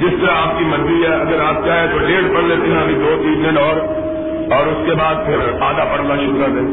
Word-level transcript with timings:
جس 0.00 0.14
طرح 0.20 0.34
آپ 0.34 0.58
کی 0.58 0.64
مرضی 0.64 0.98
ہے، 1.02 1.12
اگر 1.14 1.40
آپ 1.44 1.56
چاہیں 1.64 1.86
تو 1.92 1.98
ڈیڑھ 2.06 2.26
پڑھ 2.34 2.44
لیتے 2.44 2.66
ہیں 2.70 2.80
ابھی 2.80 2.94
دو، 2.94 3.14
تین 3.22 3.38
دن 3.44 3.56
اور 3.58 3.76
اور 4.56 4.66
اس 4.66 4.80
کے 4.86 4.94
بعد 4.98 5.16
پھر 5.26 5.38
آدھا 5.68 5.84
پڑھنا 5.84 6.14
شروع 6.16 6.38
کر 6.42 6.50
دیں 6.54 6.66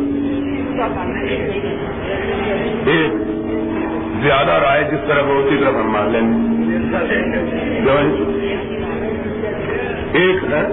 ایک، 2.93 3.11
زیادہ 4.23 4.53
رائے 4.63 4.83
جس 4.91 5.07
طرح 5.07 5.21
وہ 5.29 5.35
اسی 5.41 5.55
طرح 5.61 5.79
ہم 5.79 5.89
مان 5.91 6.07
لیں 6.11 6.21
ایک 10.21 10.43
ہے، 10.51 10.63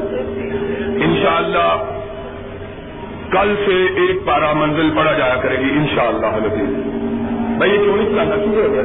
انشاءاللہ 1.05 1.69
کل 3.33 3.55
سے 3.67 3.77
ایک 4.03 4.25
پارا 4.27 4.53
منزل 4.53 4.89
پڑا 4.97 5.13
جایا 5.19 5.37
کرے 5.43 5.57
گی، 5.59 5.71
انشاءاللہ 5.81 6.21
شاء 6.21 6.37
اللہ 6.37 7.59
بھائی، 7.59 7.71
یہ 7.73 7.79
کیوں 7.85 7.97
نہیں 7.97 8.11
چلانا 8.11 8.37
شروع 8.45 8.63
ہو 8.63 8.73
گیا؟ 8.73 8.85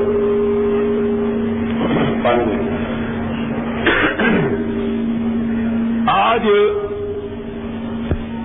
آج 6.08 6.48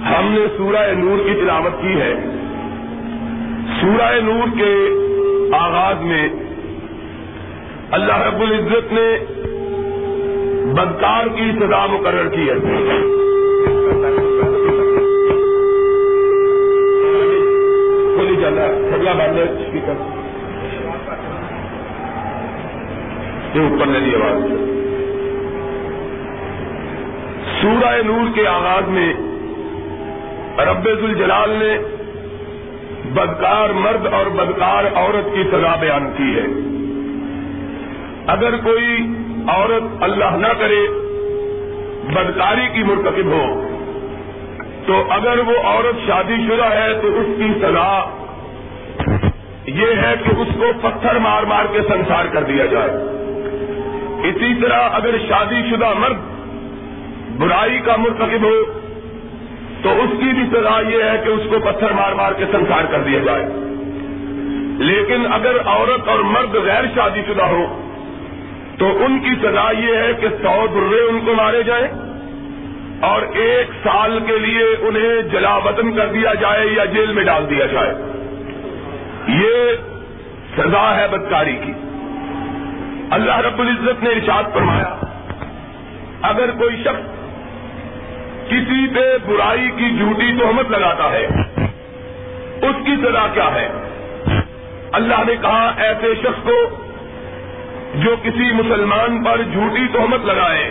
ہم 0.09 0.25
نے 0.25 0.47
سورہ 0.57 0.93
نور 0.93 1.19
کی 1.27 1.35
تلاوت 1.35 1.83
کی 1.83 2.01
ہے۔ 2.01 2.15
سورہ 3.81 4.21
نور 4.21 4.59
کے 4.59 4.89
آغاز 5.57 6.03
میں 6.03 6.29
اللہ 7.91 8.27
رب 8.27 8.41
العزت 8.41 8.93
نے 8.93 9.19
بدکار 10.73 11.29
کی 11.29 11.51
سزا 11.61 11.87
مقرر 11.87 12.29
کی 12.29 12.51
ہے۔ 12.51 12.55
کھولی 18.17 18.37
جانا 18.41 18.65
یہ 23.55 23.61
اوپر 23.61 23.87
نہیں 23.87 24.15
آواز۔ 24.15 24.72
سورہ 27.63 28.03
نور 28.03 28.35
کے 28.35 28.47
آغاز 28.47 28.89
میں 28.89 29.13
رب 30.59 30.87
الجلال 30.87 31.51
نے 31.51 31.79
بدکار 33.13 33.71
مرد 33.71 34.07
اور 34.07 34.27
بدکار 34.27 34.85
عورت 34.95 35.35
کی 35.35 35.43
سزا 35.43 35.77
بیان 35.81 36.13
کی 36.17 36.35
ہے۔ 36.37 36.47
اگر 38.27 38.57
کوئی 38.57 39.07
عورت 39.49 40.03
اللہ 40.03 40.37
نہ 40.37 40.53
کرے، 40.59 40.87
بدکاری 42.15 42.69
کی 42.75 42.83
مرتکب 42.83 43.27
ہو، 43.27 43.69
تو 44.87 45.05
اگر 45.11 45.39
وہ 45.39 45.59
عورت 45.65 46.07
شادی 46.07 46.37
شدہ 46.37 46.65
ہے، 46.65 46.95
تو 47.03 47.21
اس 47.21 47.27
کی 47.39 47.49
سزا 47.63 48.05
یہ 49.67 49.87
ہے 49.87 50.15
کہ 50.25 50.41
اس 50.41 50.49
کو 50.59 50.89
پتھر 50.89 51.19
مار 51.19 51.43
مار 51.43 51.65
کے 51.73 51.79
سنسار 51.89 52.25
کر 52.25 52.43
دیا 52.43 52.67
جائے۔ 52.67 52.91
اسی 54.29 54.55
طرح 54.63 54.89
اگر 54.93 55.19
شادی 55.29 55.63
شدہ 55.71 55.93
مرد 55.99 56.31
برائی 57.38 57.80
کا 57.80 57.97
مرتکب 57.97 58.42
ہو، 58.42 58.78
تو 59.83 60.02
اس 60.02 60.11
کی 60.11 60.33
بھی 60.33 60.42
سزا 60.50 60.80
یہ 60.88 61.02
ہے 61.02 61.22
کہ 61.25 61.28
اس 61.28 61.42
کو 61.50 61.58
پتھر 61.58 61.92
مار 61.92 62.12
مار 62.12 62.33
کے 62.33 62.44
سنسار 62.52 62.84
کر 62.91 62.98
دیا 62.98 63.19
جائے۔ 63.19 63.47
لیکن 64.78 65.33
اگر 65.33 65.56
عورت 65.64 66.08
اور 66.08 66.19
مرد 66.19 66.55
غیر 66.55 66.84
شادی 66.94 67.20
شدہ 67.27 67.44
ہو، 67.44 67.78
تو 68.78 69.05
ان 69.05 69.19
کی 69.19 69.30
سزا 69.42 69.70
یہ 69.78 69.97
ہے 69.97 70.12
کہ 70.20 70.28
سو 70.28 70.66
درے 70.66 71.00
ان 71.00 71.20
کو 71.20 71.34
مارے 71.34 71.62
جائیں 71.62 71.88
اور 73.00 73.22
ایک 73.22 73.66
سال 73.83 74.19
کے 74.27 74.38
لیے 74.38 74.64
انہیں 74.80 75.22
جلا 75.22 75.56
وطن 75.56 75.92
کر 75.92 76.06
دیا 76.06 76.34
جائے 76.34 76.66
یا 76.66 76.84
جیل 76.84 77.12
میں 77.12 77.25
ڈال 77.25 77.50
دیا 77.50 77.66
جائے۔ 77.66 77.94
یہ 79.28 79.77
سزا 80.56 80.97
ہے 80.97 81.08
بدکاری 81.08 81.56
کی۔ 81.64 81.72
اللہ 83.10 83.38
رب 83.38 83.60
العزت 83.60 84.03
نے 84.03 84.10
ارشاد 84.10 84.42
فرمایا، 84.55 84.97
اگر 86.22 86.50
کوئی 86.50 86.77
شخص 86.77 87.12
کسی 88.53 88.86
پہ 88.95 89.17
برائی 89.27 89.70
کی 89.77 89.98
جھوٹی 89.98 90.33
تہمت 90.39 90.70
لگاتا 90.70 91.12
ہے، 91.12 91.27
اس 92.62 92.77
کی 92.87 92.97
سزا 93.03 93.27
کیا 93.34 93.54
ہے؟ 93.54 93.69
اللہ 94.93 95.25
نے 95.27 95.34
کہا، 95.43 95.72
ایسے 95.77 96.15
شخص 96.22 96.43
کو 96.43 96.56
جو 97.94 98.16
کسی 98.22 98.53
مسلمان 98.53 99.22
پر 99.25 99.43
جھوٹی 99.53 99.87
تہمت 99.93 100.25
لگائے 100.25 100.71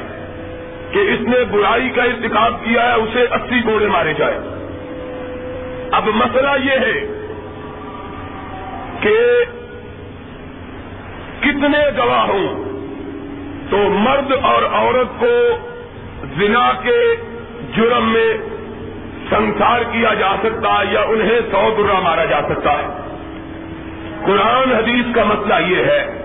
کہ 0.92 1.00
اس 1.00 1.22
نے 1.22 1.44
برائی 1.52 1.90
کا 1.90 2.04
انتخاب 2.04 2.54
کیا 2.64 2.82
ہے، 2.82 2.94
اسے 2.94 3.22
اسی 3.22 3.62
گوڑے 3.66 3.88
مارے 3.88 4.14
جائے۔ 4.14 4.40
اب 5.92 6.08
مسئلہ 6.08 6.50
یہ 6.64 6.80
ہے 6.80 7.00
کہ 9.00 9.16
کتنے 11.40 11.80
گواہ 11.98 12.26
ہوں 12.28 12.64
تو 13.70 13.78
مرد 13.78 14.32
اور 14.42 14.64
عورت 14.74 15.20
کو 15.20 15.34
زنا 16.38 16.72
کے 16.84 17.00
جرم 17.76 18.12
میں 18.12 18.38
سنسار 19.30 19.82
کیا 19.82 20.14
جا 20.14 20.36
سکتا 20.44 20.80
ہے 20.80 20.94
یا 20.94 21.02
انہیں 21.02 21.40
سو 21.52 21.70
درا 21.78 22.00
مارا 22.00 22.26
جا 22.26 22.42
سکتا 22.50 22.72
ہے۔ 22.72 22.88
قرآن 24.26 24.72
حدیث 24.72 25.16
کا 25.16 25.24
مسئلہ 25.24 25.68
یہ 25.68 25.84
ہے 25.84 26.18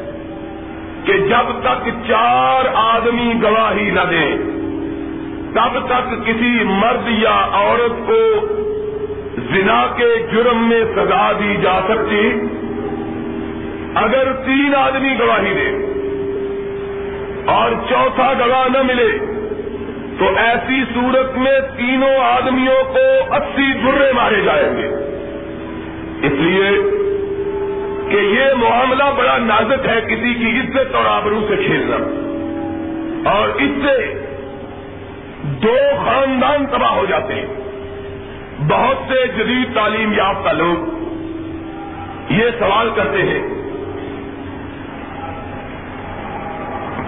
کہ 1.04 1.12
جب 1.12 1.52
تک 1.62 1.88
چار 2.08 2.64
آدمی 2.74 3.32
گواہی 3.42 3.90
نہ 3.90 4.00
دیں، 4.10 4.36
تب 5.54 5.86
تک 5.86 6.26
کسی 6.26 6.64
مرد 6.64 7.08
یا 7.08 7.46
عورت 7.52 8.06
کو 8.06 8.46
زنا 9.52 9.86
کے 9.96 10.18
جرم 10.32 10.68
میں 10.68 10.84
سزا 10.96 11.32
دی 11.32 11.56
جا 11.62 11.80
سکتی۔ 11.88 12.30
اگر 13.94 14.32
تین 14.32 14.74
آدمی 14.74 15.18
گواہی 15.18 15.54
دے 15.54 15.70
اور 17.46 17.70
چوتھا 17.88 18.32
گواہ 18.32 18.68
نہ 18.68 18.82
ملے 18.82 19.18
تو 20.18 20.36
ایسی 20.36 20.84
صورت 20.94 21.36
میں 21.36 21.60
تینوں 21.76 22.18
آدمیوں 22.18 22.84
کو 22.84 23.34
اسی 23.34 23.72
برے 23.74 24.12
مارے 24.12 24.40
جائیں 24.40 24.76
گے۔ 24.76 24.86
اس 26.26 26.32
لیے 26.32 26.70
کہ 28.10 28.16
یہ 28.16 28.54
معاملہ 28.56 29.04
بڑا 29.16 29.38
نازک 29.38 29.86
ہے 29.86 30.00
کسی 30.00 30.34
کی 30.34 30.60
عزت 30.60 30.94
اور 30.94 31.04
آبرو 31.04 31.46
سے 31.48 31.56
کھیلنا۔ 31.56 31.96
اور 33.30 33.48
اس 33.48 33.70
سے 33.84 34.24
دو 35.42 35.76
خاندان 36.04 36.66
تباہ 36.66 36.90
ہو 36.90 37.06
جاتے 37.08 37.34
ہیں۔ 37.34 37.46
بہت 38.68 38.96
سے 39.08 39.26
جدید 39.26 39.74
تعلیم 39.74 40.12
یافتہ 40.12 40.48
لوگ 40.48 40.96
یہ 42.32 42.44
سوال 42.58 42.90
کرتے 42.94 43.22
ہیں 43.22 43.48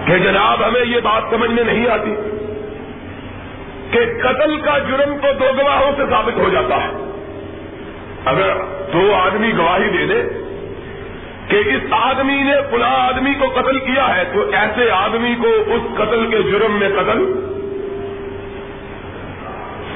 کہ 0.05 0.17
جناب 0.17 0.67
ہمیں 0.67 0.85
یہ 0.85 0.99
بات 1.03 1.23
سمجھ 1.29 1.51
میں 1.51 1.63
نہیں 1.63 1.87
آتی۔ 1.87 2.13
کہ 3.91 3.99
قتل 4.23 4.61
کا 4.61 4.77
جرم 4.77 5.17
تو 5.21 5.27
دو 5.39 5.45
گواہوں 5.63 5.91
سے 5.97 6.03
ثابت 6.09 6.37
ہو 6.37 6.49
جاتا 6.49 6.75
ہے۔ 6.75 6.89
اگر 8.25 8.57
دو 8.93 9.13
آدمی 9.13 9.51
گواہی 9.57 9.97
دے 9.97 10.05
دے 10.05 10.23
کہ 11.47 11.69
اس 11.69 11.81
آدمی 11.91 12.43
نے 12.43 12.53
پلا 12.71 13.07
آدمی 13.07 13.33
کو 13.33 13.61
قتل 13.61 13.79
کیا 13.79 14.17
ہے، 14.17 14.23
تو 14.33 14.49
ایسے 14.53 14.91
آدمی 14.91 15.35
کو 15.41 15.47
اس 15.47 15.81
قتل 15.97 16.27
کے 16.31 16.43
جرم 16.43 16.71
میں 16.71 16.89
قتل 16.89 17.33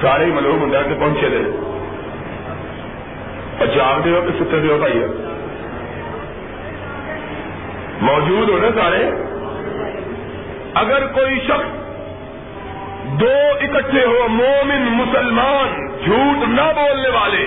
سارے 0.01 0.25
ملوم 0.25 0.61
ہو 0.61 0.81
کے 0.87 0.95
پہنچے 0.99 1.29
دے۔ 1.29 1.37
اچھا 3.59 3.83
آپ 3.83 4.05
دیو 4.05 4.21
کہ 4.21 4.43
ستر 4.43 4.59
دیو 4.59 4.77
بھائی۔ 4.77 5.05
موجود 8.01 8.49
ہو 8.49 8.57
نا 8.57 8.81
سارے۔ 8.81 9.09
اگر 10.73 11.07
کوئی 11.07 11.39
شخص 11.47 11.82
دو 13.19 13.31
اکٹھے 13.61 14.05
ہو 14.05 14.27
مومن 14.29 14.81
مسلمان 14.81 15.87
جھوٹ 16.05 16.49
نہ 16.49 16.71
بولنے 16.75 17.09
والے۔ 17.09 17.45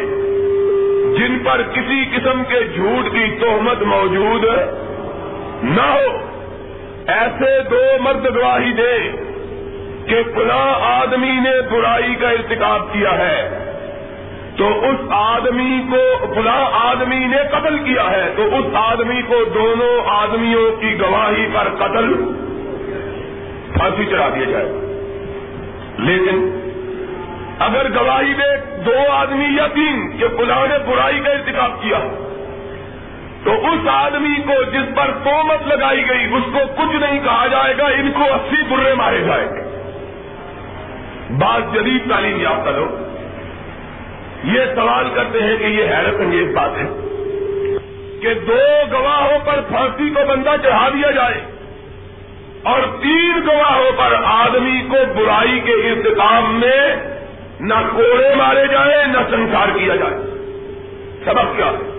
جن 1.19 1.39
پر 1.39 1.63
کسی 1.63 2.05
قسم 2.17 2.43
کے 2.49 2.65
جھوٹ 2.75 3.13
کی 3.13 3.39
تہمت 3.41 3.83
موجود 3.83 4.45
نہ 5.63 5.83
ہو۔ 5.83 6.19
ایسے 7.07 7.63
دو 7.71 8.03
مرد 8.03 8.37
گواہی 8.37 8.73
دے 8.73 8.99
کہ 10.07 10.23
فلاں 10.35 11.01
آدمی 11.01 11.33
نے 11.33 11.61
برائی 11.61 12.15
کا 12.15 12.31
ارتکاب 12.31 12.93
کیا 12.93 13.19
ہے۔ 13.19 13.59
تو 14.57 14.85
اس 14.85 15.01
آدمی 15.11 15.83
کو 15.91 16.33
فلاں 16.35 16.65
آدمی 16.73 17.27
نے 17.27 17.39
قتل 17.51 17.79
کیا 17.79 18.11
ہے۔ 18.11 18.33
تو 18.37 18.43
اس 18.43 18.67
آدمی 18.75 19.23
کو 19.23 19.45
دونوں 19.55 20.01
آدمیوں 20.07 20.73
کی 20.81 21.01
گواہی 21.01 21.47
پر 21.55 21.69
قتل 21.79 22.15
پھانسی 23.73 24.05
چڑھا 24.11 24.29
دیا 24.29 24.45
جائے۔ 24.45 24.86
لیکن 25.99 26.63
اگر 27.59 27.87
گواہی 27.95 28.35
دے 28.35 28.83
دو 28.87 29.13
آدمی 29.13 29.57
یا 29.57 29.67
تین 29.67 30.19
کہ 30.19 30.29
فلاں 30.29 30.67
نے 30.67 30.79
برائی 30.87 31.21
کا 31.21 31.31
انتخاب 31.31 31.83
کیا، 31.83 31.99
تو 33.45 33.53
اس 33.53 33.89
آدمی 33.89 34.43
کو 34.47 34.63
جس 34.63 34.97
پر 34.97 35.11
تومت 35.25 35.67
لگائی 35.67 36.09
گئی، 36.09 36.25
اس 36.25 36.43
کو 36.53 36.59
کچھ 36.77 36.97
نہیں 36.97 37.21
کہا 37.25 37.47
جائے 37.47 37.75
گا، 37.79 37.87
ان 37.87 38.11
کو 38.13 38.23
اسی 38.23 38.63
برے 38.69 38.95
مارے 38.95 39.21
جائیں 39.21 39.47
گے۔ 39.47 39.67
بعض 41.39 41.63
جدید 41.75 42.11
تعلیم 42.11 42.41
یافتہ 42.41 42.71
لوگ 42.71 43.07
یہ 44.45 44.61
سوال 44.75 45.09
کرتے 45.15 45.43
ہیں 45.43 45.57
کہ 45.57 45.65
یہ 45.65 45.85
حیرت 45.85 46.21
انگیز 46.21 46.55
بات 46.55 46.71
ہے 46.77 46.85
کہ 48.23 48.35
دو 48.35 48.61
گواہوں 48.93 49.39
پر 49.45 49.61
پھانسی 49.69 50.11
کو 50.11 50.21
بندہ 50.29 50.55
چڑھا 50.63 50.89
دیا 50.89 51.11
جائے۔ 51.11 51.56
اور 52.67 52.81
تین 53.03 53.33
گواہوں 53.47 53.93
پر 53.97 54.15
آدمی 54.25 54.83
کو 54.89 54.97
برائی 55.17 55.61
کے 55.61 55.73
انتظام 55.73 56.61
میں 56.61 56.97
نہ 57.61 57.75
کوڑے 57.75 58.35
مارے 58.35 58.67
جائیں، 58.67 59.07
نہ 59.07 59.19
سنسار 59.31 59.69
کیا 59.69 59.97
جائے۔ 59.97 60.15
سبق 61.25 61.57
کیا 61.57 61.67
ہے؟ 61.67 61.97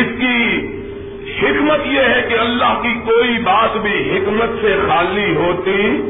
اس 0.00 0.06
کی 0.20 0.66
حکمت 1.40 1.86
یہ 1.86 2.00
ہے 2.00 2.26
کہ 2.28 2.34
اللہ 2.34 2.80
کی 2.82 2.94
کوئی 3.04 3.38
بات 3.38 3.76
بھی 3.76 4.18
حکمت 4.18 4.50
سے 4.60 4.76
خالی 4.88 5.36
ہوتی، 5.36 6.02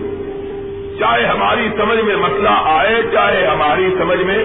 چاہے 0.98 1.26
ہماری 1.26 1.68
سمجھ 1.76 2.00
میں 2.00 2.16
مسئلہ 2.16 2.48
آئے، 2.50 3.02
چاہے 3.12 3.46
ہماری 3.46 3.94
سمجھ 3.98 4.20
میں، 4.20 4.44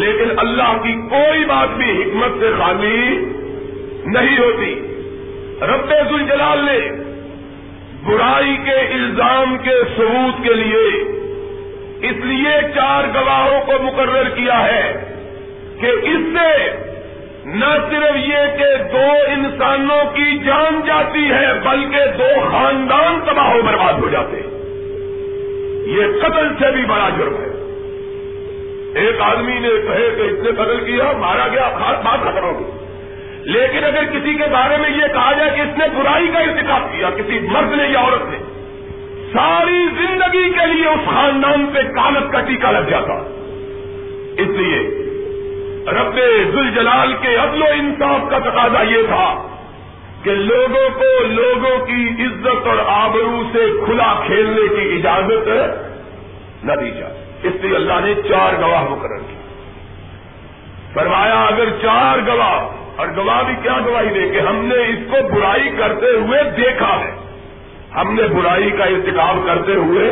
لیکن 0.00 0.38
اللہ 0.38 0.76
کی 0.82 0.92
کوئی 0.92 1.44
بات 1.44 1.68
بھی 1.76 2.02
حکمت 2.02 2.40
سے 2.40 2.50
خالی 2.58 3.26
نہیں 4.06 4.38
ہوتی۔ 4.38 4.88
رب 5.60 6.14
الجلال 6.14 6.58
نے 6.58 7.01
برائی 8.06 8.56
کے 8.64 8.78
الزام 8.94 9.56
کے 9.58 9.74
ثبوت 9.96 10.44
کے 10.44 10.54
لیے 10.54 10.86
اس 12.08 12.16
لیے 12.24 12.56
چار 12.74 13.04
گواہوں 13.14 13.60
کو 13.66 13.72
مقرر 13.82 14.28
کیا 14.28 14.64
ہے 14.66 15.04
کہ 15.80 15.86
اس 15.86 16.20
سے 16.32 16.70
نہ 17.44 17.70
صرف 17.90 18.16
یہ 18.16 18.56
کہ 18.58 18.82
دو 18.92 19.06
انسانوں 19.26 20.14
کی 20.14 20.38
جان 20.38 20.80
جاتی 20.86 21.30
ہے، 21.30 21.46
بلکہ 21.64 22.18
دو 22.18 22.40
خاندان 22.50 23.20
تباہ 23.26 23.54
و 23.54 23.62
برباد 23.62 23.92
ہو 23.92 24.08
جاتے 24.08 24.36
یہ 25.90 26.20
قتل 26.22 26.48
سے 26.58 26.70
بھی 26.72 26.84
بڑا 26.84 27.08
جرم 27.08 27.34
ہے۔ 27.34 27.50
ایک 28.94 29.20
آدمی 29.20 29.58
نے 29.58 29.68
کہے 29.68 30.10
کہ 30.16 30.22
اس 30.22 30.38
نے 30.42 30.50
قتل 30.52 30.84
کیا، 30.84 31.12
مارا 31.18 31.48
گیا 31.48 31.68
خاص 31.78 32.04
بات 32.04 32.20
ختم 32.20 32.44
ہوگی 32.44 32.70
لیکن 33.44 33.84
اگر 33.84 34.04
کسی 34.04 34.34
کے 34.34 34.44
بارے 34.52 34.76
میں 34.76 34.90
یہ 34.90 35.12
کہا 35.12 35.32
جائے 35.32 35.50
کہ 35.56 35.60
اس 35.60 35.78
نے 35.78 35.84
برائی 35.98 36.28
کا 36.28 36.38
انتخاب 36.38 36.92
کیا، 36.92 37.10
کسی 37.10 37.40
مرد 37.40 37.72
نے 37.72 37.84
یا 37.88 38.00
عورت 38.00 38.30
نے، 38.30 38.38
ساری 39.32 39.86
زندگی 39.98 40.50
کے 40.50 40.66
لیے 40.66 40.86
اس 40.86 41.08
خاندان 41.14 41.66
پہ 41.74 41.82
کالت 41.82 42.32
کا 42.32 42.40
ٹیکا 42.40 42.70
لگ 42.70 42.88
جاتا۔ 42.88 43.12
اس 44.38 44.48
لیے 44.48 44.78
رب 45.86 46.16
ذوالجلال 46.52 47.14
کے 47.20 47.36
عدل 47.36 47.62
و 47.62 47.66
انصاف 47.74 48.30
کا 48.30 48.38
تقاضا 48.38 48.82
یہ 48.82 49.02
تھا 49.08 49.46
کہ 50.22 50.30
لوگوں 50.30 50.98
کو 50.98 51.24
لوگوں 51.24 51.86
کی 51.86 52.08
عزت 52.20 52.66
اور 52.66 52.76
آبرو 52.86 53.42
سے 53.52 53.66
کھلا 53.86 54.20
کھیلنے 54.26 54.68
کی 54.68 54.96
اجازت 54.96 55.48
نہ 56.64 56.72
دی 56.72 56.90
جائے۔ 56.90 57.24
اس 57.42 57.52
لیے 57.62 57.76
اللہ 57.76 58.00
نے 58.04 58.14
چار 58.14 58.52
گواہ 58.60 58.82
مقرر 58.82 59.18
کی 59.18 59.34
فرمایا، 60.94 61.42
اگر 61.42 61.64
چار 61.82 62.18
گواہ 62.26 62.81
اور 62.96 63.08
گواہ 63.16 63.42
بھی 63.42 63.54
کیا 63.62 63.78
گواہی 63.86 64.08
دے 64.08 64.28
کہ 64.28 64.40
ہم 64.40 64.56
نے 64.64 64.74
اس 64.74 64.98
کو 65.10 65.28
برائی 65.34 65.70
کرتے 65.78 66.06
ہوئے 66.06 66.38
دیکھا 66.56 67.04
ہے۔ 67.04 67.10
ہم 67.94 68.14
نے 68.14 68.22
برائی 68.22 68.70
کا 68.70 68.84
انتخاب 68.84 69.36
کرتے 69.46 69.74
ہوئے 69.74 70.10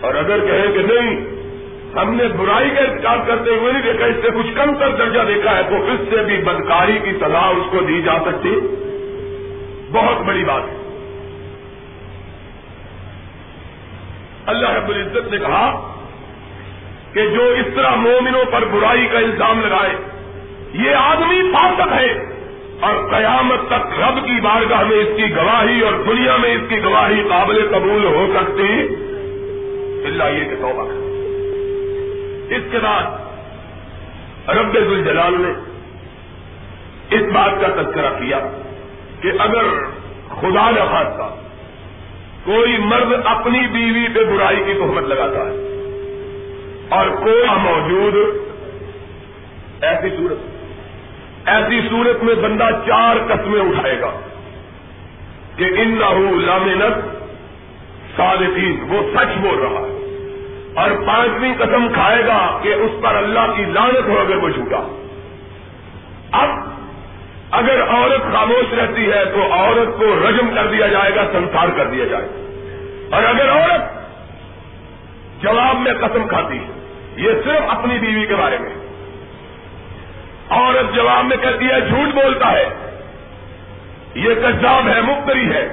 اور 0.00 0.14
اگر 0.14 0.38
کہیں 0.38 0.72
کہ 0.72 0.94
نہیں، 0.94 1.36
ہم 1.96 2.14
نے 2.14 2.24
برائی 2.28 2.70
کا 2.70 2.80
انتخاب 2.80 3.26
کرتے 3.26 3.50
ہوئے 3.50 3.72
نہیں 3.72 3.82
دیکھا، 3.82 4.06
اس 4.06 4.16
سے 4.22 4.28
کچھ 4.38 4.54
کم 4.54 4.74
تر 4.74 4.90
درجہ 4.90 5.20
دیکھا 5.34 5.56
ہے 5.56 5.62
تو 5.62 5.84
اس 5.84 6.00
سے 6.10 6.24
بھی 6.24 6.36
بدکاری 6.36 6.98
کی 7.04 7.10
سزا 7.12 7.38
اس 7.38 7.70
کو 7.70 7.80
دی 7.80 8.02
جا 8.02 8.18
سکتی۔ 8.18 8.60
بہت 9.92 10.20
بڑی 10.20 10.44
بات 10.44 10.62
ہے۔ 10.62 10.82
اللہ 14.46 14.70
رب 14.70 14.88
العزت 14.88 15.30
نے 15.30 15.38
کہا 15.38 15.92
کہ 17.12 17.26
جو 17.26 17.44
اس 17.44 17.66
طرح 17.74 17.94
مومنوں 17.94 18.44
پر 18.50 18.64
برائی 18.64 19.06
کا 19.12 19.18
الزام 19.18 19.60
لگائے 19.60 20.15
یہ 20.78 20.94
آدمی 20.94 21.52
فاسق 21.52 21.92
ہے۔ 21.92 22.36
اور 22.80 23.10
قیامت 23.10 23.68
تک 23.68 24.00
رب 24.00 24.24
کی 24.24 24.40
بارگاہ 24.40 24.82
میں 24.82 24.96
اس 24.96 25.08
کی 25.16 25.36
گواہی 25.36 25.80
اور 25.80 25.92
دنیا 25.92 26.36
میں 26.36 26.54
اس 26.54 26.60
کی 26.68 26.82
گواہی 26.82 27.22
قابل 27.28 27.68
قبول 27.72 28.04
ہو 28.04 28.26
سکتی۔ 28.34 28.86
اللہ 30.04 30.24
یہ 30.24 30.44
کہ 30.44 30.56
توبہ 30.56 30.82
اس 32.54 32.62
کے 32.72 32.78
بعد 32.82 33.02
رب 34.48 34.74
الجلال 34.74 35.34
نے 35.38 35.52
اس 37.10 37.22
بات 37.34 37.60
کا 37.60 37.82
تذکرہ 37.82 38.10
کیا 38.10 38.38
کہ 39.22 39.28
اگر 39.38 39.64
خدا 40.40 40.70
نہ 40.70 40.80
خاصہ 40.90 41.34
کوئی 42.44 42.76
مرد 42.78 43.12
اپنی 43.24 43.58
بیوی 43.72 44.08
پہ 44.14 44.24
برائی 44.24 44.56
کی 44.56 44.72
تہمت 44.74 45.02
لگاتا 45.02 45.40
ہے 45.40 45.54
اور 46.88 47.08
کوئی 47.08 47.44
موجود 47.60 48.14
ایسی 49.82 50.16
صورت 50.16 50.55
ایسی 51.46 51.88
صورت 51.88 52.22
میں 52.22 52.34
بندہ 52.34 52.68
چار 52.86 53.16
قسمیں 53.28 53.60
اٹھائے 53.60 54.00
گا 54.00 54.10
کہ 55.56 55.64
ان 55.64 55.88
نہ 55.88 56.44
لامنت 56.46 57.16
صادقین، 58.16 58.86
وہ 58.88 59.02
سچ 59.14 59.38
بول 59.38 59.58
رہا 59.58 59.80
ہے۔ 59.80 59.96
اور 60.74 60.90
پانچویں 61.06 61.54
قسم 61.58 61.92
کھائے 61.92 62.26
گا 62.26 62.58
کہ 62.62 62.74
اس 62.74 62.90
پر 63.02 63.14
اللہ 63.14 63.52
کی 63.56 63.64
لانت 63.64 64.08
ہو 64.08 64.18
اگر 64.18 64.36
وہ 64.36 64.48
جھوٹا۔ 64.48 65.04
اب 66.32 66.48
اگر 67.50 67.82
عورت 67.82 68.32
خاموش 68.32 68.74
رہتی 68.74 69.10
ہے 69.12 69.24
تو 69.24 69.52
عورت 69.52 69.98
کو 69.98 70.28
رجم 70.28 70.54
کر 70.54 70.66
دیا 70.66 70.86
جائے 70.86 71.14
گا، 71.14 71.24
سنسار 71.32 71.68
کر 71.76 71.86
دیا 71.86 72.04
جائے 72.04 72.24
گا۔ 72.24 73.16
اور 73.16 73.24
اگر 73.24 73.50
عورت 73.50 73.82
جواب 75.42 75.76
میں 75.78 75.92
قسم 75.92 76.28
کھاتی 76.28 76.58
ہے، 76.58 76.86
یہ 77.16 77.30
صرف 77.44 77.62
اپنی 77.68 77.98
بیوی 77.98 78.26
کے 78.26 78.34
بارے 78.34 78.58
میں 78.58 78.85
عورت 80.50 80.94
جواب 80.94 81.24
میں 81.24 81.36
کہتی 81.36 81.66
ہے، 81.66 81.80
جھوٹ 81.80 82.14
بولتا 82.14 82.52
ہے۔ 82.52 82.68
یہ 84.14 84.34
کذاب 84.34 84.88
ہے 84.88 85.00
مختری 85.00 85.52
ہے۔ 85.52 85.68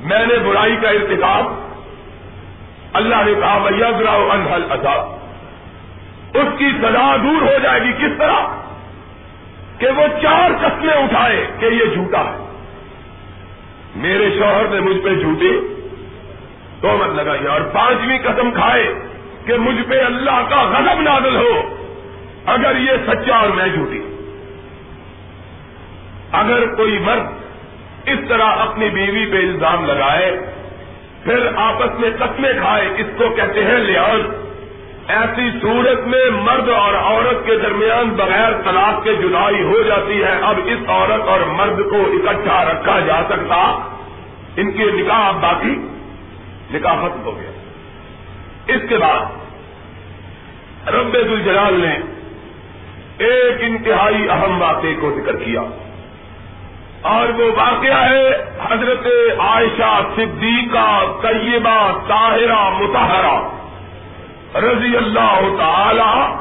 میں 0.00 0.26
نے 0.26 0.38
برائی 0.38 0.76
کا 0.82 0.88
ارتکاب۔ 0.88 1.46
اللہ 2.92 3.16
نے 3.26 3.34
کہا 3.40 3.58
بھیا 3.58 3.90
گراؤ 3.90 4.28
انہل 4.30 4.66
عذاب 4.70 5.08
اس 6.34 6.58
کی 6.58 6.70
سزا 6.82 7.16
دور 7.16 7.42
ہو 7.42 7.58
جائے 7.62 7.80
گی 7.82 7.92
کس 7.92 8.18
طرح؟ 8.18 8.62
کہ 9.78 9.86
وہ 9.96 10.02
چار 10.22 10.50
قسمیں 10.60 10.94
اٹھائے 10.94 11.46
کہ 11.58 11.66
یہ 11.66 11.84
جھوٹا 11.94 12.20
ہے۔ 12.20 12.46
میرے 13.96 14.30
شوہر 14.38 14.64
نے 14.68 14.80
مجھ 14.80 14.98
پہ 14.98 15.14
جھوٹے 15.14 15.60
تو 16.80 16.96
مت 16.96 17.14
لگائی 17.14 17.46
اور 17.46 17.60
پانچویں 17.60 18.18
قسم 18.18 18.50
کھائے 18.50 18.94
کہ 19.46 19.54
مجھ 19.54 19.82
پہ 19.88 20.04
اللہ 20.04 20.42
کا 20.50 20.62
غضب 20.62 21.00
نازل 21.00 21.36
ہو۔ 21.36 21.81
اگر 22.46 22.76
یہ 22.76 22.92
سچا 23.06 23.36
اور 23.36 23.48
میں 23.48 23.66
جھوٹی۔ 23.66 24.00
اگر 26.32 26.74
کوئی 26.74 26.98
مرد 26.98 27.26
اس 28.08 28.18
طرح 28.28 28.46
اپنی 28.46 28.88
بیوی 28.88 29.32
پہ 29.32 29.36
الزام 29.36 29.84
لگائے، 29.86 30.40
پھر 31.24 31.48
آپس 31.56 32.00
میں 32.00 32.10
قسمیں 32.18 32.52
کھائے، 32.52 32.88
اس 32.96 33.06
کو 33.18 33.28
کہتے 33.28 33.64
ہیں 33.64 33.78
لحاظ 33.78 34.20
ایسی 35.08 35.50
صورت 35.62 36.06
میں 36.06 36.30
مرد 36.30 36.68
اور 36.68 36.94
عورت 36.94 37.46
کے 37.46 37.56
درمیان 37.56 38.10
بغیر 38.10 38.52
طلاق 38.64 39.04
کے 39.04 39.14
جدائی 39.14 39.62
ہو 39.62 39.82
جاتی 39.82 40.22
ہے۔ 40.22 40.38
اب 40.42 40.56
اس 40.64 40.78
عورت 40.88 41.28
اور 41.28 41.40
مرد 41.40 41.76
کو 41.90 42.00
اکٹھا 42.00 42.64
رکھا 42.64 43.00
جا 43.00 43.22
سکتا۔ 43.28 43.88
ان 44.56 44.72
کے 44.72 44.84
نکاح 44.84 45.28
اب 45.28 45.40
باقی۔ 45.40 45.88
نکاح 46.70 46.94
ختم 46.94 47.22
ہو 47.24 47.40
گیا۔ 47.40 47.50
اس 48.66 48.88
کے 48.88 48.96
بعد 48.96 49.26
رب 50.88 51.14
الجلال 51.14 51.74
نے 51.74 52.21
ایک 53.22 53.56
انتہائی 53.60 54.30
اہم 54.30 54.62
واقعے 54.62 54.94
کو 55.00 55.20
ذکر 55.20 55.36
کیا۔ 55.36 55.60
اور 57.02 57.28
وہ 57.28 57.50
واقعہ 57.56 58.10
ہے 58.10 58.28
حضرت 58.70 59.06
عائشہ 59.38 60.00
صدیقہ، 60.16 61.04
طیبہ، 61.22 61.98
طاہرہ 62.08 62.70
متحرہ 62.70 63.48
رضی 64.58 64.96
اللہ 64.96 65.56
تعالی 65.58 66.34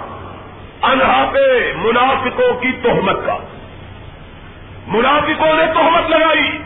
انہا 0.81 1.29
پہ 1.33 1.73
منافقوں 1.75 2.53
کی 2.61 2.71
تہمت 2.71 3.25
کا۔ 3.25 3.38
منافقوں 4.88 5.53
نے 5.53 5.73
تہمت 5.73 6.09
لگائی۔ 6.09 6.57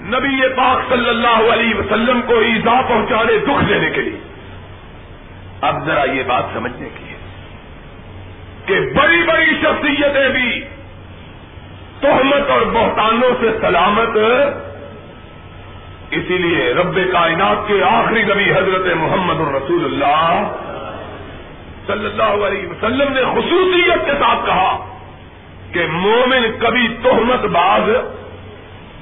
نبی 0.00 0.48
پاک 0.48 0.92
صلی 0.92 1.08
اللہ 1.08 1.52
علیہ 1.52 1.74
وسلم 1.74 2.20
کو 2.26 2.38
ایزا 2.38 2.80
پہنچانے، 2.88 3.38
دکھ 3.38 3.68
دینے 3.68 3.90
کے 3.90 4.00
لیے۔ 4.00 4.18
اب 5.60 5.86
ذرا 5.86 6.04
یہ 6.12 6.22
بات 6.26 6.44
سمجھنے 6.54 6.88
کی۔ 6.98 7.05
کہ 8.66 8.80
بڑی 8.94 9.22
بڑی 9.22 9.52
شخصیتیں 9.62 10.28
بھی 10.28 10.60
تہمت 12.00 12.50
اور 12.50 12.60
بہتانوں 12.72 13.30
سے 13.40 13.50
سلامت، 13.60 14.16
اسی 16.10 16.38
لیے 16.38 16.72
رب 16.74 16.98
کائنات 17.12 17.68
کے 17.68 17.82
آخری 17.82 18.22
نبی 18.22 18.50
حضرت 18.52 18.86
محمد 18.96 19.40
الرسول 19.40 19.84
اللہ 19.84 20.52
صلی 21.86 22.06
اللہ 22.06 22.46
علیہ 22.46 22.68
وسلم 22.68 23.12
نے 23.12 23.22
خصوصیت 23.34 24.04
کے 24.06 24.12
ساتھ 24.20 24.46
کہا 24.46 24.76
کہ 25.72 25.86
مومن 25.92 26.46
کبھی 26.58 26.88
تہمت 27.02 27.44
باز، 27.52 27.90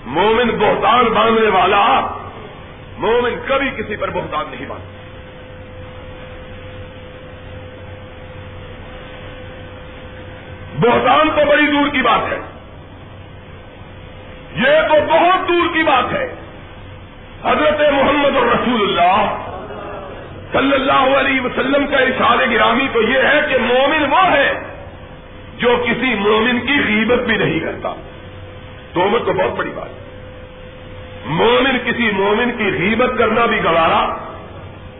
مومن 0.07 0.51
بہتان 0.59 1.13
باندھنے 1.13 1.49
والا، 1.49 1.85
مومن 2.99 3.35
کبھی 3.47 3.71
کسی 3.71 3.97
پر 3.97 4.11
بہتان 4.11 4.45
نہیں 4.51 4.67
باندھتا۔ 4.69 5.04
بہتان 10.81 11.29
تو 11.37 11.45
بڑی 11.47 11.67
دور 11.67 11.89
کی 11.89 12.03
بات 12.03 12.33
ہے۔ 12.33 12.41
یہ 14.57 14.89
تو 14.89 14.95
بہت 15.09 15.49
دور 15.49 15.75
کی 15.75 15.83
بات 15.83 16.13
ہے۔ 16.13 16.35
حضرت 17.45 17.81
محمد 17.93 18.37
الرسول 18.37 18.83
اللہ 18.83 19.51
صلی 20.53 20.73
اللہ 20.73 21.19
علیہ 21.19 21.41
وسلم 21.41 21.87
کا 21.87 21.97
اشار 21.97 22.51
گرامی 22.51 22.89
تو 22.93 23.03
یہ 23.03 23.19
ہے 23.19 23.41
کہ 23.49 23.57
مومن 23.61 24.13
وہ 24.13 24.33
ہے 24.33 24.53
جو 25.59 25.85
کسی 25.87 26.15
مومن 26.15 26.61
کی 26.61 26.75
غیبت 26.89 27.19
بھی 27.19 27.37
نہیں 27.37 27.61
کرتا۔ 27.61 27.95
تو 28.93 29.19
تو 29.27 29.33
بہت 29.33 29.59
بڑی 29.59 29.71
بات 29.75 30.05
مومن 31.27 31.79
کسی 31.85 32.11
مومن 32.13 32.51
کی 32.59 32.65
غیبت 32.65 33.19
کرنا 33.19 33.47
بھی 33.47 33.65
گوارا۔ 33.65 34.17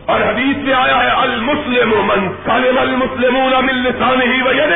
اور 0.05 0.21
حدیث 0.21 0.57
میں 0.57 0.73
آیا 0.73 1.03
ہے، 1.03 1.21
المسلم 1.21 1.89
من 1.89 2.27
سالم 2.45 2.77
المسلم 2.77 3.69
لسان 3.69 4.21
ہی 4.21 4.41
وجہ 4.41 4.67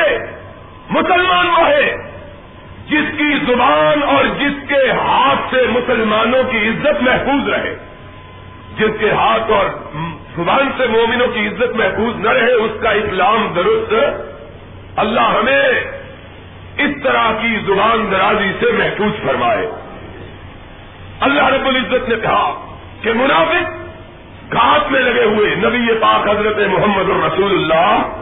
مسلمان 0.90 1.46
وہ 1.48 1.68
ہے 1.68 1.96
جس 2.86 3.18
کی 3.18 3.52
زبان 3.52 4.02
اور 4.02 4.24
جس 4.24 4.68
کے 4.68 4.90
ہاتھ 4.90 5.54
سے 5.54 5.66
مسلمانوں 5.66 6.42
کی 6.50 6.68
عزت 6.68 7.02
محفوظ 7.02 7.48
رہے۔ 7.48 7.76
جس 8.76 9.00
کے 9.00 9.10
ہاتھ 9.10 9.50
اور 9.50 9.66
زبان 10.36 10.70
سے 10.76 10.86
مومنوں 10.86 11.26
کی 11.26 11.46
عزت 11.46 11.76
محفوظ 11.76 12.14
نہ 12.16 12.30
رہے، 12.30 12.52
اس 12.52 12.70
کا 12.82 12.90
اسلام 12.90 13.52
درست 13.54 13.94
اللہ 14.96 15.20
ہمیں 15.20 15.68
اس 16.76 17.02
طرح 17.02 17.32
کی 17.32 17.56
زبان 17.66 18.10
درازی 18.10 18.52
سے 18.60 18.66
محفوظ 18.72 19.26
فرمائے۔ 19.26 19.70
اللہ 21.20 21.46
رب 21.46 21.66
العزت 21.66 22.08
نے 22.08 22.14
کہا 22.22 22.76
کہ 23.00 23.12
منافق 23.12 23.80
گھاٹ 24.52 24.90
میں 24.92 25.00
لگے 25.00 25.24
ہوئے 25.24 25.54
نبی 25.54 25.94
پاک 25.94 26.28
حضرت 26.28 26.58
محمد 26.58 27.10
الرسول 27.10 27.52
اللہ 27.52 28.19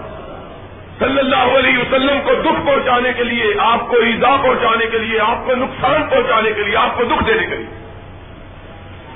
صلی 0.98 1.18
اللہ 1.18 1.58
علیہ 1.58 1.78
وسلم 1.78 2.20
کو 2.24 2.34
دکھ 2.34 2.66
پہنچانے 2.66 3.12
کے 3.12 3.24
لیے، 3.24 3.44
آپ 3.60 3.88
کو 3.88 3.96
ایزا 3.96 4.36
پہنچانے 4.42 4.86
کے 4.86 4.98
لیے، 4.98 5.20
آپ 5.20 5.46
کو 5.46 5.54
نقصان 5.54 6.02
پہنچانے 6.10 6.50
کے 6.52 6.62
لیے، 6.62 6.76
آپ 6.76 6.98
کو 6.98 7.04
دکھ 7.04 7.24
دینے 7.26 7.46
کے 7.46 7.54
لیے۔ 7.56 7.66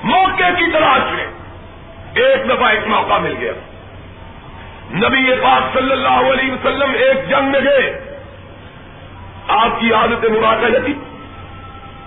موقع 0.03 0.43
کی 0.57 0.71
تلاش 0.71 1.11
میں 1.11 1.25
ایک 2.15 2.49
دفعہ 2.49 2.69
ایک 2.69 2.87
موقع 2.87 3.17
مل 3.21 3.35
گیا۔ 3.39 3.51
نبی 4.93 5.35
پاک 5.43 5.77
صلی 5.77 5.91
اللہ 5.91 6.31
علیہ 6.31 6.51
وسلم 6.51 6.89
ایک 6.93 7.29
جنگ 7.29 7.51
میں 7.51 7.61
گئے۔ 7.63 8.17
آپ 9.47 9.79
کی 9.79 9.93
عادت 9.93 10.25
مراقع 10.25 10.85
تھی 10.85 10.93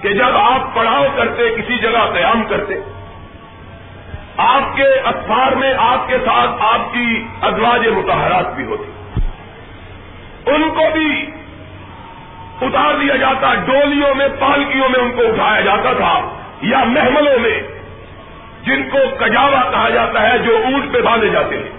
کہ 0.00 0.08
جب 0.08 0.36
آپ 0.36 0.74
پڑاؤ 0.74 1.06
کرتے، 1.16 1.54
کسی 1.54 1.78
جگہ 1.78 2.12
قیام 2.12 2.44
کرتے، 2.44 2.74
آپ 4.36 4.76
کے 4.76 4.94
اخبار 5.04 5.52
میں، 5.52 5.74
آپ 5.78 6.08
کے 6.08 6.18
ساتھ 6.18 6.50
آپ 6.60 6.94
کی 6.94 7.26
ازواج 7.42 7.88
متحرات 7.88 8.54
بھی 8.54 8.64
ہوتی۔ 8.64 8.95
ان 10.46 10.70
کو 10.70 10.90
بھی 10.92 11.30
اتار 12.62 12.94
دیا 12.94 13.16
جاتا، 13.16 13.54
ڈولیوں 13.54 14.14
میں، 14.14 14.28
پالکیوں 14.38 14.88
میں 14.88 15.00
ان 15.00 15.12
کو 15.16 15.22
اٹھایا 15.22 15.60
جاتا 15.60 15.92
تھا 15.92 16.38
یا 16.62 16.84
محملوں 16.84 17.38
میں، 17.38 17.62
جن 18.62 18.88
کو 18.92 18.98
کجاوا 19.20 19.70
کہا 19.70 19.88
جاتا 19.88 20.30
ہے 20.30 20.38
جو 20.38 20.56
اونٹ 20.56 20.92
پہ 20.92 21.00
باندھے 21.00 21.28
جاتے 21.28 21.56
ہیں۔ 21.56 21.70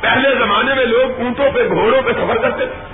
پہلے 0.00 0.34
زمانے 0.34 0.74
میں 0.74 0.84
لوگ 0.84 1.20
اونٹوں 1.20 1.50
پہ، 1.54 1.68
گھوڑوں 1.68 2.02
پہ 2.02 2.12
سفر 2.12 2.36
کرتے 2.36 2.66
تھے۔ 2.66 2.84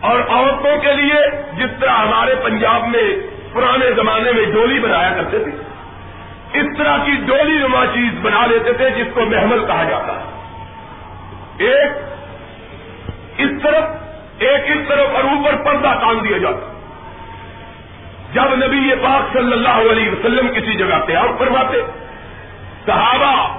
اور 0.00 0.20
عورتوں 0.28 0.80
کے 0.80 0.92
لیے 0.94 1.42
جس 1.52 1.70
طرح 1.80 1.90
ہمارے 1.90 2.34
پنجاب 2.42 2.88
میں 2.88 3.16
پرانے 3.52 3.92
زمانے 3.92 4.32
میں 4.32 4.46
ڈولی 4.46 4.80
بنایا 4.80 5.12
کرتے 5.16 5.38
تھے، 5.38 5.52
اس 6.60 6.66
طرح 6.78 6.96
کی 7.04 7.12
ڈولی 7.26 7.58
نما 7.58 7.86
چیز 7.86 8.18
بنا 8.22 8.46
لیتے 8.46 8.72
تھے 8.72 8.90
جس 8.90 9.06
کو 9.14 9.20
محمل 9.24 9.64
کہا 9.66 9.84
جاتا۔ 9.84 10.12
ہے 10.12 10.42
ایک 11.58 12.11
اس 13.38 13.50
طرف 13.62 13.84
ایک 14.38 14.60
اس 14.66 14.88
طرف 14.88 15.14
اور 15.14 15.24
اوپر 15.24 15.56
پردہ 15.64 15.98
ٹانگ 16.00 16.20
دیا 16.20 16.38
جاتا۔ 16.38 16.72
جب 18.32 18.66
نبی 18.66 18.76
یہ 18.76 18.94
پاک 19.02 19.32
صلی 19.32 19.52
اللہ 19.52 19.90
علیہ 19.90 20.10
وسلم 20.10 20.48
کسی 20.48 20.74
جگہ 20.74 21.06
تیار 21.06 21.26
کرواتے 21.38 21.76
صحابہ 22.86 23.58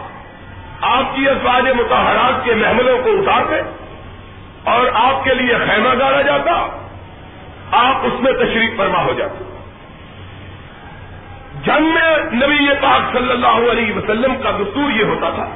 آپ 0.81 1.15
کی 1.15 1.29
ازواج 1.29 1.63
متحرات 1.75 2.45
کے 2.45 2.53
محملوں 2.53 2.97
کو 3.03 3.09
اتارتے 3.09 3.61
اور 4.63 4.85
آپ 4.93 5.23
کے 5.23 5.33
لیے 5.33 5.53
خیمہ 5.57 5.99
گاڑا 5.99 6.21
جاتا، 6.21 6.51
آپ 7.71 7.95
اس 8.03 8.21
میں 8.21 8.31
تشریف 8.31 8.77
فرما 8.77 9.03
ہو 9.03 9.13
جاتے۔ 9.13 9.43
جنگ 11.63 11.85
میں 11.85 12.17
نبی 12.33 12.69
پاک 12.81 13.13
صلی 13.13 13.31
اللہ 13.31 13.71
علیہ 13.71 13.93
وسلم 13.93 14.35
کا 14.43 14.51
دستور 14.51 14.91
یہ 14.91 15.03
ہوتا 15.03 15.29
تھا 15.29 15.49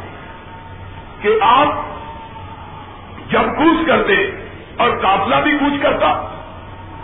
کہ 1.21 1.29
آپ 1.41 1.67
جب 3.29 3.41
کوچ 3.41 3.87
کرتے 3.87 4.31
اور 4.77 4.89
قافلہ 5.01 5.35
بھی 5.35 5.51
کوچ 5.51 5.81
کرتا۔ 5.81 6.29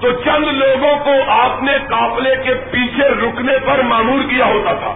تو 0.01 0.11
چند 0.11 0.43
لوگوں 0.43 0.97
کو 1.05 1.31
آپ 1.31 1.63
نے 1.63 1.71
قافلے 1.89 2.35
کے 2.43 2.53
پیچھے 2.71 3.07
رکنے 3.07 3.53
پر 3.65 3.81
معمور 3.81 4.23
کیا 4.29 4.45
ہوتا 4.45 4.73
تھا، 4.73 4.95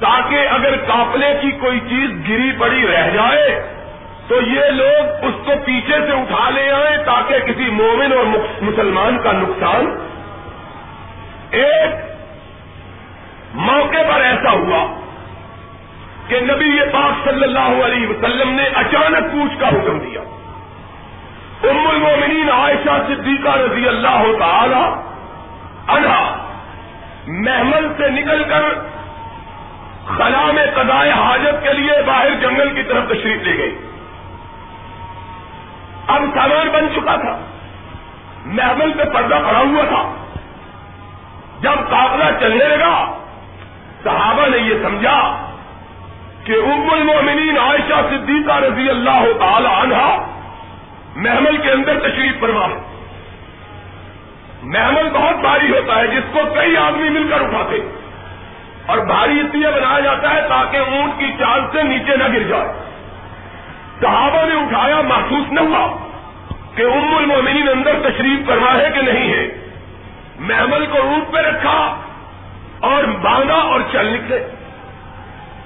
تاکہ 0.00 0.48
اگر 0.50 0.76
قافلے 0.86 1.34
کی 1.40 1.50
کوئی 1.50 1.80
چیز 1.80 2.10
گری 2.28 2.52
پڑی 2.58 2.86
رہ 2.86 3.10
جائے، 3.10 3.62
تو 4.28 4.34
یہ 4.34 4.70
لوگ 4.70 5.24
اس 5.24 5.34
کو 5.46 5.52
پیچھے 5.64 5.96
سے 6.06 6.12
اٹھا 6.12 6.50
لے 6.50 6.70
آئے 6.70 6.96
تاکہ 6.96 7.38
کسی 7.38 7.70
مومن 7.70 8.12
اور 8.12 8.24
مسلمان 8.62 9.18
کا 9.18 9.32
نقصان۔ 9.32 9.86
ایک 11.50 11.94
موقع 13.54 14.02
پر 14.08 14.20
ایسا 14.20 14.50
ہوا 14.50 15.07
کہ 16.28 16.40
نبی 16.40 16.76
یہ 16.76 16.82
پاک 16.92 17.28
صلی 17.28 17.42
اللہ 17.42 17.84
علیہ 17.84 18.08
وسلم 18.08 18.50
نے 18.50 18.64
اچانک 18.74 19.32
پوچھ 19.32 19.60
کا 19.60 19.68
حکم 19.68 19.98
دیا۔ 19.98 20.20
ام 21.62 21.88
المومنین 21.88 22.50
عائشہ 22.50 22.98
صدیقہ 23.06 23.48
رضی 23.48 23.88
اللہ 23.88 24.24
تعالی 24.38 24.84
عنہا 25.88 26.44
محمل 27.26 27.88
سے 27.96 28.10
نکل 28.10 28.44
کر 28.44 28.62
خلا 30.06 30.50
میں 30.54 30.66
قضائے 30.74 31.10
حاجت 31.10 31.64
کے 31.64 31.72
لیے 31.72 32.02
باہر 32.06 32.30
جنگل 32.40 32.74
کی 32.74 32.82
طرف 32.82 33.04
تشریف 33.08 33.42
لے 33.42 33.58
گئی 33.58 33.78
اب 36.06 36.22
سامان 36.34 36.68
بن 36.68 36.86
چکا 36.96 37.16
تھا۔ 37.16 37.38
محمل 38.46 38.92
پہ 38.92 39.04
پردہ 39.04 39.34
پڑا 39.34 39.58
ہوا 39.58 39.84
تھا۔ 39.84 40.14
جب 41.60 41.90
قابلہ 41.90 42.24
چلنے 42.40 42.64
لگا، 42.64 43.18
صحابہ 44.04 44.46
نے 44.48 44.58
یہ 44.58 44.74
سمجھا 44.82 45.47
کہ 46.48 46.52
ام 46.52 46.90
المومنین 46.90 47.58
عائشہ 47.58 48.00
صدیقہ 48.10 48.52
رضی 48.52 48.90
اللہ 48.90 49.24
تعالی 49.40 49.68
عنہ 49.80 49.96
محمل 51.16 51.56
کے 51.56 51.70
اندر 51.70 51.98
تشریف 51.98 52.40
فرما 52.40 52.66
محمل 54.62 55.08
بہت 55.12 55.36
بھاری 55.36 55.70
ہوتا 55.70 55.96
ہے، 55.96 56.06
جس 56.06 56.32
کو 56.32 56.38
کئی 56.54 56.76
آدمی 56.76 57.08
مل 57.08 57.28
کر 57.30 57.40
اٹھاتے 57.40 57.76
اور 58.86 58.98
بھاری 58.98 59.40
اس 59.40 59.54
لیے 59.54 59.66
بنایا 59.66 60.00
جاتا 60.00 60.34
ہے 60.34 60.40
تاکہ 60.48 60.76
اونٹ 60.76 61.18
کی 61.18 61.32
چال 61.38 61.60
سے 61.72 61.82
نیچے 61.82 62.16
نہ 62.16 62.24
گر 62.24 62.42
جائے۔ 62.42 62.68
صحابہ 64.00 64.44
نے 64.48 64.54
اٹھایا، 64.54 65.00
محسوس 65.00 65.52
نہ 65.52 65.60
ہوا 65.60 65.96
کہ 66.74 66.82
ام 66.82 67.16
المومنین 67.16 67.68
اندر 67.68 68.10
تشریف 68.10 68.48
کرنا 68.48 68.78
ہے 68.78 68.90
کہ 68.94 69.02
نہیں 69.02 69.32
ہے۔ 69.32 69.48
محمل 70.38 70.86
کو 70.86 70.98
روپ 70.98 71.32
پہ 71.32 71.38
رکھا 71.38 71.96
اور 72.80 73.04
باندھا 73.04 73.54
اور 73.54 73.80
چل 73.92 74.06
نکلے۔ 74.06 74.57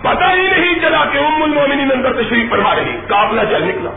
پتا 0.02 0.32
ہی 0.32 0.42
نہیں 0.42 0.75
چلا 0.75 1.04
کہ 1.12 1.18
ام 1.18 1.42
المومنین 1.42 1.88
اندر 1.92 2.12
تشریف 2.12 2.50
فرما 2.50 2.75
رہی 2.75 2.99
کافلا 3.09 3.44
چل 3.44 3.62
نکلا۔ 3.62 3.90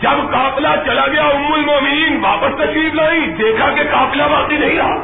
جب 0.00 0.32
کافلا 0.32 0.74
چلا 0.86 1.06
گیا، 1.06 1.22
ام 1.22 1.52
المومنین 1.52 2.24
واپس 2.24 2.56
تشریف 2.58 2.94
لائی۔ 2.94 3.20
دیکھا 3.20 3.70
کہ 3.70 3.82
کافلا 3.90 4.26
باقی 4.26 4.56
نہیں 4.56 4.78
رہا۔ 4.78 4.94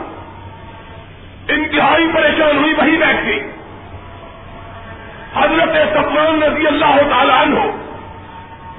انتہائی 1.48 2.08
پریشان 2.14 2.58
ہوئی 2.58 2.74
وہی 2.78 2.96
بیٹھ 2.96 3.26
گئی۔ 3.26 3.40
حضرت 5.36 5.88
سفان 5.92 6.42
رضی 6.42 6.66
اللہ 6.66 6.96
تعالیٰ 7.10 7.42
عنہ، 7.42 7.58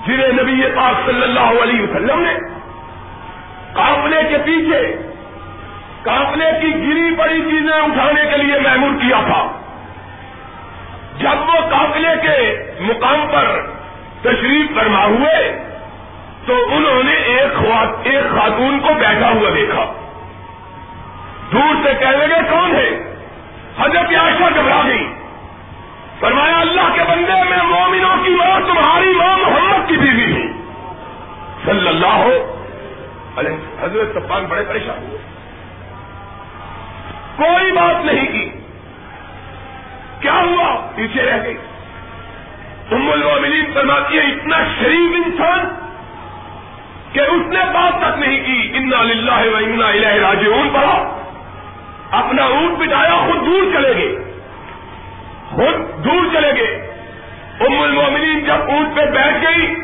جنہیں 0.08 0.44
نبی 0.44 0.62
پاک 0.75 1.06
صلی 1.06 1.24
اللہ 1.24 1.63
علیہ 1.63 1.82
وسلم 1.82 2.20
نے 2.20 2.34
قافلے 3.74 4.24
کے 4.30 4.38
پیچھے، 4.38 4.96
قافلے 6.04 6.51
کی 6.62 6.68
گری 6.68 7.16
پڑی 7.18 7.42
چیزیں 7.42 7.82
اٹھانے 7.82 8.22
کے 8.32 8.38
لیے 8.38 8.60
محمور 8.60 8.92
کیا 9.01 9.22
تھا۔ 9.25 9.59
جب 11.20 11.40
وہ 11.40 11.70
قافلے 11.70 12.10
کے 12.22 12.64
مقام 12.80 13.28
پر 13.32 13.68
تشریف 14.22 14.76
فرما 14.76 15.06
ہوئے، 15.06 15.64
تو 16.46 16.54
انہوں 16.72 17.04
نے 17.04 17.14
ایک 17.14 17.66
ایک 18.04 18.24
خاتون 18.24 18.80
کو 18.80 18.94
بیٹھا 18.94 19.30
ہوا 19.30 19.50
دیکھا۔ 19.56 19.94
دور 21.52 21.76
سے 21.84 21.94
کہنے 22.00 22.28
لگے، 22.28 22.50
کون 22.50 22.76
ہے؟ 22.76 23.16
حضرت 23.80 24.16
عائشہ 24.20 24.60
گھبرا 24.60 24.82
گئی۔ 24.88 25.14
فرمایا، 26.20 26.60
اللہ 26.60 26.94
کے 26.94 27.02
بندے، 27.02 27.50
میں 27.50 27.64
مومنوں 27.64 28.24
کی 28.24 28.30
ماں، 28.30 28.60
تمہاری 28.60 29.14
ماں 29.16 29.38
محمد 29.38 29.90
کی 29.90 29.98
بیوی 29.98 30.32
ہوں۔ 30.32 30.54
صلی 31.66 31.88
اللہ 31.88 32.08
ہو 32.08 32.56
حضرت 33.82 34.18
سفان 34.18 34.46
بڑے 34.46 34.62
پریشان 34.68 35.08
ہوئے۔ 35.08 35.18
کوئی 37.36 37.72
بات 37.72 38.06
نہیں 38.06 38.26
کی۔ 38.26 38.59
کیا 40.22 40.34
ہوا؟ 40.34 40.92
پیچھے 40.96 41.26
رہ 41.26 41.44
گئی۔ 41.44 41.58
ام 42.92 43.12
المومنین 43.12 43.66
فرماتی 43.74 44.18
ہے 44.18 44.22
اتنا 44.22 44.58
شریف 44.80 45.26
انسان 45.26 45.66
کہ 47.12 47.20
اس 47.20 47.48
نے 47.48 47.60
بات 47.74 48.02
تک 48.02 48.20
نہیں 48.20 48.46
کی۔ 48.46 48.70
انا 48.74 49.04
للہ 49.04 49.32
و 49.32 49.56
انا 49.56 49.88
الہ 49.88 50.08
راجعون۔ 50.08 50.70
پڑھا۔ 50.74 51.16
اپنا 52.12 52.44
اونٹ 52.44 52.78
بٹایا 52.78 53.26
خود 53.26 53.46
دور 53.46 53.74
چلے 53.74 53.96
گئے۔ 53.96 54.34
خود 55.50 56.04
دور 56.06 56.34
چلے 56.34 56.52
گئے۔ 56.58 56.96
ام 57.60 57.82
المومنین 57.82 58.40
جب 58.40 58.54
اونٹ 58.54 58.96
پہ 58.96 59.02
بیٹھ 59.06 59.46
گئی، 59.48 59.76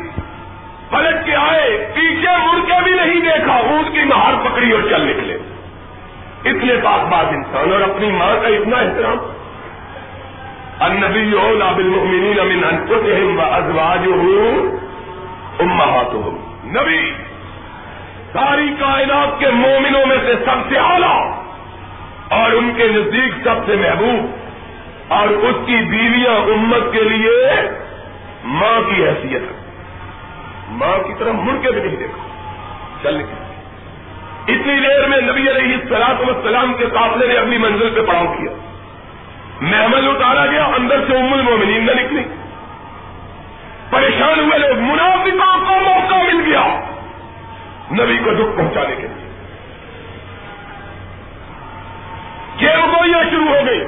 پلٹ 0.90 1.26
کے 1.26 1.34
آئے، 1.34 1.92
پیچھے 1.94 2.36
مڑ 2.36 2.66
کے 2.66 2.82
بھی 2.84 2.92
نہیں 2.92 3.20
دیکھا۔ 3.20 3.54
اونٹ 3.54 3.92
کی 3.92 4.04
مہار 4.04 4.32
پکڑی 4.44 4.72
اور 4.72 4.82
چل 4.90 5.00
نکلے۔ 5.00 5.38
اتنے 6.44 6.74
پاک 6.84 7.00
بات 7.08 7.26
انسان 7.26 7.72
اور 7.72 7.80
اپنی 7.80 8.10
ماں 8.10 8.34
کا 8.42 8.48
اتنا 8.48 8.76
احترام۔ 8.76 9.35
النبی 10.80 11.36
اولا 11.36 11.72
بالمؤمنین 11.72 12.36
من 12.36 12.64
انفسهم 12.64 13.38
وازواجهم 13.38 14.78
امهاتهم 15.60 16.34
نبی، 16.64 17.12
ساری 18.32 18.74
کائنات 18.78 19.40
کے 19.40 19.46
مومنوں 19.50 20.06
میں 20.06 20.16
سے 20.26 20.34
سب 20.44 20.68
سے 20.68 20.78
اعلیٰ 20.78 21.32
اور 22.28 22.52
ان 22.52 22.72
کے 22.76 22.88
نزدیک 22.88 23.32
سب 23.44 23.66
سے 23.66 23.76
محبوب 23.76 24.26
اور 25.12 25.28
اس 25.28 25.54
کی 25.66 25.76
بیویاں 25.76 26.34
امت 26.34 26.92
کے 26.92 27.02
لیے 27.02 27.52
ماں 28.44 28.80
کی 28.88 29.04
حیثیت 29.04 29.42
ہے۔ 29.42 29.70
ماں 30.68 30.98
کی 30.98 31.12
طرف 31.18 31.34
مڑ 31.34 31.54
کے 31.62 31.70
بھی 31.70 31.82
نہیں 31.82 31.96
دیکھا۔ 31.96 32.28
چل 33.02 33.22
اتنی 34.48 34.80
دیر 34.80 35.08
میں 35.08 35.20
نبی 35.20 35.50
علیہ 35.50 35.74
السلاط 35.74 36.20
والسلام 36.20 36.74
کے 36.74 36.86
قافلے 36.86 37.26
نے 37.26 37.34
اپنی 37.34 37.58
منزل 37.58 37.90
پہ 37.94 38.00
پڑاؤ 38.06 38.26
کیا۔ 38.26 38.65
محمل 39.60 40.08
اتارا 40.08 40.46
گیا، 40.46 40.64
اندر 40.64 41.06
سے 41.06 41.16
ام 41.16 41.32
المومنین 41.32 41.86
نہ 41.86 41.92
نکلی۔ 41.92 42.22
پریشان 43.90 44.40
ہوئے 44.40 44.58
لوگ، 44.58 44.78
منافقوں 44.78 45.58
کو 45.66 45.74
موقع 45.84 46.14
مل 46.14 46.42
گیا 46.46 46.80
نبی 47.92 48.18
کو 48.24 48.34
دکھ 48.34 48.56
پہنچانے 48.56 48.96
کے 48.96 49.02
لیے۔ 49.02 49.26
گوئیاں 52.66 53.30
شروع 53.30 53.48
ہو 53.48 53.66
گئی۔ 53.66 53.84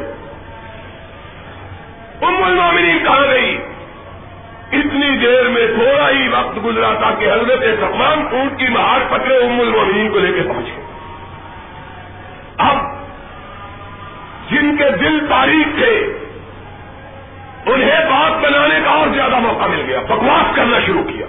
ام 2.23 2.45
المومنین 2.45 2.99
کہاں 3.05 3.27
گئی؟ 3.31 3.59
اتنی 4.73 5.17
دیر 5.17 5.49
میں 5.49 5.67
تھوڑا 5.67 6.11
ہی 6.11 6.29
وقت 6.29 6.65
گزرا 6.65 6.95
تھا 6.95 7.11
کہ 7.19 7.25
حضرت 7.25 7.61
تمام 7.81 8.29
اونٹ 8.33 8.59
کی 8.59 8.69
مہار 8.69 9.01
پکڑے 9.09 9.37
ام 9.37 9.61
المومنین 9.61 10.13
کو 10.13 10.19
لے 10.19 10.33
کے 10.33 10.49
پہنچے۔ 10.49 10.83
اب 12.59 12.98
جن 14.51 14.77
کے 14.77 14.91
دل 14.91 15.27
تاریخ 15.29 15.67
تھے، 15.79 16.19
انہیں 17.67 18.11
بات 18.11 18.45
بنانے 18.45 18.81
کا 18.85 18.91
اور 18.91 19.09
زیادہ 19.09 19.39
موقع 19.39 19.67
مل 19.67 19.83
گیا، 19.87 20.01
بکواس 20.01 20.57
کرنا 20.57 20.79
شروع 20.87 21.03
کیا۔ 21.03 21.27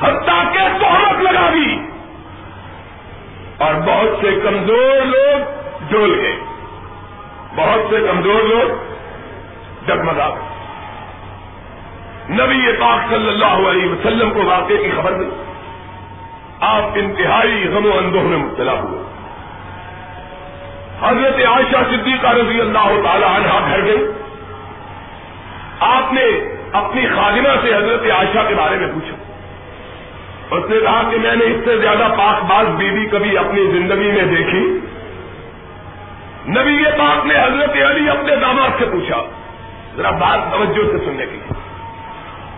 حتیٰ 0.00 0.52
کے 0.52 0.58
تہمت 0.58 1.22
لگا 1.22 1.50
دی۔ 1.54 1.76
اور 3.58 3.74
بہت 3.74 4.20
سے 4.20 4.40
کمزور 4.44 5.06
لوگ 5.06 5.38
ڈول 5.88 6.20
گئے۔ 6.20 6.36
بہت 7.54 7.80
سے 7.90 7.96
کمزور 8.06 8.42
لوگ 8.42 8.94
ڈگمگا 9.86 10.28
گئے۔ 10.28 10.52
نبی 12.30 12.72
پاک 12.80 13.10
صلی 13.10 13.28
اللہ 13.28 13.68
علیہ 13.68 13.90
وسلم 13.90 14.30
کو 14.30 14.44
واقعے 14.44 14.76
کی 14.76 14.90
خبر 14.96 15.12
دی 15.12 15.30
آپ 16.60 16.82
انتہائی 16.94 17.68
غم 17.68 17.86
و 17.86 17.98
اندوہ 17.98 18.22
میں 18.22 18.38
مبتلا 18.38 18.72
ہوئے۔ 18.72 19.11
حضرت 21.02 21.46
عائشہ 21.46 21.76
صدیقہ 21.90 22.26
رضی 22.26 22.60
اللہ 22.60 23.02
تعالی 23.04 23.24
عنہ 23.24 23.68
گھر 23.68 23.84
گئی 23.84 24.06
آپ 25.80 26.12
نے 26.12 26.24
اپنی 26.72 27.06
خادمہ 27.06 27.48
سے 27.62 27.74
حضرت 27.74 28.10
عائشہ 28.10 28.48
کے 28.48 28.54
بارے 28.54 28.76
میں 28.76 28.86
پوچھا۔ 28.94 29.16
اس 30.56 30.70
نے 30.70 30.76
کہا 30.80 31.02
کہ 31.10 31.18
میں 31.18 31.36
نے 31.36 31.44
اس 31.44 31.64
سے 31.64 31.78
زیادہ 31.78 32.08
پاک 32.18 32.44
باز 32.44 32.66
بیوی 32.66 33.06
کبھی 33.06 33.38
اپنی 33.38 33.64
زندگی 33.64 34.12
میں 34.12 34.24
دیکھی۔ 34.24 34.78
نبی 36.48 36.84
پاک 36.98 37.26
نے 37.26 37.34
حضرت 37.34 37.90
علی 37.90 38.10
اپنے 38.10 38.36
داماد 38.36 38.70
سے 38.78 38.84
پوچھا۔ 38.84 39.22
ذرا 39.96 40.10
بات 40.10 40.52
توجہ 40.52 40.92
سے 40.92 41.04
سننے 41.04 41.26
کی 41.26 41.38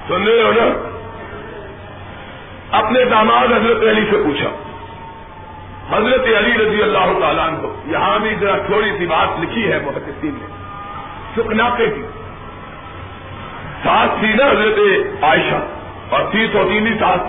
سن 0.09 0.25
رہے 0.25 0.43
ہو 0.43 0.53
نا؟ 0.53 0.89
اپنے 2.79 3.05
داماد 3.05 3.47
حضرت 3.47 3.83
علی 3.83 4.05
سے 4.11 4.17
پوچھا۔ 4.17 4.74
حضرت 5.91 6.25
علی 6.39 6.67
رضی 6.67 6.83
اللہ 6.83 7.21
تعالیٰ 7.21 7.63
کو 7.63 7.77
یہاں 7.87 8.19
بھی 8.19 8.35
ذرا 8.41 8.57
تھوڑی 8.57 8.91
سی 8.99 9.07
بات 9.07 9.41
لکھی 9.41 9.73
ہے 9.73 9.79
محتسین 9.85 10.39
نے 10.41 10.47
سکناپے 11.37 11.91
کی۔ 11.91 12.03
ساتھ 13.83 14.11
تھی 14.21 14.29
نا 14.29 14.45
حضرت 14.45 14.79
عائشہ 15.25 15.67
اور 16.11 16.21
تھی 16.31 16.47
سوتیلی 16.53 16.99
ساتھ 16.99 17.23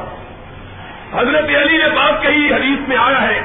حضرت 1.13 1.43
علی 1.43 1.77
نے 1.77 1.89
بات 1.95 2.23
کہی، 2.23 2.53
حدیث 2.53 2.89
میں 2.89 2.97
آیا 2.97 3.21
ہے۔ 3.21 3.41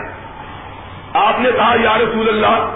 آپ 1.15 1.41
نے 1.41 1.51
کہا، 1.57 1.75
یا 1.81 1.99
رسول 1.99 2.29
اللہ، 2.29 2.75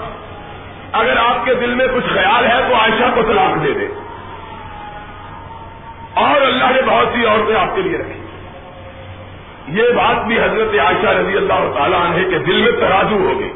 اگر 0.93 1.17
آپ 1.17 1.45
کے 1.45 1.55
دل 1.55 1.75
میں 1.75 1.87
کچھ 1.95 2.05
خیال 2.15 2.47
ہے 2.47 2.69
تو 2.69 2.75
عائشہ 2.75 3.15
کو 3.15 3.23
طلاق 3.23 3.65
دے 3.65 3.73
دے۔ 3.73 3.89
اور 6.15 6.41
اللہ 6.41 6.65
نے 6.65 6.83
بہت 6.87 7.09
سی 7.15 7.27
عورتیں 7.27 7.57
آپ 7.57 7.77
کے 7.77 7.83
لیے 7.83 7.99
رکھی۔ 7.99 8.24
یہ 9.69 9.83
بات 9.83 10.25
بھی 10.25 10.39
حضرت 10.39 10.79
عائشہ 10.79 11.07
رضی 11.07 11.37
اللہ 11.37 11.73
تعالیٰ 11.75 12.01
عنہ 12.01 12.29
کے 12.31 12.39
دل 12.39 12.63
میں 12.63 12.73
ترازو 12.73 13.17
ہو 13.17 13.41
گئی 13.41 13.53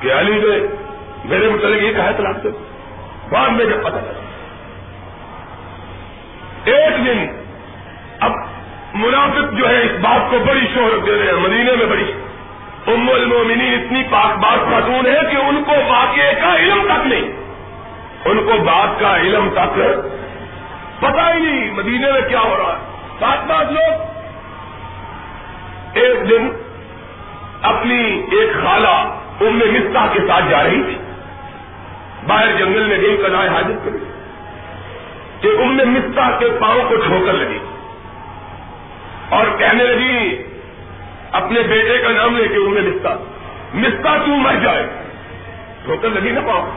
کہ 0.00 0.12
علی 0.12 0.32
نے 0.32 0.66
میرے 1.24 1.48
متعلق 1.48 1.82
یہ 1.82 1.92
کہا 1.92 2.10
طلاق 2.16 2.36
سے 2.42 2.48
بعد 3.30 3.50
میں 3.50 3.64
جب 3.64 3.82
پتہ 3.82 3.96
چلا۔ 3.96 4.20
ایک 6.64 7.06
دن 7.06 7.26
اب 8.20 8.32
منافق 8.94 9.52
جو 9.52 9.68
ہے 9.68 9.82
اس 9.82 9.90
بات 10.00 10.30
کو 10.30 10.38
بڑی 10.38 10.66
شہرت 10.74 11.06
دے 11.06 11.18
رہے 11.18 11.26
ہیں، 11.26 11.32
مدینے 11.32 11.76
میں 11.76 11.86
بڑی۔ 11.86 12.12
ام 12.86 13.10
المومنین 13.10 13.74
اتنی 13.74 14.02
پاک 14.10 14.38
بات 14.38 14.70
خاتون 14.70 15.06
ہے 15.06 15.20
کہ 15.30 15.36
ان 15.36 15.62
کو 15.66 15.72
واقعے 15.72 16.34
کا 16.40 16.56
علم 16.56 16.86
تک 16.86 17.06
نہیں۔ 17.06 17.32
ان 18.24 18.44
کو 18.44 18.64
بات 18.64 19.00
کا 19.00 19.16
علم 19.16 19.48
تک 19.52 19.80
پتا 20.98 21.34
ہی 21.34 21.40
نہیں 21.40 21.72
مدینے 21.72 22.12
میں 22.12 22.20
کیا 22.20 22.40
ہو 22.40 22.56
رہا 22.56 22.72
ہے۔ 22.72 22.78
سات 23.18 23.46
بات 23.46 23.72
لوگ 23.72 24.13
ایک 25.94 26.30
دن 26.30 26.48
اپنی 27.62 28.22
ایک 28.32 28.64
خالہ 28.64 29.14
ام 29.40 29.58
مستا 29.58 30.06
کے 30.12 30.18
ساتھ 30.28 30.44
جا 30.50 30.62
رہی 30.64 30.82
تھی۔ 30.82 30.98
باہر 32.26 32.52
جنگل 32.58 32.86
میں 32.86 32.98
گئی 32.98 33.16
کدائے 33.16 33.48
حاجت 33.48 33.84
کری۔ 33.84 33.98
کہ 35.40 35.48
ام 35.62 35.76
مستا 35.76 36.38
کے 36.38 36.46
پاؤں 36.60 36.82
کو 36.88 36.96
ٹھوکر 36.96 37.32
لگی۔ 37.32 37.58
اور 39.28 39.46
کہنے 39.58 39.84
لگی، 39.84 40.42
اپنے 41.32 41.60
بیٹے 41.60 41.98
کا 41.98 42.12
نام 42.12 42.36
لے 42.36 42.48
کے 42.48 42.54
ام 42.54 42.74
مستا 42.74 43.10
مستا 43.74 44.16
تو 44.16 44.26
مر 44.26 44.54
جائے۔ 44.54 44.86
ٹھوکر 45.84 46.08
لگی 46.08 46.30
نا 46.30 46.40
پاؤں۔ 46.40 46.70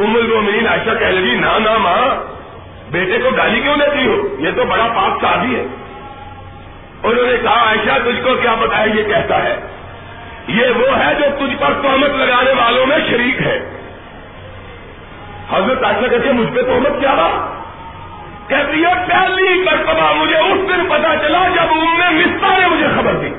ام 0.00 0.16
المومنین 0.16 0.68
عائشہ 0.68 0.90
کہنے 0.98 1.12
لگی 1.12 1.34
نہ 1.34 1.78
ماں، 1.78 2.36
بیٹے 2.92 3.18
کو 3.18 3.30
گالی 3.36 3.60
کیوں 3.60 3.76
لیتی 3.76 4.06
ہو؟ 4.06 4.36
یہ 4.38 4.50
تو 4.56 4.64
بڑا 4.64 4.88
پاک 4.96 5.20
شادی 5.20 5.56
ہے۔ 5.56 5.66
انہوں 7.02 7.26
نے 7.26 7.36
کہا، 7.42 7.66
عائشہ، 7.66 7.98
تجھ 8.04 8.24
کو 8.24 8.34
کیا 8.42 8.54
بتایا 8.54 8.84
یہ 8.84 9.02
کہتا 9.02 9.42
ہے؟ 9.44 9.60
یہ 10.48 10.66
وہ 10.76 10.98
ہے 10.98 11.14
جو 11.14 11.46
تجھ 11.46 11.56
پر 11.60 11.72
تہمت 11.82 12.10
لگانے 12.10 12.52
والوں 12.52 12.86
میں 12.86 12.98
شریک 13.10 13.42
ہے۔ 13.42 13.70
حضرت 15.50 15.84
عائشہ 15.84 16.08
کہتے 16.10 16.32
مجھ 16.32 16.54
پہ 16.54 16.62
تہمت 16.62 17.00
کیا 17.00 17.14
تھا 17.14 17.54
کہتی 18.46 18.84
ہے، 18.84 18.94
پہلی 19.08 19.62
مرتبہ 19.62 20.14
مجھے 20.14 20.38
اس 20.38 20.68
دن 20.68 20.88
پتا 20.88 21.16
چلا 21.22 21.48
جب 21.54 21.66
ان 21.70 21.98
میں 21.98 22.10
مستا 22.10 22.58
نے 22.58 22.68
مجھے 22.68 22.86
خبر 22.96 23.12
دی۔ 23.12 23.30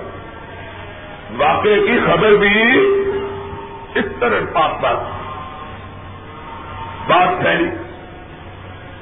واقعے 1.37 1.79
کی 1.79 1.99
خبر 2.05 2.31
بھی 2.31 2.79
اس 3.95 4.05
طرح 4.19 4.39
پاک 4.53 4.81
بات۔ 4.81 4.97
بات 7.09 7.41
پھیلی۔ 7.41 7.69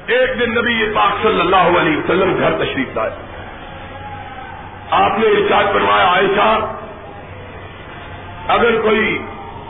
ایک 0.06 0.40
دن 0.40 0.50
نبی 0.50 0.92
پاک 0.94 1.22
صلی 1.22 1.40
اللہ 1.40 1.80
علیہ 1.80 1.96
وسلم 1.96 2.38
گھر 2.38 2.50
تشریف 2.64 2.96
لائے۔ 2.96 3.27
آپ 4.90 5.18
نے 5.18 5.26
ارشاد 5.26 5.74
بنوایا 5.74 6.04
عائشہ، 6.04 6.76
اگر 8.48 8.80
کوئی 8.80 9.18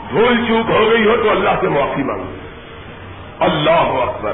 بھول 0.09 0.37
چوک 0.47 0.69
ہو 0.69 0.89
گئی 0.91 1.05
ہو 1.05 1.17
تو 1.23 1.29
اللہ 1.29 1.49
سے 1.61 1.67
معافی 1.67 2.03
مانگو۔ 2.03 2.35
اللہ 3.39 4.01
اکبر۔ 4.03 4.33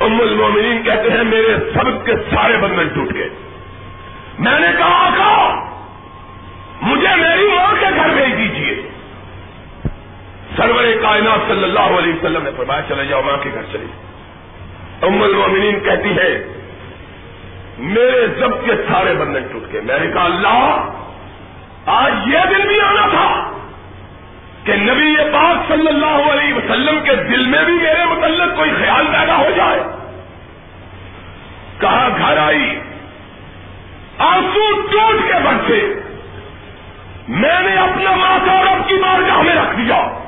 ام 0.00 0.20
المومنین 0.20 0.82
کہتے 0.82 1.10
ہیں، 1.10 1.24
میرے 1.24 1.56
سب 1.74 2.06
کے 2.06 2.12
سارے 2.16 2.56
بندن 2.56 2.88
ٹوٹ 2.88 3.14
گئے۔ 3.14 3.28
میں 4.38 4.60
نے 4.60 4.66
کہا، 4.78 5.06
آقا، 5.06 5.64
مجھے 6.82 7.14
میری 7.16 7.48
ماں 7.48 7.74
کے 7.80 7.86
گھر 7.96 8.08
بھیج 8.08 8.38
دیجیے 8.38 8.82
سرور 10.56 10.84
کائنات 11.02 11.48
صلی 11.48 11.64
اللہ 11.64 11.98
علیہ 11.98 12.12
وسلم 12.14 12.42
نے 12.42 12.50
فرمایا، 12.56 12.82
چلے 12.88 13.04
جاؤ، 13.04 13.22
ماں 13.22 13.36
کے 13.36 13.50
گھر 13.54 13.62
چلی 13.72 13.86
ام 15.02 15.22
المومنین 15.22 15.80
کہتی 15.80 16.16
ہے 16.16 16.57
میرے 17.78 18.26
سب 18.40 18.64
کے 18.64 18.72
سارے 18.88 19.14
بندن 19.14 19.42
ٹوٹ 19.52 19.72
گئے۔ 19.72 19.80
میں 19.80 19.98
نے 19.98 20.06
کہا، 20.06 20.24
اللہ، 20.24 20.90
آج 21.86 22.12
یہ 22.26 22.38
دن 22.50 22.68
بھی 22.68 22.80
آنا 22.80 23.06
تھا 23.06 23.52
کہ 24.64 24.72
نبی 24.76 25.16
پاک 25.32 25.68
صلی 25.68 25.88
اللہ 25.88 26.32
علیہ 26.32 26.54
وسلم 26.54 26.98
کے 27.04 27.14
دل 27.14 27.46
میں 27.46 27.64
بھی 27.64 27.72
میرے 27.72 28.04
متعلق 28.04 28.56
کوئی 28.56 28.70
خیال 28.78 29.06
پیدا 29.06 29.36
ہو 29.36 29.50
جائے۔ 29.56 29.82
کہا، 31.80 32.08
گھر 32.18 32.38
آئی، 32.38 32.80
آنسو 34.18 34.80
ٹوٹ 34.82 35.28
کے 35.28 35.34
بچے 35.44 35.94
میں 37.28 37.60
نے 37.60 37.76
اپنا 37.76 38.10
ماتھا 38.10 38.62
رب 38.62 38.88
کی 38.88 38.94
بارگاہ 38.94 39.42
میں 39.42 39.54
رکھ 39.54 39.76
دیا۔ 39.76 40.18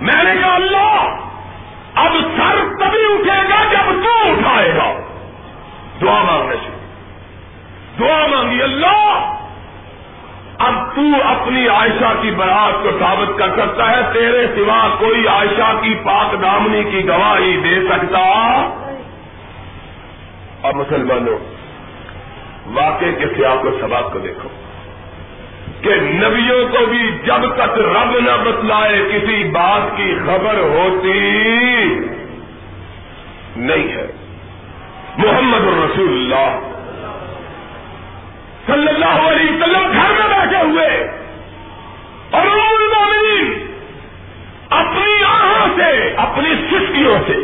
میں 0.00 0.24
نے 0.24 0.40
کہا، 0.40 0.54
اللہ، 0.54 1.16
اب 1.94 2.12
سر 2.36 2.56
تبھی 2.80 3.04
اٹھے 3.12 3.48
گا 3.48 3.64
جب 3.70 4.04
تو 4.04 4.32
اٹھائے 4.32 4.74
گا۔ 4.76 5.03
دعا 6.04 6.22
مانگنے 6.22 6.54
دعا 7.98 8.26
مانگی، 8.26 8.62
اللہ! 8.62 9.30
اب 10.58 10.96
تو 10.96 11.00
اپنی 11.24 11.68
عائشہ 11.68 12.12
کی 12.22 12.30
برات 12.30 12.82
کو 12.82 12.90
ثابت 12.98 13.38
کر 13.38 13.48
سکتا 13.56 13.90
ہے، 13.90 14.12
تیرے 14.12 14.46
سوا 14.46 14.88
کوئی 14.98 15.26
عائشہ 15.26 15.80
کی 15.82 15.94
پاک 16.04 16.42
دامنی 16.42 16.84
کی 16.90 17.08
گواہی 17.08 17.60
دے 17.64 17.88
سکتا۔ 17.88 18.20
اور 20.60 20.72
مسلمانوں 20.72 21.38
واقع 22.66 23.04
کے 23.18 23.24
سیاق 23.36 23.64
و 23.64 23.78
سباب 23.80 24.12
کو 24.12 24.18
دیکھو 24.18 24.48
کہ 25.82 25.94
نبیوں 25.94 26.68
کو 26.68 26.86
بھی 26.86 27.18
جب 27.24 27.54
تک 27.54 27.78
رب 27.78 28.18
نہ 28.18 28.44
بتلائے 28.44 29.08
کسی 29.12 29.44
بات 29.44 29.96
کی 29.96 30.14
خبر 30.26 30.58
ہوتی 30.58 31.18
نہیں 33.56 33.92
ہے۔ 33.92 34.23
محمد 35.18 35.60
الرسول 35.60 36.08
اللہ۔ 36.08 36.58
صلی 38.66 38.88
اللہ 38.88 39.28
علیہ 39.28 39.50
وسلم 39.50 39.92
گھر 39.92 40.10
میں 40.10 40.28
بیٹھے 40.28 40.62
ہوئے۔ 40.64 41.10
اور 42.30 42.46
المومنین 42.46 43.66
اپنی 44.70 45.24
آہوں 45.24 45.68
سے، 45.76 46.14
اپنی 46.16 46.54
سسکیوں 46.54 47.18
سے، 47.26 47.36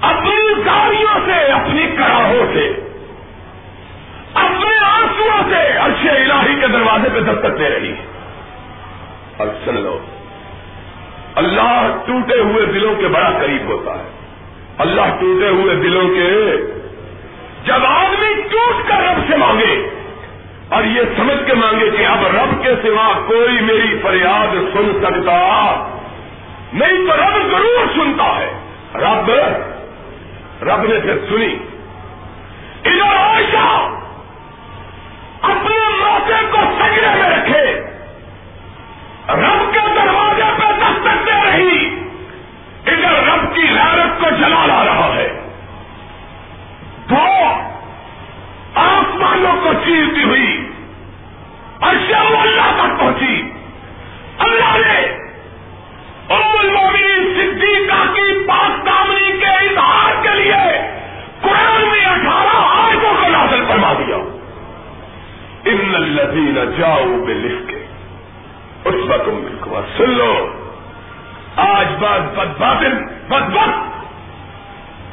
اپنی 0.00 0.66
گاڑیوں 0.66 1.20
سے، 1.26 1.52
اپنی 1.52 1.86
کراہوں 1.96 2.46
سے، 2.54 2.68
اپنے 4.34 4.84
آنسو 4.84 5.28
سے 5.50 5.76
عرش 5.76 6.08
الہی 6.08 6.60
کے 6.60 6.66
دروازے 6.66 7.08
پہ 7.14 7.20
دستک 7.20 7.58
دے 7.58 7.70
رہی 7.70 7.94
اب 9.38 9.48
سن 9.64 9.80
لو 9.80 9.98
اللہ 11.34 11.96
ٹوٹے 12.06 12.40
ہوئے 12.40 12.66
دلوں 12.66 12.94
کے 12.94 13.08
بڑا 13.08 13.30
قریب 13.30 13.66
ہوتا 13.66 13.92
ہے۔ 13.92 14.23
اللہ 14.78 15.00
ٹوٹے 15.00 15.48
ہوئے 15.48 15.74
دلوں 15.74 16.08
کے 16.08 16.56
جب 17.64 17.86
آدمی 17.86 18.42
ٹوٹ 18.42 18.88
کر 18.88 18.94
رب 18.94 19.30
سے 19.30 19.36
مانگے 19.36 19.88
اور 20.68 20.84
یہ 20.84 21.00
سمجھ 21.16 21.46
کے 21.46 21.54
مانگے 21.54 21.90
کہ 21.90 22.06
اب 22.06 22.26
رب 22.26 22.62
کے 22.62 22.74
سوا 22.82 23.12
کوئی 23.26 23.60
میری 23.60 23.98
فریاد 24.02 24.54
سن 24.54 25.00
سکتا، 25.02 25.88
نہیں 26.72 27.06
تو 27.06 27.16
رب 27.16 27.50
ضرور 27.50 27.86
سنتا 27.94 28.38
ہے۔ 28.38 28.52
رب 28.94 29.30
رب 30.62 30.82
نے 30.82 31.00
پھر 31.00 31.18
سنی۔ 31.28 31.56
ادھر 32.84 33.16
عائشہ 33.16 33.88
اپنے 35.42 35.88
موقع 35.98 36.56
کو 36.56 36.58
سجرے 36.78 37.08
میں 37.20 37.30
رکھے۔ 37.30 37.80
رب 39.28 39.74
کے 39.74 39.80
دروازے 39.96 40.42
پہ 40.42 40.72
دستک 40.72 41.26
دے 41.26 41.50
رہی۔ 41.50 41.83
ادھر 42.86 43.22
رب 43.26 43.54
کی 43.54 43.62
غیرت 43.62 44.20
کو 44.20 44.30
جلا 44.30 44.66
لا 44.66 44.84
رہا 44.84 45.14
ہے 45.14 45.28
دو 47.10 47.24
آسمانوں 48.74 49.56
کو 49.62 49.72
چیرتی 49.84 50.22
ہوئی 50.24 50.70
اور 51.80 51.94
اللہ 52.40 52.70
تک 52.76 53.00
پہنچی۔ 53.00 53.50
اللہ 54.38 54.76
نے 54.86 54.98
ام 56.28 56.58
المومنین 56.58 57.34
صدیقہ 57.34 58.14
کی 58.14 58.46
پاک 58.48 58.86
دامنی 58.86 59.32
کے 59.40 59.46
اظہار 59.46 60.22
کے 60.22 60.34
لیے 60.34 60.80
قرآن 61.40 61.82
میں 61.92 62.04
اٹھارہ 62.06 62.56
آیتوں 62.56 63.14
کو 63.22 63.28
نازل 63.28 63.64
فرما 63.68 63.92
دیا۔ 63.92 64.16
ان 65.64 65.94
الذین 65.94 66.58
جاؤ 66.78 67.04
بے 67.26 67.34
لکھ 67.34 67.68
کے 67.68 67.86
اس 68.84 68.94
وقت 69.08 69.24
تم 69.24 69.80
سن 69.98 70.10
لو 70.10 70.33
آج 72.14 72.22
بد 72.34 72.60
باطل، 72.60 72.92
بد 73.28 73.56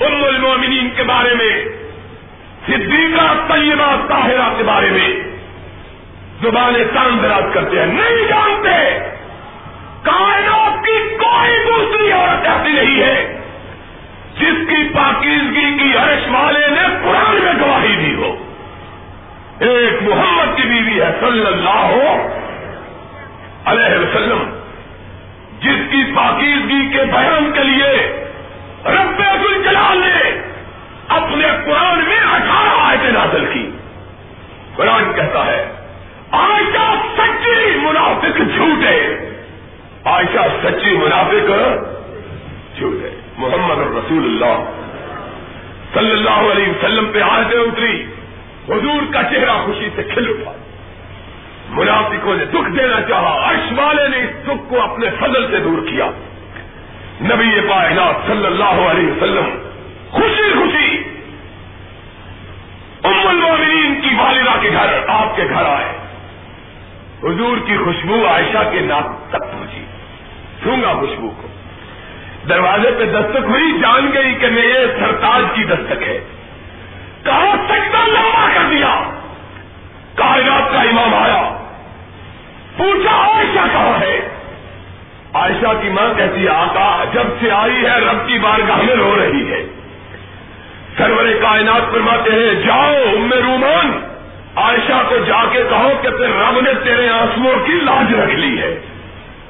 ام 0.02 0.24
المومنین 0.24 0.90
کے 0.96 1.04
بارے 1.04 1.34
میں، 1.34 1.66
صدیقہ 2.68 3.54
طیبہ 3.54 3.96
طاہرہ 4.08 4.54
کے 4.58 4.64
بارے 4.64 4.90
میں 4.90 5.32
زبان 6.42 6.74
دراز 7.24 7.44
کرتے 7.54 7.80
ہیں۔ 7.80 7.86
نہیں 7.86 8.28
جانتے، 8.28 9.00
کائنات 10.04 10.86
کی 10.86 11.16
کوئی 11.16 11.66
دوسری 11.66 12.12
عورت 12.12 12.48
ایسی 12.48 12.72
نہیں 12.72 13.04
ہے 13.04 13.40
جس 14.40 14.70
کی 14.70 14.90
پاکیزگی 14.94 15.78
کی 15.78 15.98
عرش 15.98 16.28
والے 16.32 16.68
نے 16.68 16.82
قرآن 17.04 17.36
میں 17.44 17.54
گواہی 17.62 17.96
دی 17.96 18.16
ہو۔ 18.16 18.36
ایک 19.60 20.04
محمد 20.04 20.58
کی 20.58 20.64
بیوی 20.64 21.02
ہے، 21.02 21.12
صلی 21.20 21.46
اللہ 21.46 21.92
علیہ 23.66 24.00
وسلم۔ 24.00 24.61
جس 25.62 25.92
کی 25.92 26.04
پاکیزگی 26.16 26.90
کے 26.90 27.04
بیان 27.04 27.52
کے 27.52 27.64
لیے 27.64 28.24
رب 28.86 29.22
الجلال 29.22 29.98
نے 29.98 30.42
اپنے 31.08 31.48
قرآن 31.66 32.00
میں 32.00 32.18
اٹھارہ 32.18 32.82
آیتیں 32.82 33.12
نازل 33.12 33.46
کی۔ 33.54 33.72
قرآن 34.76 35.04
کہتا 35.16 35.46
ہے، 35.46 35.72
عائشہ 36.32 36.96
سچی 37.18 37.78
منافق 37.82 38.38
جھوٹے۔ 38.38 39.18
عائشہ 40.06 40.68
سچی 40.68 40.98
منافق 40.98 41.48
جھوٹے۔ 42.78 43.20
محمد 43.38 43.78
رسول 43.80 44.24
اللہ 44.24 44.64
صلی 45.94 46.12
اللہ 46.12 46.52
علیہ 46.52 46.70
وسلم 46.70 47.12
پہ 47.14 47.22
آیتیں 47.22 47.60
اتری۔ 47.60 48.06
حضور 48.70 49.14
کا 49.14 49.24
چہرہ 49.24 49.52
خوشی 49.66 49.90
سے 49.96 50.04
کھل 50.04 50.30
اٹھا۔ 50.30 50.52
منافقوں 51.72 52.36
نے 52.36 52.46
دکھ 52.46 52.72
دینا 52.80 53.02
چاہا، 53.02 53.50
عرش 53.50 53.74
والے 53.76 54.08
نے 54.08 54.18
اس 54.18 54.46
دکھ 54.46 54.70
کو 54.70 54.82
اپنے 54.82 55.08
فضل 55.20 55.52
سے 55.52 55.60
دور 55.60 55.88
کیا۔ 55.88 56.06
نبی 57.22 57.70
پائنات 57.70 58.28
صلی 58.28 58.46
اللہ 58.46 58.64
علیہ 58.64 59.12
وسلم 59.12 59.70
خوشی 60.10 60.54
خوشی 60.54 61.04
ام 63.04 63.28
المومنین 63.28 64.02
کی 64.02 64.16
والدہ 64.16 64.62
کے 64.62 64.70
گھر، 64.72 64.88
آپ 65.08 65.36
کے 65.36 65.44
گھر 65.44 65.66
آئے۔ 65.66 65.98
حضور 67.24 67.58
کی 67.66 67.78
خوشبو 67.78 68.28
عائشہ 68.28 68.72
کے 68.72 68.80
ناک 68.80 69.30
تک 69.30 69.40
پہنچی۔ 69.40 69.86
سونگا 70.64 70.94
خوشبو 70.94 71.30
کو۔ 71.30 71.48
دروازے 72.50 72.92
پہ 72.92 73.06
دستک 73.06 73.50
ہوئی، 73.50 73.80
جان 73.82 74.12
گئی 74.14 74.34
کہ 74.34 74.48
میرے 74.48 74.88
سرتاج 75.00 75.44
کی 75.54 75.64
دستک 75.64 76.04
ہے۔ 76.04 76.20
کہا 77.24 77.56
سکتا 77.70 78.06
لمبا 78.06 78.48
کر 78.54 78.70
دیا۔ 78.70 79.04
کائنات 80.16 80.72
کا 80.72 80.82
امام 80.82 81.16
آیا۔ 81.16 81.61
پوچھا 82.78 83.16
عائشہ 83.16 83.68
کہاں 83.72 84.02
ہے؟ 84.02 84.30
عائشہ 85.34 85.68
کی 85.82 85.90
ماں 85.90 86.18
کہتی 86.18 86.48
آقا، 86.48 87.04
جب 87.14 87.24
سے 87.42 87.52
آئی 87.52 87.86
ہے، 87.86 88.00
رب 88.00 88.28
کی 88.28 88.40
بارگاہ 88.40 88.78
میں 88.78 88.96
رو 88.96 89.16
رہی 89.20 89.52
ہے۔ 89.52 89.66
سرور 90.98 91.26
کائنات 91.42 91.92
فرماتے 91.92 92.32
ہیں، 92.32 92.54
جاؤ، 92.54 92.94
ام 92.96 93.34
رومان 93.34 94.06
عائشہ 94.56 95.02
کو 95.10 95.18
جا 95.18 95.46
کے 95.52 95.64
کہو 95.70 95.92
کہ 96.02 96.10
پھر 96.10 96.30
رب 96.30 96.60
نے 96.60 96.74
تیرے 96.84 97.10
آنسو 97.10 97.64
کی 97.66 97.72
لاج 97.72 98.16
رکھ 98.16 98.36
لی 98.36 98.62
ہے۔ 98.62 98.80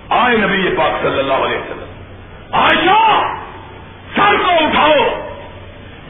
آئے 0.09 0.37
نبی 0.37 0.75
پاک 0.77 0.91
صلی 1.01 1.19
اللہ 1.19 1.33
علیہ 1.33 1.57
وسلم۔ 1.57 1.89
عائشہ، 2.51 3.21
سر 4.15 4.37
کو 4.45 4.51
اٹھاؤ۔ 4.51 5.31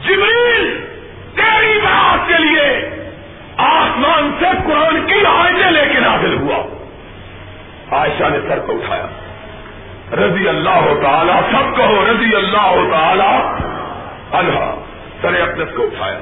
جبریل، 0.00 0.86
تیری 1.34 1.78
بات 1.78 2.28
کے 2.28 2.34
لیے 2.38 2.90
آسمان 3.56 4.30
سے 4.38 4.46
قرآن 4.66 5.06
کی 5.06 5.26
آئے 5.26 5.70
لے 5.70 5.84
کے 5.92 6.00
نازل 6.00 6.36
ہوا۔ 6.36 6.81
عائشہ 7.92 8.24
نے 8.32 8.38
سر 8.48 8.58
کو 8.58 8.72
اٹھایا۔ 8.72 9.06
رضی 10.12 10.48
اللہ 10.48 11.02
تعالی، 11.02 11.32
سب 11.32 11.76
کہو 11.76 12.04
رضی 12.10 12.36
اللہ 12.36 12.92
تعالی۔ 12.92 13.64
اللہ 14.32 14.74
سر 15.20 15.40
اقدس 15.40 15.76
کو 15.76 15.82
اٹھایا۔ 15.82 16.18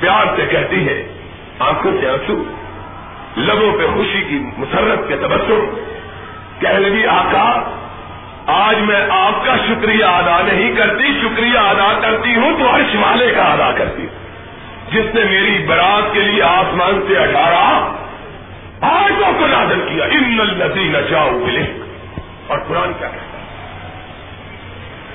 پیار 0.00 0.24
سے 0.36 0.46
کہتی 0.50 0.88
ہے، 0.88 1.06
آنکھوں 1.58 1.92
سے 2.00 2.08
آنسو، 2.08 2.44
لبوں 3.36 3.78
پہ 3.78 3.86
خوشی 3.94 4.22
کی 4.28 4.44
مسرت 4.56 5.08
کے 5.08 5.16
تبسم۔ 5.16 5.82
کہہ 6.60 6.68
لگی، 6.68 7.06
آقا، 7.06 7.70
آج 8.46 8.76
میں 8.78 9.00
آپ 9.10 9.44
کا 9.44 9.56
شکریہ 9.56 10.04
ادا 10.04 10.40
نہیں 10.52 10.76
کرتی، 10.76 11.20
شکریہ 11.22 11.58
ادا 11.58 11.98
کرتی 12.02 12.34
ہوں، 12.34 12.58
تو 12.58 12.74
ہر 12.74 12.80
والے 12.80 13.30
کا 13.36 13.42
ادا 13.42 13.72
کرتی 13.72 14.02
ہوں۔ 14.02 14.24
جس 14.92 15.14
نے 15.14 15.24
میری 15.24 15.64
برات 15.66 16.12
کے 16.12 16.20
لیے 16.20 16.42
آسمان 16.42 17.04
سے 17.08 17.16
اٹھارا 17.16 17.96
آجوں 18.84 19.32
کو 19.38 19.46
نازل 19.46 19.80
کیا۔ 19.88 20.04
ان 20.04 20.40
الزی 20.40 20.84
نہ 20.84 20.98
جاؤ 21.10 21.40
اور 22.46 22.58
قرآن 22.68 22.92
کیا 22.98 23.08
کہتا 23.08 23.38
ہے؟ 23.38 23.44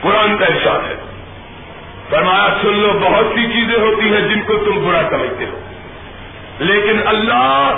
قرآن 0.02 0.38
کا 0.38 0.46
احساس 0.46 0.90
ہے۔ 0.90 0.96
فرمایا، 2.10 2.48
سن 2.62 2.80
لو، 2.80 3.00
بہت 3.02 3.26
سی 3.36 3.46
چیزیں 3.46 3.80
ہوتی 3.80 4.14
ہیں 4.14 4.22
جن 4.22 4.40
کو 4.40 4.54
تم 4.54 4.88
برا 4.88 5.02
سمجھتے 5.10 5.46
ہو۔ 5.46 5.60
لیکن 6.60 7.08
اللہ 7.08 7.74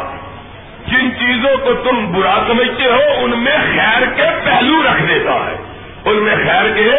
جن 0.88 1.10
چیزوں 1.20 1.58
کو 1.58 1.74
تم 1.74 2.12
برا 2.12 2.44
سمجھتے 2.48 2.84
ہو، 2.84 3.24
ان 3.24 3.44
میں 3.44 3.58
خیر 3.58 4.06
کے 4.16 4.24
پہلو 4.44 4.84
رکھ 4.84 5.04
دیتا 5.04 5.34
ہے۔ 5.34 5.56
ان 6.06 6.16
میں 6.16 6.36
خیر 6.36 6.76
کے 6.76 6.92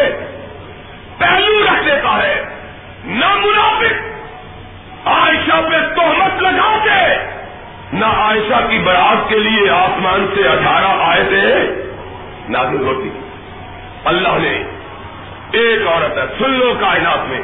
پہلو 1.17 1.65
رکھ 1.65 1.85
دیتا 1.85 2.23
ہے۔ 2.23 2.43
نہ 3.05 3.25
منافق 3.25 4.13
عائشہ 5.07 5.61
پہ 5.71 5.95
تہمت 5.95 6.41
لگا 6.41 6.77
کے 6.83 7.33
نہ 7.93 8.05
عائشہ 8.05 8.67
کی 8.69 8.79
برات 8.79 9.29
کے 9.29 9.39
لیے 9.39 9.69
آسمان 9.69 10.25
سے 10.35 10.47
اٹھارہ 10.47 10.97
آئے 10.99 11.23
تھے 11.23 11.55
نازل 12.49 12.81
ہوتی 12.81 13.09
اللہ 14.05 14.29
نے 14.29 14.63
ایک 15.51 15.87
عورت 15.87 16.17
ہے، 16.17 16.23
سن 16.39 16.51
لو 16.51 16.73
کائنات 16.79 17.29
میں، 17.29 17.41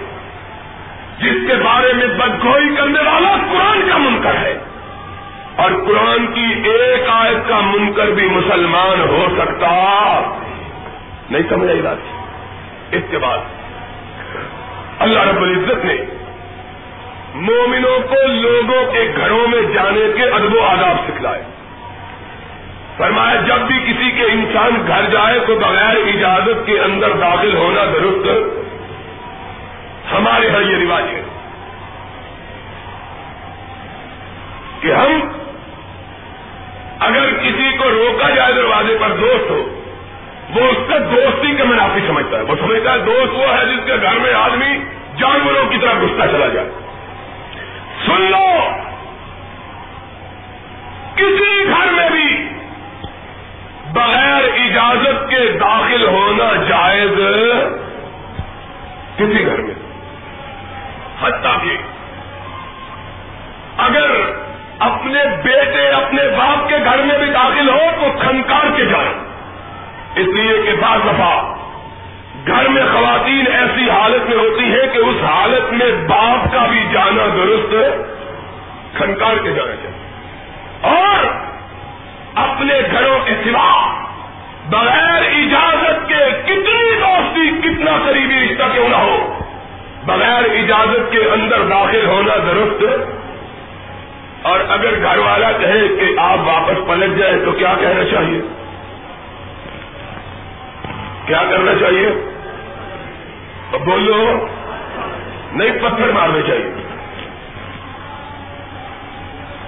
جس 1.19 1.47
کے 1.47 1.53
بارے 1.55 1.93
میں 1.93 2.07
بدگوئی 2.07 2.75
کرنے 2.75 2.99
والا 2.99 3.35
قرآن 3.51 3.89
کا 3.91 3.97
منکر 3.97 4.35
ہے۔ 4.35 4.57
اور 5.55 5.71
قرآن 5.87 6.27
کی 6.27 6.69
ایک 6.69 7.03
آیت 7.09 7.49
کا 7.49 7.59
منکر 7.59 8.07
بھی 8.07 8.29
مسلمان 8.29 9.01
ہو 9.01 9.27
سکتا 9.37 9.71
نہیں 11.29 11.41
سمجھ 11.49 11.69
آئی 11.69 11.81
بات۔ 11.81 11.97
اس 12.91 13.01
کے 13.11 13.17
بعد 13.17 13.37
اللہ 14.99 15.19
رب 15.19 15.41
العزت 15.41 15.85
نے 15.85 15.95
مومنوں 17.33 17.99
کو 17.99 18.27
لوگوں 18.27 18.93
کے 18.93 19.13
گھروں 19.17 19.47
میں 19.47 19.61
جانے 19.61 20.11
کے 20.15 20.23
ادب 20.29 20.55
و 20.55 20.61
آداب 20.61 20.95
سکھلائے۔ 21.07 21.43
فرمایا، 22.97 23.35
جب 23.35 23.55
بھی 23.55 23.79
کسی 23.79 24.11
کے 24.11 24.23
انسان 24.23 24.83
گھر 24.87 25.01
جائے 25.11 25.39
تو 25.47 25.55
بغیر 25.55 25.95
اجازت 26.15 26.65
کے 26.65 26.79
اندر 26.79 27.09
داخل 27.09 27.55
ہونا 27.55 27.83
درست 27.83 28.27
ہمارے 30.13 30.47
یہاں 30.47 30.61
یہ 30.61 30.85
رواج 30.85 31.03
ہے 31.03 31.21
کہ 34.79 34.93
ہم 34.93 35.29
اگر 36.99 37.29
کسی 37.43 37.77
کو 37.77 37.89
روکا 37.89 38.29
جائے 38.29 38.53
دروازے 38.53 38.97
پر 39.01 39.09
دوست 39.09 39.51
ہو، 39.51 39.81
وہ 40.55 40.61
اس 40.61 40.77
کا 40.89 40.97
دوستی 40.97 41.55
کا 41.55 41.63
منافی 41.63 41.99
سمجھتا 42.07 42.37
ہے۔ 42.37 42.41
وہ 42.41 42.55
سمجھتا 42.59 42.93
ہے، 42.93 42.97
دوست 42.97 43.33
وہ 43.33 43.57
ہے 43.57 43.65
جس 43.65 43.85
کے 43.85 43.93
گھر 44.01 44.19
میں 44.19 44.33
آدمی 44.33 44.77
جانوروں 45.17 45.65
کی 45.69 45.77
طرح 45.77 45.93
گھستا 46.01 46.27
چلا 46.27 46.47
جائے۔ 46.47 46.69
سن 48.05 48.21
لو۔ 48.21 48.59
کسی 51.15 51.63
گھر 51.69 51.91
میں 51.91 52.09
بھی 52.09 52.49
بغیر 53.93 54.43
اجازت 54.43 55.29
کے 55.29 55.57
داخل 55.61 56.07
ہونا 56.07 56.63
جائز 56.69 57.11
کسی 59.17 59.45
گھر 59.45 59.57
میں۔ 59.57 59.73
حتیٰ 61.21 61.63
کہ 61.63 61.77
اگر 63.77 64.11
اپنے 64.79 65.23
بیٹے 65.43 65.89
اپنے 65.89 66.23
باپ 66.37 66.69
کے 66.69 66.77
گھر 66.85 66.97
میں 66.97 67.17
بھی 67.17 67.31
داخل 67.31 67.69
ہو 67.69 67.91
تو 68.01 68.19
کھنکار 68.19 68.65
کے 68.75 68.85
جائیں۔ 68.85 69.13
اس 70.15 70.27
لیے 70.27 70.61
کہ 70.61 70.71
بعض 70.81 70.99
دفعہ 70.99 71.58
گھر 72.47 72.67
میں 72.67 72.83
خواتین 72.83 73.45
ایسی 73.51 73.89
حالت 73.89 74.29
میں 74.29 74.37
ہوتی 74.37 74.71
ہے 74.71 74.87
کہ 74.93 74.97
اس 74.97 75.23
حالت 75.23 75.73
میں 75.73 75.91
باپ 76.07 76.53
کا 76.53 76.65
بھی 76.65 76.85
جانا 76.93 77.25
درست 77.35 77.75
کھنکار 78.97 79.35
کے 79.43 79.51
جانا 79.51 79.75
چاہیے۔ 79.75 80.09
اور 80.81 81.25
اپنے 82.35 82.73
گھروں 82.91 83.19
کے 83.25 83.31
سوا 83.43 83.93
بغیر 84.69 85.21
اجازت 85.37 86.09
کے 86.09 86.41
کتنی 86.45 86.95
دوستی، 86.95 87.49
کتنا 87.63 87.91
قریبی 88.05 88.35
رشتہ 88.35 88.63
کیوں 88.73 88.89
نہ 88.89 88.95
ہو، 88.95 89.39
بغیر 90.05 90.43
اجازت 90.43 91.11
کے 91.11 91.19
اندر 91.19 91.61
داخل 91.61 92.05
ہونا 92.05 92.35
درست 92.35 92.83
اور 94.41 94.59
اگر 94.69 95.01
گھر 95.01 95.17
والا 95.17 95.51
کہے 95.51 95.87
کہ 95.87 96.19
آپ 96.19 96.37
واپس 96.45 96.87
پلٹ 96.87 97.17
جائیں 97.17 97.45
تو 97.45 97.51
کیا 97.51 97.73
کہنا 97.79 98.03
چاہیے؟ 98.03 98.41
کیا 101.29 101.43
کرنا 101.49 101.71
چاہیے؟ 101.79 102.09
بولو، 103.85 104.47
نہیں 105.51 105.71
پتھر 105.81 106.11
مارنے 106.11 106.41
چاہیے۔ 106.47 106.71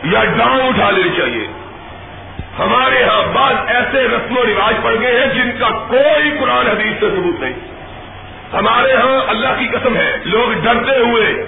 یا 0.04 0.24
ڈانگ 0.24 0.60
اٹھا 0.62 0.90
لینی 0.90 1.10
چاہیے۔ 1.18 1.48
ہمارے 2.60 3.04
ہاں 3.04 3.22
بعض 3.34 3.56
ایسے 3.68 4.08
رسم 4.08 4.38
و 4.38 4.44
رواج 4.44 4.76
پڑ 4.84 4.96
گئے 5.02 5.20
ہیں 5.20 5.34
جن 5.34 5.52
کا 5.60 5.70
کوئی 5.70 6.38
قرآن 6.40 6.68
حدیث 6.68 7.00
سے 7.00 7.10
ثبوت 7.10 7.40
نہیں۔ 7.40 7.54
ہمارے 8.54 8.94
ہاں 8.94 9.30
اللہ 9.30 9.60
کی 9.60 9.68
قسم 9.68 9.96
ہے، 9.96 10.18
لوگ 10.26 10.54
ڈرتے 10.64 11.00
ہوئے 11.00 11.46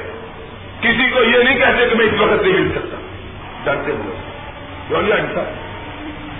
کسی 0.81 1.09
کو 1.13 1.23
یہ 1.23 1.43
نہیں 1.43 1.57
کہتے 1.57 1.89
کہ 1.89 1.95
میں 1.95 2.05
اس 2.05 2.19
وقت 2.19 2.41
نہیں 2.41 2.53
مل 2.53 2.71
سکتا۔ 2.75 2.97
ڈرتے 3.63 3.91
ہوئے۔ 3.91 4.15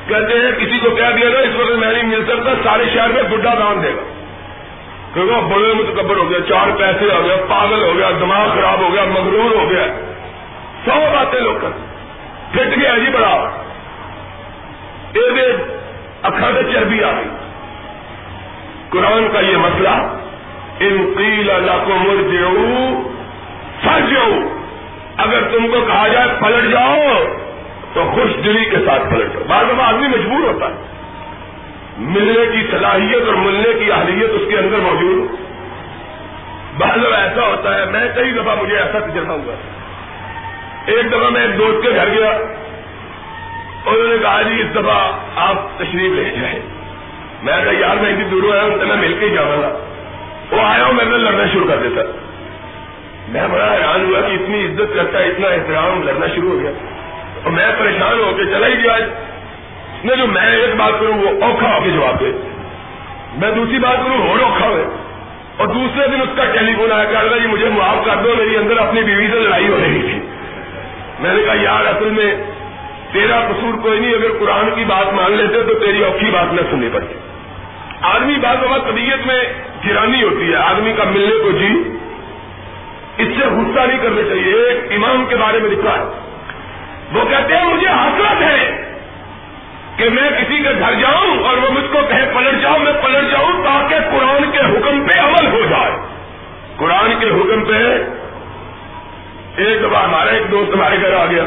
کہتے 0.08 0.34
ہیں، 0.34 0.52
کسی 0.52 0.80
کو 0.80 0.90
کہہ 0.90 1.16
دیا 1.16 1.30
گا 1.30 1.40
اس 1.40 1.56
وقت 1.60 1.72
میں 1.72 1.94
نہیں 1.94 2.04
مل 2.04 2.26
سکتا 2.26 2.52
سارے 2.64 2.84
شہر 2.94 3.10
میں 3.10 3.24
بڈھا 3.24 3.54
دان 3.54 3.84
دے 3.84 3.90
گا۔ 3.90 4.14
کیونکہ 5.14 5.34
وہ 5.34 5.42
بڑے 5.42 5.74
متکبر 5.74 6.16
ہو 6.16 6.30
گیا، 6.30 6.40
چار 6.50 6.68
پیسے 6.78 7.06
ہو 7.16 7.22
گیا، 7.26 7.36
پاگل 7.50 7.84
ہو 7.84 7.94
گیا، 7.98 8.10
دماغ 8.20 8.50
خراب 8.54 8.80
ہو 8.80 8.94
گیا، 8.94 9.04
مغرور 9.04 9.56
ہو 9.56 9.70
گیا۔ 9.70 9.84
سو 10.86 11.00
باتیں 11.14 11.40
لوگ 11.40 11.56
کر 11.62 11.70
پھٹ 12.52 12.82
گیا 12.82 12.98
جی 12.98 13.12
بڑا۔ 13.12 13.50
اکھا 16.24 16.52
سے 16.56 16.74
چربی 16.74 17.04
آ 17.04 17.12
گئی۔ 17.12 17.30
قرآن 18.90 19.28
کا 19.34 19.40
یہ 19.40 19.58
مسئلہ، 19.58 20.18
ان 20.80 21.14
قیل 21.18 21.52
اللہ 21.52 21.72
کو 21.72 21.96
مرجعو 21.96 23.10
فرجعو 23.84 24.58
اگر 25.18 25.42
تم 25.52 25.68
کو 25.68 25.82
کہا 25.88 26.08
جائے 26.08 26.28
پلٹ 26.40 26.72
جاؤ 26.72 26.94
تو 27.94 28.12
خوش 28.16 28.46
دلی 28.46 28.66
کے 28.66 28.78
ساتھ 28.86 29.14
پلٹ 29.14 29.48
بعض 29.48 29.66
دفعہ 29.66 29.86
آدمی 29.86 30.08
مجبور 30.08 30.54
ہوتا 30.54 30.66
ہے۔ 30.66 30.74
ملنے 31.98 32.46
کی 32.52 32.68
صلاحیت 32.72 33.28
اور 33.28 33.36
ملنے 33.36 33.86
کی 33.86 33.92
اہلیت 33.92 34.30
اس 34.34 34.42
کے 34.50 34.58
اندر 34.58 34.78
موجود 34.78 35.32
ہو۔ 35.32 35.36
بعض 36.78 37.00
دفعہ 37.00 37.20
ایسا 37.20 37.48
ہوتا 37.48 37.80
ہے، 37.80 37.86
میں 37.86 38.08
کئی 38.16 38.32
دفعہ 38.32 38.56
مجھے 38.62 38.78
ایسا 38.78 39.00
تجربہ 39.00 39.34
ہوا۔ 39.34 39.54
ایک 40.86 41.12
دفعہ 41.12 41.30
میں 41.30 41.42
ایک 41.42 41.58
دوست 41.58 41.84
کے 41.84 41.90
گھر 41.96 42.10
گیا۔ 42.10 42.30
انہوں 43.86 44.08
نے 44.08 44.16
کہا 44.22 44.42
جی 44.42 44.62
اس 44.62 44.76
دفعہ 44.76 45.12
آپ 45.36 45.78
تشریف 45.78 46.12
لے 46.14 46.24
جائیں۔ 46.42 46.60
میں 47.44 47.64
کہا، 47.64 47.80
یار، 47.80 47.96
میں 47.96 48.12
اتنی 48.12 48.24
دور 48.24 48.54
آیا 48.54 48.64
ہوں، 48.64 48.78
تو 48.80 48.86
میں 48.86 48.96
مل 48.96 49.16
کے 49.20 49.26
ہی 49.26 49.34
جاؤں 49.34 49.62
گا۔ 49.62 49.78
وہ 50.52 50.62
آیا 50.62 50.86
ہوں 50.86 50.94
میں 50.94 51.06
لڑنا 51.06 51.44
شروع 51.54 51.68
کر 51.68 51.78
دیتا۔ 51.78 52.02
میں 53.30 53.48
بڑا 53.52 53.74
حیران 53.74 54.10
ہوا 54.10 54.22
کہ 54.22 54.34
اتنی 54.34 54.66
عزت 54.66 54.96
کرتا 54.96 55.20
ہے 55.20 55.24
اتنا 55.24 55.48
احترام، 55.48 56.04
لڑنا 56.04 56.26
شروع 56.36 56.52
ہو 56.52 56.60
گیا۔ 56.60 56.72
اور 57.44 57.52
میں 57.52 57.72
پریشان 57.80 58.20
ہو 58.20 58.34
کے 58.38 58.46
چلا 58.46 58.68
ہی 58.68 58.74
گیا 58.74 58.98
میں 60.04 60.16
جو 60.16 60.28
میں 60.28 60.56
ایک 60.56 60.76
بات 60.76 60.92
کروں، 61.00 61.14
وہ 61.14 61.44
اوکھا 61.44 61.76
ہو 61.76 61.84
کے 61.84 61.90
جواب 61.90 62.20
دے۔ 62.20 62.32
میں 63.36 63.52
دوسری 63.52 63.80
بات 63.80 63.98
کروں 63.98 64.28
اور 64.28 64.40
اوکھا 64.40 64.68
ہوئے 64.68 64.86
اور 65.58 65.68
دوسرے 65.68 66.08
دن 66.08 66.22
اس 66.22 66.30
کا 66.36 66.46
ٹیلی 66.46 66.74
فون 66.76 66.92
آیا 66.92 67.04
کہ 67.04 67.40
جی 67.42 67.48
مجھے 67.48 67.70
معاف 67.70 68.06
کر 68.06 68.16
دو، 68.24 68.34
میری 68.38 68.58
اندر 68.58 68.78
اپنی 68.78 69.04
بیوی 69.04 69.28
سے 69.28 69.40
لڑائی 69.40 69.68
ہو 69.68 69.78
رہی 69.84 70.02
تھی۔ 70.02 70.20
میں 71.20 71.34
نے 71.34 71.42
کہا، 71.44 71.54
یار، 71.62 71.86
اصل 71.86 72.10
میں 72.10 72.36
تیرا 73.12 73.40
قصور 73.40 73.74
کوئی 73.82 74.00
نہیں، 74.00 74.14
اگر 74.14 74.38
قرآن 74.40 74.70
کی 74.76 74.84
بات 74.88 75.14
مان 75.14 75.32
لیتے 75.32 75.64
تو 75.64 75.74
تیری 75.74 76.04
اوکھی 76.04 76.32
بات 76.32 76.54
نہ 76.54 76.62
سننی 76.72 76.90
پڑتی۔ 76.94 77.14
آدمی 78.02 78.36
بات 78.42 78.58
بات 78.70 78.88
طبیعت 78.88 79.28
میں 79.28 79.44
گرانی 79.88 80.24
ہوتی 80.24 80.52
ہے، 80.52 80.56
آدمی 80.56 80.94
کا 80.94 81.04
ملنے 81.04 81.44
کو 81.44 81.52
جی 81.52 81.98
اس 83.18 83.28
سے 83.28 83.46
غصہ 83.46 83.88
نہیں 83.88 84.00
کرنا 84.04 84.22
چاہیے۔ 84.30 84.54
ایک 84.54 84.92
امام 84.92 85.26
کے 85.30 85.36
بارے 85.36 85.60
میں 85.60 85.70
لکھا 85.70 85.92
ہے۔ 85.92 86.23
وہ 87.12 87.26
کہتے 87.30 87.56
ہیں 87.56 87.66
مجھے 87.66 87.88
حسرت 87.88 88.42
ہے 88.42 88.94
کہ 89.98 90.10
میں 90.10 90.30
کسی 90.30 90.58
کے 90.58 90.70
گھر 90.80 90.94
جاؤں 90.94 91.44
اور 91.44 91.58
وہ 91.58 91.72
مجھ 91.72 91.92
کو 91.92 92.00
کہے 92.10 92.32
پلٹ 92.34 92.62
جاؤں 92.62 92.80
میں 92.80 92.94
پلٹ 93.04 93.32
جاؤں 93.32 93.64
تاکہ 93.64 93.96
قرآن 94.00 94.52
کے 94.52 94.60
حکم 94.60 95.08
پہ 95.08 95.20
عمل 95.20 95.48
ہو 95.48 95.62
جائے۔ 95.70 95.92
قرآن 96.78 97.14
کے 97.20 97.26
حکم 97.26 97.66
پہ 97.66 97.74
ایک 99.58 99.80
دفعہ 99.84 100.04
ہمارا 100.04 100.30
ایک 100.30 100.52
دوست 100.52 100.76
ہمارے 100.76 100.96
گھر 101.02 101.14
آ 101.14 101.26
گیا۔ 101.26 101.44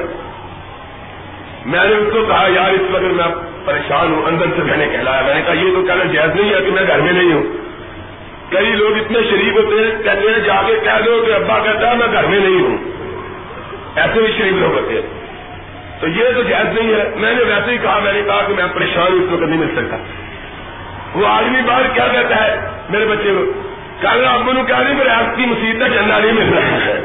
میں 1.67 1.85
نے 1.85 1.95
اس 1.95 2.09
کو 2.13 2.25
کہا، 2.29 2.47
یار، 2.55 2.71
اس 2.71 2.81
وقت 2.91 3.03
میں 3.03 3.25
پریشان 3.65 4.15
ہوں، 4.15 4.27
اندر 4.27 4.47
سے 4.57 4.63
میں 4.63 4.77
نے 4.77 4.87
کہلایا۔ 4.87 5.23
میں 5.23 5.35
نے 5.35 5.43
کہا، 5.43 5.53
یہ 5.53 5.75
تو 5.75 5.83
کہنا 5.83 6.05
جائز 6.05 6.41
نہیں 6.41 6.55
ہے 6.55 6.61
کہ 6.61 6.71
میں 6.71 6.83
گھر 6.87 7.01
میں 7.01 7.13
نہیں 7.13 7.33
ہوں۔ 7.33 7.43
کئی 8.51 8.67
لوگ 8.67 8.97
اتنے 8.97 9.19
شریف 9.31 9.53
ہوتے 9.53 9.85
ہیں، 9.85 10.03
کہتے 10.03 10.31
ہیں، 10.31 10.39
جا 10.39 10.63
کے 10.67 10.75
کہہ 10.85 11.03
دو 11.07 11.25
کہ 11.27 11.33
ابا 11.33 11.59
کہتا 11.59 11.91
ہے، 11.91 11.97
میں 11.97 12.07
گھر 12.13 12.27
میں 12.27 12.41
نہیں 12.41 12.61
ہوں۔ 12.61 12.77
ایسے 13.97 14.21
بھی 14.21 14.33
شریف 14.39 14.53
لوگ 14.53 14.73
ہوتے 14.73 14.95
ہیں۔ 14.95 15.26
تو 16.01 16.09
یہ 16.09 16.25
تو 16.35 16.43
جائز 16.43 16.79
نہیں 16.79 16.95
ہے۔ 16.95 17.05
میں 17.17 17.35
نے 17.35 17.43
ویسے 17.43 17.71
ہی 17.71 17.79
کہا، 17.79 17.99
میں 17.99 18.13
نے 18.13 18.23
کہا 18.27 18.43
کہ 18.47 18.55
میں 18.55 18.65
پریشان 18.75 19.13
ہوں 19.13 19.21
اس 19.21 19.27
کو 19.31 19.47
نہیں 19.47 19.61
مل 19.61 19.75
سکتا۔ 19.77 19.97
وہ 21.15 21.27
آدمی 21.27 21.63
باہر 21.67 21.83
کیا 21.95 22.09
کہتا 22.09 22.45
ہے، 22.45 22.61
میرے 22.91 23.05
بچے 23.05 23.35
کو 23.35 23.53
کہنا 24.01 24.31
ابو 24.31 24.53
نے 24.53 24.63
کہا 24.67 24.83
نہیں، 24.83 24.95
میرے 24.95 25.09
آپ 25.09 25.37
کی 25.37 25.43
مصیبت 25.47 25.87
چندہ 25.87 26.15
نہیں 26.15 26.33
مل 26.33 26.55
رہا۔ 26.55 26.87
ہے 26.87 27.05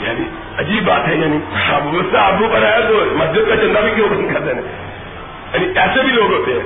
یعنی 0.00 0.24
عجیب 0.58 0.84
بات 0.84 1.08
ہے 1.08 1.14
یعنی 1.14 1.36
اب 1.72 1.88
اس 1.92 2.06
سے 2.10 2.18
آبو 2.18 2.48
پر 2.52 2.62
آیا 2.62 2.80
تو 2.88 3.04
مسجد 3.12 3.48
کا 3.48 3.56
چندہ 3.56 3.78
بھی 3.78 3.90
کیوں 3.94 4.08
بند 4.08 4.34
کرتے 4.34 4.54
ہیں 4.54 4.62
یعنی 5.52 5.78
ایسے 5.78 6.02
بھی 6.02 6.12
لوگ 6.12 6.32
ہوتے 6.32 6.52
ہیں۔ 6.52 6.60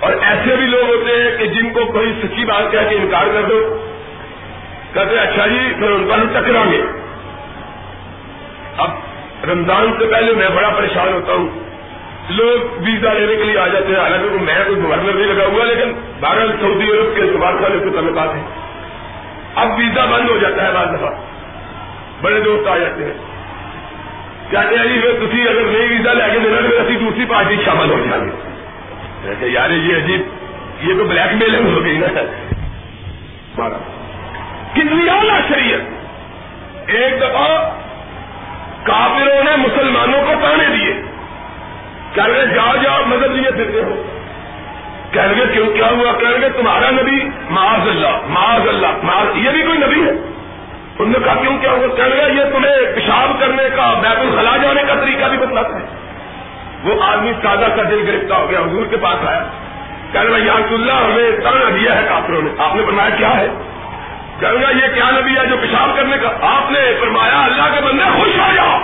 اور 0.00 0.12
ایسے 0.22 0.56
بھی 0.56 0.66
لوگ 0.66 0.88
ہوتے 0.88 1.22
ہیں 1.22 1.38
کہ 1.38 1.46
جن 1.46 1.72
کو 1.72 1.84
کوئی 1.84 2.12
سچی 2.22 2.44
بات 2.44 2.72
کہہ 2.72 2.88
کے 2.88 2.96
انکار 2.96 3.26
کر 3.32 3.42
دو۔ 3.48 3.86
کہتے 4.94 5.18
اچھا 5.18 5.46
جی 5.46 5.72
پھر 5.78 5.90
ان 5.90 6.08
پر 6.10 6.40
ٹکرا 6.40 6.62
گے۔ 6.72 6.82
اب 8.76 8.90
رمضان 9.46 9.92
سے 9.98 10.06
پہلے 10.06 10.32
میں 10.32 10.48
بڑا 10.48 10.68
پریشان 10.68 11.12
ہوتا 11.12 11.32
ہوں۔ 11.32 11.48
لوگ 12.28 12.74
ویزا 12.80 13.12
لینے 13.12 13.36
کے 13.36 13.44
لیے 13.44 13.58
آ 13.58 13.66
جاتے 13.66 13.86
ہیں۔ 13.86 14.00
حالانکہ 14.00 14.44
میں 14.44 14.54
کوئی 14.66 14.82
گورنر 14.82 15.12
نہیں 15.12 15.34
لگا 15.34 15.46
ہوا، 15.46 15.64
لیکن 15.64 15.92
بارہ 16.20 16.38
سعودی 16.60 16.90
عرب 16.90 17.16
کے 17.16 17.22
اعتبار 17.22 17.52
والے 17.54 17.78
سے 17.78 17.90
تعلقات 17.90 18.34
ہیں 18.34 18.46
اب 19.54 19.68
ویزا 19.78 20.04
بند 20.04 20.30
ہو 20.30 20.38
جاتا 20.38 20.68
ہے 20.68 20.72
بعض 20.72 20.88
دفعہ۔ 20.94 21.10
بڑے 22.22 22.40
دوست 22.40 22.68
آ 22.68 22.78
جاتے 22.78 23.04
ہیں۔ 23.04 23.14
کہتے 24.50 24.78
ہیں 24.78 24.86
جی 24.86 25.26
تھی 25.30 25.48
اگر 25.48 25.60
نئی 25.60 25.86
ویزا 25.88 26.12
لے 26.12 26.24
کے 26.32 26.38
دینا 26.38 26.60
تو 26.60 26.82
اسی 26.82 26.96
دوسری 26.96 27.24
پارٹی 27.24 27.56
شامل 27.64 27.90
ہو 27.90 28.06
جائیں 28.10 28.24
گے۔ 28.24 29.48
یار، 29.48 29.70
یہ 29.70 29.96
عجیب، 29.96 30.20
یہ 30.80 30.94
تو 30.98 31.04
بلیک 31.04 31.42
میلنگ 31.42 31.76
ہو 31.76 31.84
گئی 31.84 31.98
نا۔ 31.98 32.20
کتنی 34.72 35.08
اعلیٰ 35.08 35.40
شریعت۔ 35.48 35.80
ایک 36.86 37.20
دفعہ 37.20 37.70
کافروں 38.82 39.44
نے 39.44 39.56
مسلمانوں 39.56 40.22
کو 40.26 40.32
تانے 40.42 40.76
دیے۔ 40.76 41.02
کہہ 42.14 42.26
رہے 42.26 42.46
جاؤ 42.46 42.72
جاؤ 42.82 43.02
مدد 43.06 43.30
لیے 43.30 43.50
پھرتے 43.50 43.82
ہو۔ 43.82 44.02
کہہ 45.12 45.22
رہے 45.22 45.46
کیوں، 45.52 45.66
کیا 45.66 45.86
ہوا؟ 45.86 46.12
کہہ 46.12 46.28
رہے 46.28 46.48
تمہارا 46.48 46.90
نبی 46.90 47.28
معاذ 47.50 47.88
اللہ 47.88 48.18
معاذ 48.28 48.68
اللہ، 48.68 48.86
معاذ، 49.02 49.26
یہ 49.34 49.50
بھی 49.50 49.62
کوئی 49.62 49.78
نبی 49.78 50.04
ہے؟ 50.04 50.10
انہوں 50.98 51.06
نے 51.06 51.18
کہا، 51.24 51.34
کیوں، 51.34 51.58
کیا 51.58 51.70
ہوا؟ 51.70 51.96
کہہ 51.96 52.04
رہے 52.04 52.32
یہ 52.32 52.42
تمہیں 52.52 52.94
پیشاب 52.94 53.40
کرنے 53.40 53.62
کا، 53.76 53.94
بیت 54.02 54.18
الخلا 54.18 54.56
جانے 54.56 54.82
کا 54.88 54.94
طریقہ 54.94 55.28
بھی 55.28 55.38
بتلاتا 55.38 55.74
ہے 55.74 55.84
وہ 56.84 57.02
آدمی 57.02 57.32
تازہ 57.42 57.66
کا 57.76 57.82
دل 57.90 58.04
گرفتار 58.08 58.40
ہو 58.40 58.50
گیا، 58.50 58.60
حضور 58.60 58.86
کے 58.86 58.96
پاس 58.96 59.26
آیا۔ 59.26 59.44
کہہ 60.12 60.20
رہے 60.20 60.40
یا 60.40 60.52
اللہ، 60.52 60.92
ہمیں 60.92 61.40
تانا 61.44 61.70
دیا 61.80 62.02
ہے 62.02 62.06
کافروں 62.08 62.42
نے۔ 62.42 62.50
آپ 62.58 62.76
نے 62.76 62.82
فرمایا، 62.86 63.10
کیا 63.10 63.36
ہے؟ 63.36 63.48
کہہ 64.40 64.48
رہا 64.48 64.70
یہ 64.70 64.94
کیا 64.94 65.10
نبی 65.10 65.36
ہے 65.36 65.46
جو 65.46 65.56
پیشاب 65.56 65.96
کرنے 65.96 66.16
کا؟ 66.18 66.28
آپ 66.42 66.70
نے 66.70 66.78
فرمایا، 67.00 67.44
اللہ 67.44 67.74
کے 67.74 67.80
بندے 67.80 68.04
خوش 68.04 68.38
ہو 68.38 68.52
جاؤ 68.54 68.78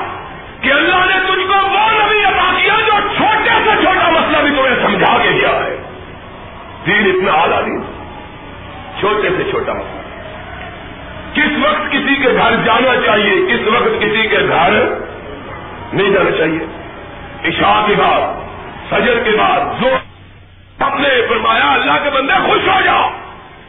کہ 0.61 0.73
اللہ 0.73 0.97
نے 0.97 1.21
تجھ 1.21 1.47
کو 1.49 1.69
وہ 1.69 2.05
نبی 2.05 2.25
عطا 2.25 2.53
کیا 2.63 2.75
جو 2.87 2.93
چھوٹے 3.17 3.51
سے 3.65 3.71
چھوٹا 3.83 4.11
مسئلہ 4.11 4.37
بھی 4.37 4.51
تمہیں 4.51 4.87
سمجھا 4.87 5.19
کے 5.23 5.29
دیا 5.31 5.49
ہے۔ 5.49 5.83
دین 6.87 7.13
اتنا 7.15 7.33
اعلیٰ 7.33 7.67
دین 7.67 7.83
چھوٹے 9.01 9.29
سے 9.37 9.51
چھوٹا 9.51 9.73
مسئلہ۔ 9.73 10.07
کس 11.35 11.67
وقت 11.67 11.93
کسی 11.93 12.15
کے 12.15 12.29
گھر 12.29 12.57
جانا 12.65 13.07
چاہیے؟ 13.07 13.47
کس 13.47 13.69
وقت 13.69 14.01
کسی 14.01 14.29
کے 14.29 14.39
گھر 14.49 14.71
نہیں 15.93 16.11
جانا 16.11 16.31
چاہیے؟ 16.31 16.67
عشاء 17.49 17.87
کے 17.87 17.95
بعد 17.99 18.21
سجر 18.91 19.19
کے 19.25 19.31
بعد 19.31 19.81
جو 19.81 19.89
اپنے 20.79 21.09
فرمایا، 21.29 21.73
اللہ 21.73 21.93
کے 22.05 22.11
بندے 22.11 22.33
خوش 22.33 22.69
ہو 22.69 22.81
جاؤ۔ 22.85 23.11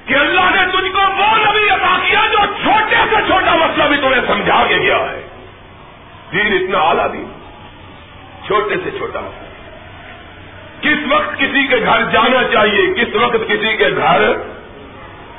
کہ 0.08 0.14
اللہ 0.14 0.42
نے 0.42 0.66
تجھ 0.66 0.94
کو 0.94 1.02
وہ 1.02 1.38
نبی 1.38 1.70
عطا 1.70 1.98
کیا 2.10 2.22
جو 2.32 2.38
چھوٹے 2.38 2.96
سے 3.10 3.16
چھوٹا 3.28 3.56
مسئلہ 3.56 3.84
بھی 3.84 3.98
تمہیں 3.98 4.22
سمجھا 4.28 4.66
کے 4.68 4.78
گیا 4.78 4.98
ہے۔ 4.98 5.28
دین 6.34 6.54
اتنا 6.54 6.80
اعلیٰ 6.80 7.14
دین۔ 7.14 7.26
چھوٹے 8.46 8.76
سے 8.84 8.92
چھوٹا 8.92 9.20
مسئلہ۔ 9.20 9.48
کس 10.82 11.14
وقت 11.14 11.40
کسی 11.40 11.68
کے 11.68 11.76
گھر 11.86 12.04
جانا 12.12 12.48
چاہیے، 12.54 12.94
کس 12.94 13.16
وقت 13.16 13.38
کسی 13.48 13.78
کے 13.78 13.88
گھر 13.96 14.34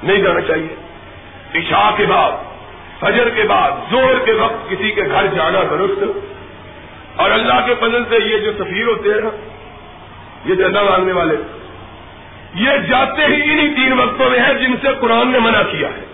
نہیں 0.03 0.17
جانا 0.17 0.41
چاہیے۔ 0.41 0.77
عشاء 1.55 1.91
کے 1.97 2.07
بعد، 2.07 2.33
فجر 3.01 3.29
کے 3.29 3.43
بعد 3.43 3.71
زور 3.91 4.25
کے 4.25 4.33
وقت 4.33 4.71
کسی 4.71 4.91
کے 4.91 5.03
گھر 5.03 5.27
جانا 5.27 5.59
درست۔ 5.71 6.05
اور 7.17 7.31
اللہ 7.31 7.67
کے 7.67 7.75
فضل 7.75 8.05
سے 8.05 8.17
یہ 8.25 8.39
جو 8.39 8.53
سفیر 8.53 8.87
ہوتے 8.87 9.09
ہیں 9.09 9.21
نا 9.21 9.29
یہ 10.45 10.55
جندا 10.55 10.83
مانگنے 10.83 11.13
والے۔ 11.13 11.58
یہ 12.55 12.71
جاتے 12.89 13.25
ہی 13.25 13.53
انہیں 13.53 13.75
تین 13.75 13.93
وقتوں 13.93 14.31
میں 14.31 14.41
ہیں 14.41 14.55
جن 14.55 14.75
سے 14.83 14.89
قرآن 15.01 15.29
نے 15.29 15.39
منع 15.39 15.63
کیا 15.63 15.89
ہے۔ 15.89 16.05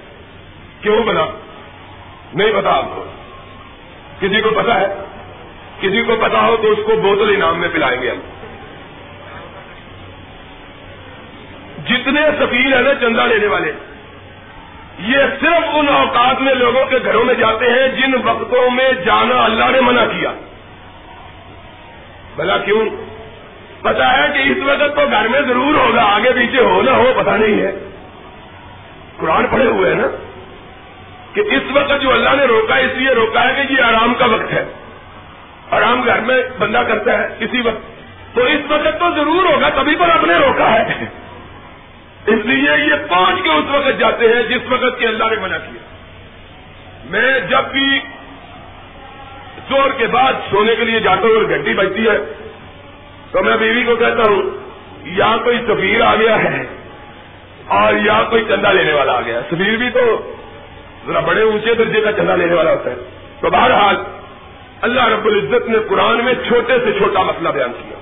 کیوں 0.81 1.03
بنا 1.03 1.25
نہیں 2.35 2.53
پتا 2.61 2.71
آپ 2.71 2.85
کو۔ 2.95 3.05
کسی 4.21 4.41
کو 4.41 4.51
پتا 4.51 4.81
ہے؟ 4.81 4.87
کسی 5.81 6.03
کو 6.03 6.17
پتا 6.17 6.47
ہو 6.47 6.57
تو 6.57 6.71
اس 6.71 6.79
کو 6.87 6.97
بوتل 6.97 7.35
انعام 7.35 7.59
میں 7.59 7.69
پلائیں 7.73 8.03
گے 8.03 8.11
ہم۔ 8.11 8.19
جتنے 11.85 12.21
سفیر 12.39 12.75
ہیں 12.75 12.83
نا 12.83 12.95
چندہ 12.95 13.23
لینے 13.23 13.47
والے، 13.47 13.73
یہ 14.99 15.19
صرف 15.41 15.65
ان 15.73 15.89
اوقات 15.89 16.41
میں 16.41 16.55
لوگوں 16.55 16.87
کے 16.87 16.99
گھروں 17.05 17.25
میں 17.25 17.35
جاتے 17.35 17.65
ہیں 17.67 17.89
جن 17.89 18.29
وقتوں 18.29 18.71
میں 18.71 18.93
جانا 19.05 19.45
اللہ 19.45 19.65
نے 19.65 19.81
منع 19.81 20.05
کیا۔ 20.05 20.33
بلا 22.37 22.59
کیوں؟ 22.59 23.14
پتا 23.85 24.19
ہے 24.19 24.29
کہ 24.35 24.49
اس 24.49 24.57
وقت 24.65 24.97
تو 24.97 25.07
گھر 25.11 25.29
میں 25.29 25.41
ضرور 25.41 25.75
ہوگا، 25.75 26.03
آگے 26.03 26.31
پیچھے 26.31 26.61
ہو 26.61 26.83
نہ 26.83 26.91
ہو، 26.91 27.13
پتا 27.17 27.37
نہیں 27.37 27.61
ہے۔ 27.61 27.73
قرآن 29.17 29.47
پڑے 29.47 29.65
ہوئے 29.65 29.95
ہیں 29.95 30.01
نا؟ 30.01 30.07
کہ 31.33 31.41
اس 31.41 31.63
وقت 31.73 32.03
جو 32.03 32.13
اللہ 32.13 32.29
نے 32.37 32.45
روکا، 32.45 32.77
اس 32.77 32.91
لیے 32.97 33.09
روکا 33.09 33.49
ہے 33.49 33.65
کہ 33.69 33.73
یہ 33.73 33.83
آرام 33.83 34.15
کا 34.15 34.25
وقت 34.27 34.53
ہے۔ 34.53 34.65
آرام 35.71 36.07
گھر 36.07 36.21
میں 36.21 36.43
بندہ 36.59 36.79
کرتا 36.79 37.19
ہے 37.19 37.29
اسی 37.41 37.61
وقت۔ 37.61 38.01
تو 38.35 38.45
اس 38.45 38.61
وقت 38.69 39.01
تو 39.01 39.11
ضرور 39.17 39.45
ہوگا، 39.45 39.69
تبھی 39.69 39.97
پر 39.97 40.11
آپ 40.11 40.25
نے 40.25 40.35
روکا 40.35 40.73
ہے۔ 40.73 41.05
اس 42.27 42.47
لیے 42.47 42.85
یہ 42.87 43.09
پہنچ 43.09 43.43
کے 43.43 43.51
اس 43.51 43.65
وقت 43.71 44.01
جاتے 44.01 44.27
ہیں 44.27 44.43
جس 44.43 44.73
وقت 44.73 44.99
کی 44.99 45.07
اللہ 45.07 45.25
نے 45.25 45.37
منع 45.37 45.57
کیا۔ 45.57 45.83
میں 47.05 47.41
جب 47.41 47.65
بھی 47.73 48.01
زور 49.69 49.91
کے 49.91 50.07
بعد 50.07 50.33
سونے 50.51 50.75
کے 50.75 50.85
لیے 50.85 51.01
جاتا 51.01 51.23
ہوں 51.23 51.35
اور 51.35 51.49
گھنٹی 51.49 51.75
بجتی 51.75 52.07
ہے 52.07 52.44
تو 53.35 53.43
میں 53.43 53.57
بیوی 53.57 53.85
کو 53.85 53.97
کہتا 53.97 54.23
ہوں، 54.31 54.43
یا 55.05 55.37
کوئی 55.45 55.59
سفیر 55.69 56.01
آ 56.01 56.15
گیا 56.15 56.45
ہے 56.45 56.67
اور 57.67 57.95
یا 57.95 58.23
کوئی 58.31 58.45
چندہ 58.49 58.69
لینے 58.69 58.93
والا 58.93 59.13
آ 59.13 59.21
گیا۔ 59.21 59.41
سفیر 59.51 59.77
بھی 59.77 59.91
تو 59.91 60.33
ذرا 61.07 61.21
بڑے 61.21 61.43
اونچے 61.43 61.75
درجے 61.75 62.01
کا 62.01 62.13
چندہ 62.13 62.33
لینے 62.33 62.55
والا 62.55 62.71
ہوتا 62.71 62.91
ہے۔ 62.91 62.97
تو 63.41 63.51
بہرحال 63.51 63.97
اللہ 64.81 65.09
رب 65.09 65.27
العزت 65.27 65.69
نے 65.69 65.79
قرآن 65.89 66.25
میں 66.25 66.35
چھوٹے 66.49 66.79
سے 66.85 66.93
چھوٹا 66.93 67.23
مسئلہ 67.23 67.49
بیان 67.49 67.73
کیا۔ 67.73 67.99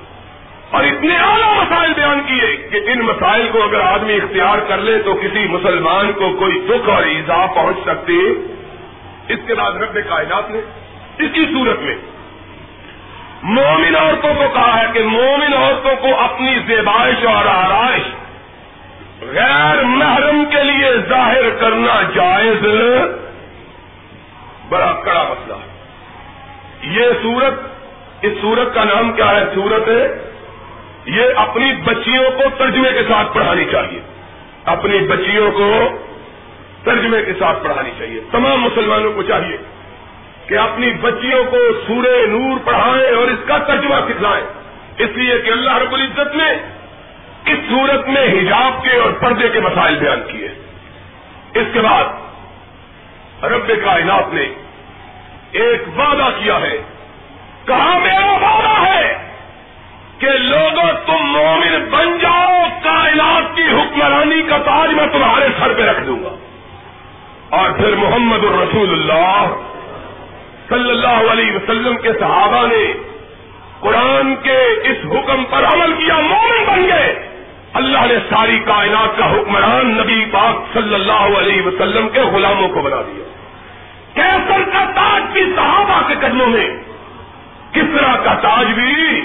اور 0.71 0.85
اتنے 0.85 1.16
اعلیٰ 1.16 1.57
مسائل 1.57 1.92
بیان 1.97 2.21
کیے 2.27 2.57
کہ 2.57 2.81
ان 2.90 2.99
مسائل 2.99 3.49
کو 3.53 3.62
اگر 3.62 3.81
آدمی 3.81 4.14
اختیار 4.14 4.59
کر 4.68 4.79
لے 4.79 5.03
تو 5.03 5.14
کسی 5.14 5.49
مسلمان 5.49 6.12
کو 6.12 6.37
کوئی 6.38 6.66
دکھ 6.68 6.88
اور 6.88 7.03
ایزا 7.03 7.47
پہنچ 7.55 7.77
سکتی۔ 7.87 8.35
اس 9.29 9.38
کے 9.47 9.55
بعد 9.55 9.73
رب 9.73 9.95
کائنات 10.09 10.51
نے 10.51 10.59
اسی 11.18 11.45
صورت 11.45 11.79
میں 11.79 11.95
مومن 13.42 13.96
عورتوں 13.96 14.35
کو 14.35 14.44
کہا 14.55 14.81
ہے 14.81 14.87
کہ 14.92 15.05
مومن 15.05 15.55
عورتوں 15.55 15.96
کو 15.96 16.20
اپنی 16.20 16.55
زیبائش 16.66 17.26
اور 17.26 17.46
آرائش 17.46 18.02
غیر 19.22 19.83
محرم 19.85 20.44
کے 20.50 20.64
لیے 20.64 20.92
ظاہر 21.09 21.50
کرنا 21.50 22.02
جائز 22.14 22.66
بڑا 24.68 24.92
کڑا 25.05 25.22
مسئلہ 25.22 25.52
ہے۔ 25.52 25.72
یہ 26.83 27.05
سورت، 27.22 27.55
اس 28.22 28.33
سورت 28.40 28.74
کا 28.74 28.85
نام 28.85 29.12
کیا 29.12 29.31
ہے؟ 29.31 29.44
سورت 29.55 29.88
ہے، 29.88 30.31
یہ 31.07 31.22
اپنی 31.37 31.72
بچیوں 31.85 32.31
کو 32.31 32.42
ترجمے 32.59 32.90
کے 32.92 33.02
ساتھ 33.02 33.35
پڑھانی 33.35 33.64
چاہیے۔ 33.72 34.00
اپنی 34.64 34.98
بچیوں 34.98 35.52
کو 35.52 35.88
ترجمے 36.85 37.22
کے 37.22 37.33
ساتھ 37.38 37.64
پڑھانی 37.64 37.90
چاہیے۔ 37.98 38.20
تمام 38.31 38.61
مسلمانوں 38.61 39.12
کو 39.12 39.22
چاہیے۔ 39.22 39.57
کہ 40.48 40.59
اپنی 40.59 40.92
بچیوں 40.92 41.44
کو 41.44 41.59
سورہ 41.87 42.26
نور 42.26 42.59
پڑھائیں 42.64 43.16
اور 43.16 43.28
اس 43.28 43.38
کا 43.46 43.59
ترجمہ 43.59 43.94
سکھلائیں 43.94 44.44
اس 44.98 45.09
لیے 45.14 45.38
کہ 45.38 45.50
اللہ 45.50 45.76
رب 45.76 45.92
العزت 45.92 46.37
نے 46.37 46.50
اس 47.52 47.59
صورت 47.68 48.09
میں 48.09 48.22
حجاب 48.22 48.83
کے 48.83 48.96
اور 48.96 49.12
پردے 49.12 49.48
کے 49.48 49.61
مسائل 49.61 49.94
بیان 49.96 50.22
کیے۔ 50.33 50.48
اس 51.55 51.66
کے 51.72 51.81
بعد 51.81 52.05
رب 53.44 53.68
کائنات 53.85 54.35
نے 54.35 54.46
ایک 55.52 55.98
وعدہ 55.98 56.28
کیا 56.42 56.61
ہے۔ 56.61 56.83
کہا 57.66 57.98
میرا 57.98 58.33
وعدہ 58.33 58.90
ہے؟ 58.90 59.31
کہ 60.18 60.28
لوگوں، 60.28 60.92
تم 61.07 61.24
مومن 61.24 61.88
بن 61.90 62.18
جاؤ، 62.18 62.62
کائنات 62.83 63.57
کی 63.57 63.62
حکمرانی 63.62 64.42
کا 64.42 64.59
تاج 64.59 64.90
میں 64.90 65.07
تمہارے 65.07 65.48
سر 65.59 65.72
پہ 65.72 65.83
رکھ 65.83 66.05
دوں 66.07 66.24
گا۔ 66.24 66.37
اور 67.50 67.70
پھر 67.70 67.96
محمد 67.96 68.44
الرسول 68.44 68.90
اللہ 68.92 69.46
صلی 70.68 70.90
اللہ 70.90 71.33
علیہ 71.33 71.53
وسلم 71.53 71.96
کے 71.96 72.12
صحابہ 72.12 72.66
نے 72.66 72.92
قرآن 73.81 74.35
کے 74.42 74.59
اس 74.85 74.96
حکم 75.05 75.44
پر 75.51 75.64
عمل 75.64 75.92
کیا، 75.92 76.20
مومن 76.20 76.64
بن 76.66 76.88
گئے۔ 76.88 77.29
اللہ 77.72 77.98
نے 77.98 78.16
ساری 78.31 78.59
کائنات 78.59 79.18
کا 79.18 79.33
حکمران 79.33 79.87
نبی 79.87 80.25
پاک 80.33 80.75
صلی 80.75 80.94
اللہ 80.94 81.38
علیہ 81.38 81.62
وسلم 81.62 82.09
کے 82.09 82.20
غلاموں 82.20 82.68
کو 82.68 82.81
بنا 82.81 83.03
دیا۔ 83.03 83.24
کیسر 84.14 84.62
کا 84.72 84.84
تاج 84.95 85.22
بھی 85.32 85.53
صحابہ 85.57 86.09
کے 86.09 86.14
قدموں 86.20 86.47
میں۔ 86.47 86.70
کس 87.72 87.99
طرح 87.99 88.16
کا 88.16 88.34
تاج 88.34 88.66
بھی۔ 88.66 89.24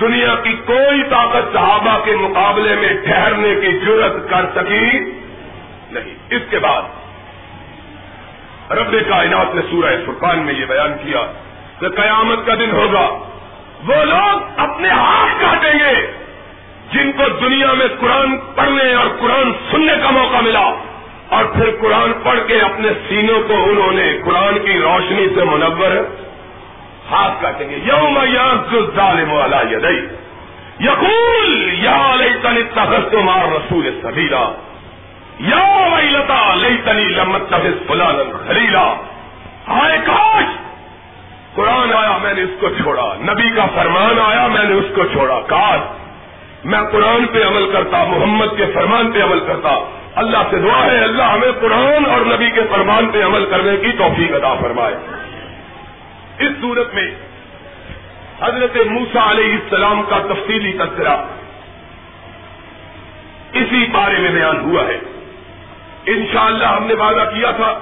دنیا 0.00 0.34
کی 0.42 0.52
کوئی 0.52 1.02
طاقت 1.10 1.52
صحابہ 1.52 2.04
کے 2.04 2.16
مقابلے 2.16 2.76
میں 2.76 2.88
ٹھہرنے 3.04 3.54
کی 3.54 3.78
ضرورت 3.78 4.30
کر 4.30 4.46
سکی 4.54 4.98
نہیں۔ 5.90 6.14
اس 6.30 6.42
کے 6.50 6.58
بعد 6.58 6.82
رب 8.70 8.96
کائنات 9.08 9.54
نے 9.54 9.60
سورہ 9.70 9.94
فرقان 10.06 10.38
میں 10.38 10.54
یہ 10.54 10.64
بیان 10.64 10.92
کیا 11.04 11.32
کہ 11.80 11.88
قیامت 11.88 12.46
کا 12.46 12.54
دن 12.54 12.70
ہوگا۔ 12.70 13.18
وہ 13.86 14.04
لوگ 14.04 14.42
اپنے 14.56 14.88
ہاتھ 14.88 15.42
کاٹیں 15.42 15.72
گے 15.72 16.12
جن 16.92 17.12
کو 17.12 17.22
دنیا 17.28 17.72
میں 17.72 17.86
قرآن 18.00 18.36
پڑھنے 18.54 18.94
اور 18.94 19.06
قرآن 19.20 19.52
سننے 19.70 19.92
کا 20.02 20.10
موقع 20.10 20.36
ملا۔ 20.36 20.74
اور 21.28 21.44
پھر 21.44 21.70
قرآن 21.80 22.12
پڑھ 22.22 22.38
کے 22.46 22.60
اپنے 22.60 22.88
سینوں 23.08 23.42
کو 23.48 23.54
انہوں 23.54 23.92
نے 23.92 24.18
قرآن 24.24 24.58
کی 24.64 24.78
روشنی 24.78 25.26
سے 25.34 25.44
منور 25.44 25.90
ہاتھ 27.10 27.42
کاٹیں 27.42 27.70
گے۔ 27.70 27.78
یوم 27.84 28.18
ظالم 28.96 29.32
والا 29.32 29.60
یدئی 29.60 30.06
یقول 30.80 31.74
یا 31.84 32.14
علیہ 32.14 32.42
تن 32.42 32.56
تمار 33.10 33.52
رسول 33.52 34.00
سبیلا۔ 34.02 34.65
یا 35.38 35.88
ویلتا 35.96 36.54
لئی 36.54 36.76
تنی 36.84 37.04
لمت 37.04 37.54
فلان 37.88 38.16
خلیلا۔ 38.46 38.94
آئے 39.66 39.98
کاش! 40.04 40.44
قرآن 41.54 41.92
آیا 41.92 42.18
میں 42.22 42.34
نے 42.34 42.42
اس 42.42 42.50
کو 42.60 42.68
چھوڑا۔ 42.68 43.14
نبی 43.20 43.50
کا 43.56 43.66
فرمان 43.74 44.20
آیا 44.26 44.46
میں 44.46 44.64
نے 44.64 44.74
اس 44.74 44.84
کو 44.94 45.04
چھوڑا۔ 45.04 45.40
کاش! 45.40 45.80
میں 46.64 46.80
قرآن 46.92 47.26
پہ 47.26 47.44
عمل 47.44 47.70
کرتا، 47.72 48.04
محمد 48.04 48.46
کے 48.56 48.66
فرمان 48.74 49.12
پہ 49.12 49.22
عمل 49.22 49.40
کرتا۔ 49.40 49.84
اللہ 50.14 50.38
سے 50.50 50.58
دعا 50.58 50.86
ہے، 50.86 51.04
اللہ 51.04 51.22
ہمیں 51.22 51.52
قرآن 51.60 52.06
اور 52.10 52.20
نبی 52.20 52.50
کے 52.50 52.60
فرمان 52.70 53.06
پہ 53.06 53.24
عمل 53.24 53.46
کرنے 53.50 53.76
کی 53.76 53.92
توفیق 53.98 54.34
ادا 54.34 54.54
فرمائے۔ 54.54 54.94
اس 56.38 56.50
صورت 56.60 56.94
میں 56.94 57.10
حضرت 58.42 58.76
موسا 58.76 59.30
علیہ 59.30 59.52
السلام 59.52 60.02
کا 60.02 60.18
تفصیلی 60.18 60.72
تذکرہ 60.72 61.16
اسی 63.52 63.86
بارے 63.92 64.18
میں 64.18 64.30
بیان 64.30 64.60
ہوا 64.60 64.82
ہے۔ 64.82 64.98
انشاءاللہ 66.06 66.64
ہم 66.64 66.86
نے 66.86 66.94
وعدہ 66.94 67.30
کیا 67.34 67.50
تھا 67.50 67.78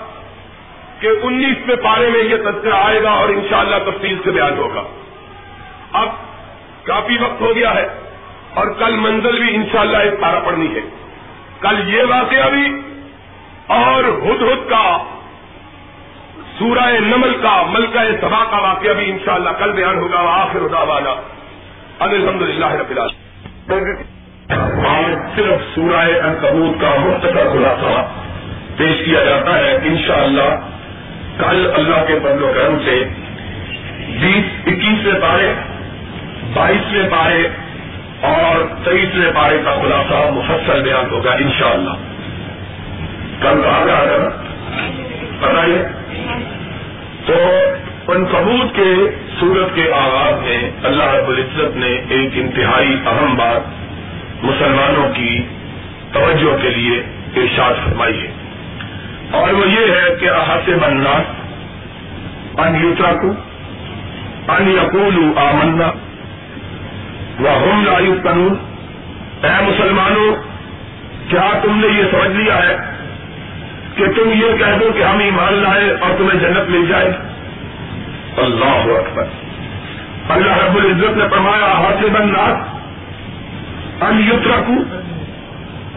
کہ 1.01 1.09
انیسویں 1.22 1.77
پارے 1.77 2.09
میں 2.11 2.25
یہ 2.25 2.37
تذکرہ 2.37 2.75
آئے 2.75 3.03
گا 3.03 3.11
اور 3.11 3.29
انشاءاللہ 3.29 3.77
تفصیل 3.87 4.18
سے 4.25 4.31
بیان 4.31 4.59
ہوگا۔ 4.59 4.83
اب 5.93 6.09
کافی 6.83 7.18
وقت 7.18 7.41
ہو 7.41 7.57
گیا 7.57 7.75
ہے 7.75 7.89
اور 8.55 8.66
کل 8.79 8.97
منزل 8.97 9.45
بھی 9.45 9.55
انشاءاللہ 9.55 9.97
ایک 9.97 10.20
پارا 10.20 10.39
پڑنی 10.39 10.75
ہے۔ 10.75 10.81
کل 11.61 11.95
یہ 11.95 12.03
واقعہ 12.09 12.51
بھی 12.51 12.83
اور 13.66 14.05
ہد 14.05 14.43
ہد 14.43 14.70
کا 14.70 14.99
سورہ 16.59 16.91
نمل 17.01 17.35
کا 17.43 17.62
ملکہ 17.62 17.99
سبا 18.20 18.45
کا 18.51 18.59
واقعہ 18.59 18.93
بھی 18.93 19.11
انشاءاللہ 19.11 19.51
کل 19.51 19.72
بیان 19.72 19.99
ہوگا۔ 19.99 20.18
آخر 20.18 20.61
ادا 20.61 20.83
والا 20.83 21.14
الحمد 21.99 22.43
للہ 22.43 22.66
رب 22.66 22.93
آج 24.86 25.36
صرف 25.36 25.74
سورہ 25.74 26.26
انکبوت 26.26 26.80
کا 26.80 26.94
مختصر 26.98 27.48
خلاصہ 27.52 28.07
پیش 28.76 29.05
کیا 29.05 29.24
جاتا 29.24 29.59
ہے۔ 29.59 29.78
انشاءاللہ 29.84 30.57
کل 31.38 31.70
اللہ 31.74 32.05
کے 32.07 32.14
بند 32.22 32.42
و 32.42 32.52
کرم 32.55 32.78
سے 32.84 33.05
بیس، 34.20 34.44
اکیسویں 34.66 35.20
پارے، 35.20 35.55
بائیسویں 36.52 37.09
پارے 37.11 37.48
اور 38.20 38.84
تیئیسویں 38.84 39.32
پارے 39.34 39.59
کا 39.64 39.74
خلاصہ 39.74 40.30
مفصل 40.30 40.82
بیان 40.82 41.11
ہوگا 41.11 41.32
انشاءاللہ۔ 41.32 41.90
کل 43.42 43.62
کہا 43.62 43.84
جا 43.86 44.05
رہا 44.05 44.28
بتائیے؟ 45.40 45.84
تو 47.26 47.34
ان 48.12 48.24
ثبوت 48.26 48.76
کے، 48.76 48.94
سورت 49.40 49.74
کے 49.74 49.92
آغاز 49.92 50.42
میں 50.42 50.70
اللہ 50.82 51.05
رب 51.05 51.28
العزت 51.28 51.76
نے 51.76 52.00
ایک 52.09 52.30
انتہائی 52.34 52.96
اہم 53.07 53.34
بات 53.36 53.84
مسلمانوں 54.45 55.09
کی 55.14 55.42
توجہ 56.12 56.62
کے 56.62 56.68
لیے 56.68 57.03
ارشاد 57.36 57.74
فرمائی 57.84 58.20
ہے 58.20 58.32
اور 59.30 59.53
وہ 59.53 59.68
یہ 59.68 59.92
ہے 59.92 60.14
کہ 60.20 60.30
احاط 60.30 60.68
بننا 60.68 61.22
ان 62.62 62.74
یوترا 62.74 63.12
کو 63.12 63.30
ان 64.53 64.68
یقول 64.68 65.32
آمنا 65.36 65.90
وہ 67.40 67.51
ہوم 67.51 67.84
لائی 67.84 68.12
قانون 68.24 68.55
اے 69.42 69.62
مسلمانوں، 69.62 70.34
کیا 71.28 71.51
تم 71.62 71.76
نے 71.76 71.86
یہ 71.86 72.03
سمجھ 72.11 72.36
لیا 72.36 72.59
ہے 72.62 72.76
کہ 73.97 74.07
تم 74.07 74.30
یہ 74.30 74.57
کہہ 74.59 74.78
دو 74.80 74.92
کہ 74.92 75.03
ہم 75.03 75.18
ایمان 75.18 75.55
لائے 75.55 75.90
اور 76.01 76.11
تمہیں 76.18 76.40
جنت 76.40 76.70
مل 76.70 76.86
جائے؟ 76.88 77.11
اللہ 78.36 78.92
اکبر۔ 78.99 79.24
اللہ 80.28 80.64
رب 80.64 80.76
العزت 80.76 81.16
نے 81.16 81.24
فرمایا 81.30 81.72
ہاتھ 81.72 82.05
بننا 82.05 82.74
ان 84.01 84.28
یوترکو 84.32 84.99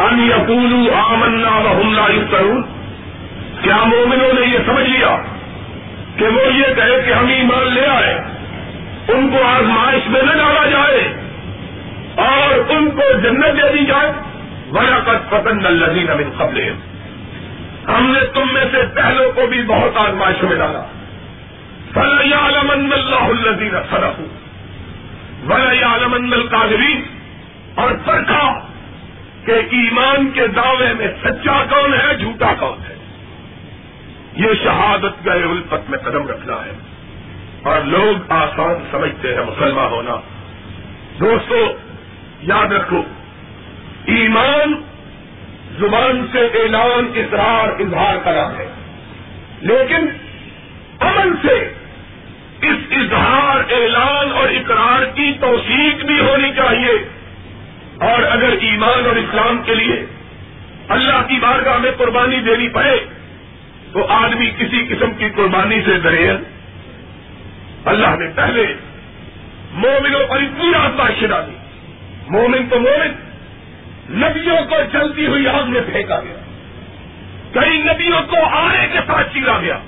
ان 0.03 0.19
یقول 0.19 0.89
آمنا 0.93 1.71
و 1.71 1.81
لا 1.83 2.07
کروں 2.31 2.61
کیا 3.61 3.77
مومنوں 3.77 4.33
نے 4.33 4.41
یہ 4.41 4.57
سمجھ 4.65 4.89
لیا 4.89 5.17
کہ 6.17 6.25
وہ 6.25 6.53
یہ 6.53 6.73
کہے 6.75 7.01
کہ 7.05 7.13
ہم 7.13 7.27
ایمان 7.27 7.73
لے 7.73 7.85
آئے، 7.85 8.13
ان 9.07 9.29
کو 9.29 9.47
آزمائش 9.47 10.09
میں 10.09 10.21
نہ 10.21 10.31
ڈالا 10.31 10.65
جائے 10.65 11.13
اور 12.15 12.71
ان 12.71 12.89
کو 12.91 13.01
جنت 13.23 13.45
دے 13.45 13.77
دی 13.77 13.85
جائے۔ 13.85 14.11
ورقت 14.71 15.29
پسند 15.29 15.65
الزین 15.65 16.09
امن 16.09 16.29
قبل 16.37 16.69
ہم 17.87 18.11
نے 18.11 18.19
تم 18.33 18.53
میں 18.53 18.65
سے 18.71 18.77
پہلوں 18.95 19.31
کو 19.31 19.47
بھی 19.47 19.63
بہت 19.67 19.97
آزمائشوں 19.97 20.49
میں 20.49 20.57
ڈالا۔ 20.57 20.81
فل 21.93 22.33
عالمند 22.33 22.93
اللہ 22.93 23.49
الزین 23.49 23.75
سرف 23.89 24.19
ول 25.51 25.83
اور 27.77 27.91
پرکھا 28.05 28.59
کہ 29.45 29.51
ایمان 29.51 30.31
کے 30.31 30.47
دعوے 30.47 30.93
میں 30.93 31.07
سچا 31.23 31.63
کون 31.69 31.93
ہے، 31.93 32.17
جھوٹا 32.17 32.53
کون 32.59 32.77
ہے؟ 32.89 32.95
یہ 34.33 34.53
شہادت 34.63 35.25
گئے 35.25 35.43
الفت 35.43 35.89
میں 35.89 35.99
قدم 35.99 36.27
رکھنا 36.27 36.53
ہے۔ 36.53 36.71
اور 37.63 37.81
لوگ 37.81 38.31
آسان 38.31 38.87
سمجھتے 38.91 39.35
ہیں، 39.35 39.41
مسلمان 39.41 39.91
ہونا۔ 39.91 40.15
دوستو، 41.19 41.77
یاد 42.41 42.71
رکھو، 42.71 43.03
ایمان 44.05 44.81
زبان 45.79 46.27
سے 46.31 46.39
اعلان 46.39 47.11
اظہار 47.15 47.81
اظہار 47.81 48.15
کرا 48.23 48.49
ہے۔ 48.57 48.73
لیکن 49.61 50.07
عمل 50.99 51.47
سے 51.47 51.73
اس 52.61 52.77
اظہار، 52.91 53.71
اعلان 53.71 54.31
اور 54.31 54.47
اقرار 54.49 55.05
کی 55.05 55.33
توثیق 55.41 56.05
بھی 56.05 56.19
ہونی 56.19 56.51
چاہیے۔ 56.55 57.16
اور 57.99 58.23
اگر 58.23 58.49
ایمان 58.61 59.05
اور 59.05 59.15
اسلام 59.15 59.61
کے 59.65 59.75
لیے 59.75 60.05
اللہ 60.89 61.27
کی 61.27 61.39
بارگاہ 61.39 61.77
میں 61.77 61.91
قربانی 61.97 62.39
دینی 62.39 62.69
پڑے 62.69 62.97
تو 63.93 64.05
آدمی 64.05 64.49
کسی 64.49 64.85
قسم 64.89 65.11
کی 65.17 65.29
قربانی 65.29 65.81
سے 65.85 65.97
ڈرے۔ 65.97 66.31
اللہ 67.85 68.07
نے 68.07 68.29
پہلے 68.35 68.73
مومنوں 69.71 70.27
پر 70.27 70.37
اتنی 70.37 70.73
آزمائش 70.75 71.23
ڈالی 71.29 71.57
مومن 72.29 72.69
تو 72.69 72.79
مومن، 72.79 73.11
نبیوں 74.21 74.65
کو 74.69 74.75
چلتی 74.91 75.27
ہوئی 75.27 75.47
آگ 75.47 75.63
میں 75.67 75.81
پھینکا 75.81 76.19
گیا۔ 76.19 76.35
کئی 77.51 77.77
نبیوں 77.77 78.21
کو 78.21 78.45
آنے 78.45 78.87
کے 78.93 78.99
ساتھ 79.07 79.33
چیلا 79.33 79.59
گیا۔ 79.61 79.79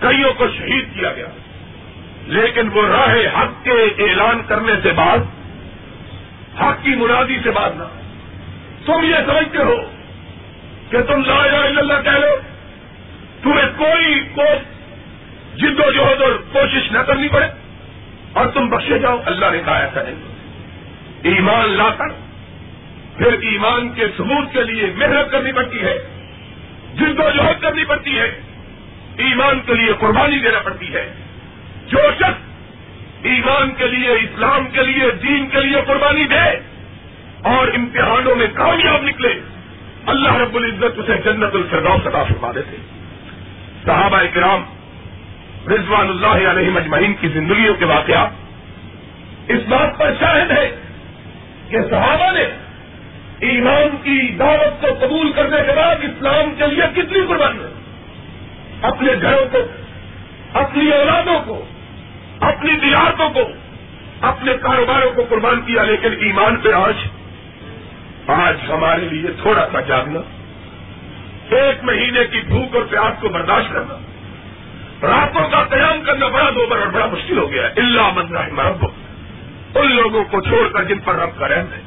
کئیوں 0.00 0.32
کو 0.32 0.48
شہید 0.48 0.84
کیا 0.94 1.12
گیا۔ 1.12 1.26
لیکن 2.26 2.68
وہ 2.72 2.88
راہ 2.88 3.42
حق 3.42 3.64
کے 3.64 3.70
اعلان 3.98 4.42
کرنے 4.46 4.72
سے 4.82 4.92
بعد 4.92 5.18
حق 6.60 6.84
کی 6.84 6.94
مرادی 6.94 7.38
سے 7.42 7.50
بات 7.50 7.72
نہ۔ 7.76 7.84
تم 8.86 9.04
یہ 9.04 9.14
سمجھتے 9.26 9.58
ہو 9.58 9.76
کہ 10.90 11.02
تم 11.02 11.24
لا 11.24 11.44
الہ 11.44 11.56
الا 11.56 11.80
اللہ 11.80 12.02
کہہ 12.04 12.18
لو۔ 12.18 12.36
تمہیں 13.42 13.68
کوئی 13.76 14.28
کو 14.34 14.42
جد 15.56 15.80
و 15.80 15.90
جہد 15.90 16.22
اور 16.22 16.42
کوشش 16.52 16.92
نہ 16.92 16.98
کرنی 16.98 17.28
پڑے۔ 17.28 17.46
اور 18.32 18.46
تم 18.46 18.68
بخشے 18.68 18.98
جاؤ۔ 18.98 19.16
اللہ 19.26 19.46
نے 19.52 19.58
کہا 19.64 19.78
ایسا 19.78 20.02
نہیں۔ 20.02 20.14
ایمان 21.22 21.70
لا 21.70 21.88
کر 21.88 22.08
پھر 23.16 23.32
ایمان 23.32 23.88
کے 23.88 24.06
ثبوت 24.16 24.52
کے 24.52 24.64
لیے 24.64 24.86
محنت 24.96 25.32
کرنی 25.32 25.52
پڑتی 25.52 25.80
ہے۔ 25.82 25.98
جد 26.94 27.20
و 27.20 27.30
جہد 27.34 27.62
کرنی 27.62 27.84
پڑتی 27.84 28.18
ہے۔ 28.18 28.40
ایمان 29.16 29.60
کے 29.66 29.74
لیے 29.74 29.92
قربانی 29.98 30.38
دینا 30.38 30.58
پڑتی 30.58 30.94
ہے۔ 30.94 31.12
جو 31.86 31.98
شخص 32.18 32.55
ایمان 33.26 33.70
کے 33.70 33.86
لیے، 33.86 34.08
اسلام 34.08 34.68
کے 34.72 34.82
لیے، 34.82 35.10
دین 35.22 35.46
کے 35.46 35.60
لیے 35.60 35.76
قربانی 35.86 36.24
دے 36.24 36.56
اور 37.42 37.68
امتحانوں 37.68 38.36
میں 38.36 38.46
کامیاب 38.54 39.02
نکلے۔ 39.02 39.40
اللہ 40.06 40.34
رب 40.36 40.54
العزت 40.54 40.98
اسے 40.98 41.12
جنت 41.24 41.54
الفردوس 41.54 42.06
عطا 42.06 42.24
فرما 42.24 42.52
دیتے۔ 42.54 42.76
صحابہ 43.84 44.18
کرام 44.34 44.62
رضوان 45.72 46.08
اللہ 46.08 46.50
علیہ 46.50 46.70
مجمعین 46.70 47.14
کی 47.20 47.28
زندگیوں 47.28 47.74
کے 47.74 47.84
واقعات 47.84 48.30
اس 49.48 49.60
بات 49.68 49.98
پر 49.98 50.12
شاہد 50.20 50.50
ہے 50.50 50.76
کہ 51.68 51.76
صحابہ 51.90 52.32
نے 52.32 52.44
ایمان 53.40 53.96
کی 54.02 54.36
دعوت 54.38 54.80
کو 54.80 55.06
قبول 55.06 55.32
کرنے 55.32 55.56
کے 55.66 55.72
بعد 55.76 55.96
اسلام 56.02 56.54
کے 56.58 56.66
لیے 56.66 57.02
کتنی 57.02 57.18
قربانی 57.28 57.58
اپنے 58.82 59.12
گھروں 59.22 59.46
کو، 59.52 59.58
اپنی 60.58 60.90
اولادوں 60.90 61.40
کو 61.46 61.64
اپنی 62.40 62.76
تجارتوں 62.76 63.30
کو، 63.30 63.40
اپنے 64.20 64.52
کاروباروں 64.62 65.12
کو 65.12 65.24
قربان 65.28 65.60
کیا، 65.60 65.82
لیکن 65.82 66.12
ایمان 66.20 66.56
پہ 66.56 66.72
آج 66.72 66.94
آج 68.26 68.56
ہمارے 68.68 69.00
لیے 69.00 69.30
تھوڑا 69.42 69.68
سا 69.72 69.80
جاننا 69.80 70.20
ایک 71.50 71.84
مہینے 71.84 72.24
کی 72.24 72.40
بھوک 72.40 72.76
اور 72.76 72.84
پیاس 72.84 73.20
کو 73.20 73.28
برداشت 73.28 73.72
کرنا، 73.72 73.98
راتوں 75.02 75.48
کا 75.48 75.64
قیام 75.64 76.00
کرنا 76.00 76.26
بڑا 76.26 76.50
دو 76.50 76.66
بڑا 76.66 76.84
بڑا 76.84 77.06
مشکل 77.06 77.38
ہو 77.38 77.50
گیا 77.50 77.66
اللہ 77.76 78.10
من 78.14 78.36
رحم 78.36 78.60
رب 78.60 78.86
ان 79.74 79.92
لوگوں 79.92 80.24
کو 80.24 80.40
چھوڑ 80.40 80.68
کر 80.68 80.84
جن 80.84 80.98
پر 80.98 81.14
رب 81.14 81.38
کا 81.38 81.48
رحم 81.48 81.66
ہے۔ 81.72 81.80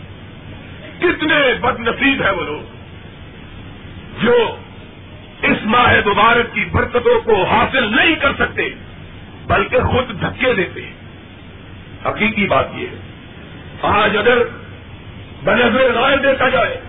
کتنے 0.99 1.53
بد 1.61 1.79
نصیب 1.79 2.21
ہے 2.21 2.31
وہ 2.31 2.41
لوگ، 2.41 2.61
جو 4.23 4.55
اس 5.41 5.57
ماہ 5.65 5.93
مبارک 6.05 6.53
کی 6.53 6.65
برکتوں 6.65 7.21
کو 7.21 7.43
حاصل 7.43 7.95
نہیں 7.95 8.15
کر 8.15 8.31
سکتے۔ 8.39 8.69
بلکہ 9.49 9.79
خود 9.79 10.21
دھکے 10.21 10.53
دیتے 10.53 10.81
ہیں۔ 10.81 10.93
حقیقی 12.05 12.47
بات 12.47 12.65
یہ 12.73 12.87
ہے۔ 12.87 12.95
آج 13.81 14.17
اگر 14.17 14.37
بنظر 15.43 15.91
رائے 15.93 16.17
دیکھا 16.17 16.49
جائے، 16.49 16.81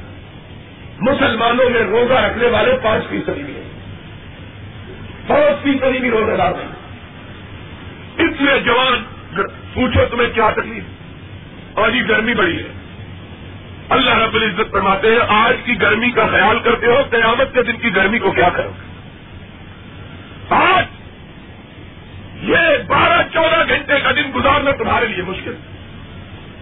مسلمانوں 1.01 1.71
میں 1.71 1.81
روزہ 1.81 2.13
رکھنے 2.13 2.47
والے 2.47 2.77
پانچ 2.83 3.09
فیصدی 3.09 3.41
ہیں۔ 3.41 3.71
سو 5.29 5.35
فیصدی 5.63 5.99
بھی 5.99 6.11
روزے 6.11 6.37
دار 6.37 6.53
نہیں 6.53 6.69
اتنے 8.19 8.61
جوان، 8.61 9.05
پوچھو 9.75 10.01
تمہیں 10.11 10.35
کیا 10.35 10.51
تکلیف۔ 10.51 10.83
اور 11.79 11.93
یہ 11.93 12.03
گرمی 12.09 12.35
بڑی 12.35 12.59
ہے۔ 12.59 12.73
اللہ 13.89 14.11
رب 14.11 14.35
العزت 14.35 14.71
فرماتے 14.71 15.09
ہیں، 15.11 15.19
آج 15.29 15.57
کی 15.65 15.81
گرمی 15.81 16.11
کا 16.11 16.27
خیال 16.27 16.59
کرتے 16.59 16.87
ہو، 16.87 17.03
قیامت 17.11 17.55
کے 17.55 17.63
دن 17.63 17.77
کی 17.77 17.97
گرمی 17.97 18.19
کو 18.19 18.31
کیا 18.31 18.49
کرو۔ 18.49 18.71
آج 18.71 18.90
یہ 22.51 22.83
بارہ 22.87 23.23
چودہ 23.33 23.69
گھنٹے 23.69 24.01
کا 24.01 24.11
دن 24.11 24.31
گزارنا 24.35 24.71
تمہارے 24.71 25.07
لیے 25.07 25.23
مشکل 25.23 25.55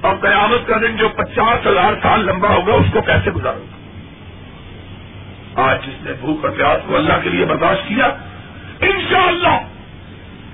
اور 0.01 0.17
قیامت 0.17 0.69
کا 0.69 0.77
دن 0.77 0.97
جو 0.97 1.09
پچاس 1.09 1.67
ہزار 1.67 1.93
سال 2.03 2.27
لمبا 2.27 2.49
ہوگا، 2.49 2.73
اس 2.73 2.87
کو 2.93 3.01
کیسے 3.01 3.31
گزاروں 3.31 3.61
گا؟ 3.61 3.79
آج 5.63 5.87
جس 5.87 6.03
نے 6.03 6.13
بھوک 6.21 6.45
اور 6.45 6.55
پیاس 6.57 6.81
کو 6.87 6.97
اللہ 6.97 7.13
کے 7.23 7.29
لیے 7.29 7.45
برداشت 7.45 7.89
کیا، 7.89 8.07
انشاءاللہ 8.81 9.59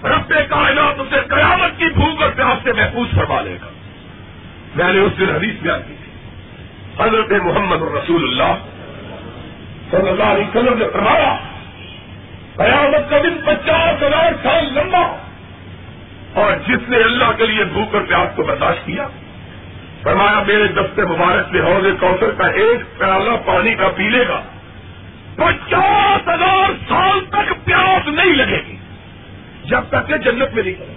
رب 0.04 0.32
کائنات 0.50 1.00
اسے 1.00 1.20
قیامت 1.28 1.78
کی 1.78 1.84
بھوک 1.94 2.22
اور 2.22 2.30
پیاس 2.30 2.64
سے 2.64 2.72
محفوظ 2.72 3.14
فرما 3.16 3.40
لے 3.40 3.56
گا۔ 3.62 3.66
میں 4.74 4.92
نے 4.92 4.98
اس 4.98 5.12
دن 5.18 5.28
حدیث 5.34 5.62
بیان 5.62 5.80
کی 5.88 5.94
تھی۔ 6.04 6.12
حضرت 7.04 7.32
محمد 7.42 7.82
رسول 7.82 8.22
اللہ 8.24 8.54
صلی 9.90 10.08
اللہ 10.08 10.22
علیہ 10.22 10.44
وسلم 10.44 10.78
نے 10.78 10.84
فرمایا، 10.92 11.36
قیامت 12.56 13.10
کا 13.10 13.18
دن 13.18 13.36
پچاس 13.44 14.02
ہزار 14.02 14.32
سال 14.42 14.64
لمبا 14.64 15.23
اور 16.34 16.52
جس 16.68 16.88
نے 16.88 16.96
اللہ 16.96 17.32
کے 17.36 17.46
لیے 17.46 17.64
بھوک 17.64 17.94
اور 17.94 18.02
پیاس 18.02 18.36
کو 18.36 18.42
برداشت 18.42 18.86
کیا، 18.86 19.08
فرمایا، 20.02 20.42
میرے 20.46 20.66
دفتے 20.66 21.02
مبارک 21.02 21.52
میں 21.52 21.60
حوض 21.62 22.00
کوثر 22.00 22.30
کا 22.30 22.46
ایک 22.46 22.98
پیالہ 22.98 23.30
پانی 23.46 23.74
کا 23.74 23.88
پی 23.88 24.08
لے 24.08 24.28
گا 24.28 24.42
پچاس 25.36 26.28
ہزار 26.28 26.70
سال 26.88 27.20
تک 27.30 27.64
پیاس 27.64 28.08
نہیں 28.08 28.36
لگے 28.36 28.62
گی۔ 28.66 28.76
جب 29.64 29.80
تک 29.88 30.08
کہ 30.08 30.16
جنت 30.16 30.54
میں 30.54 30.62
نہیں 30.62 30.74
کرے 30.74 30.92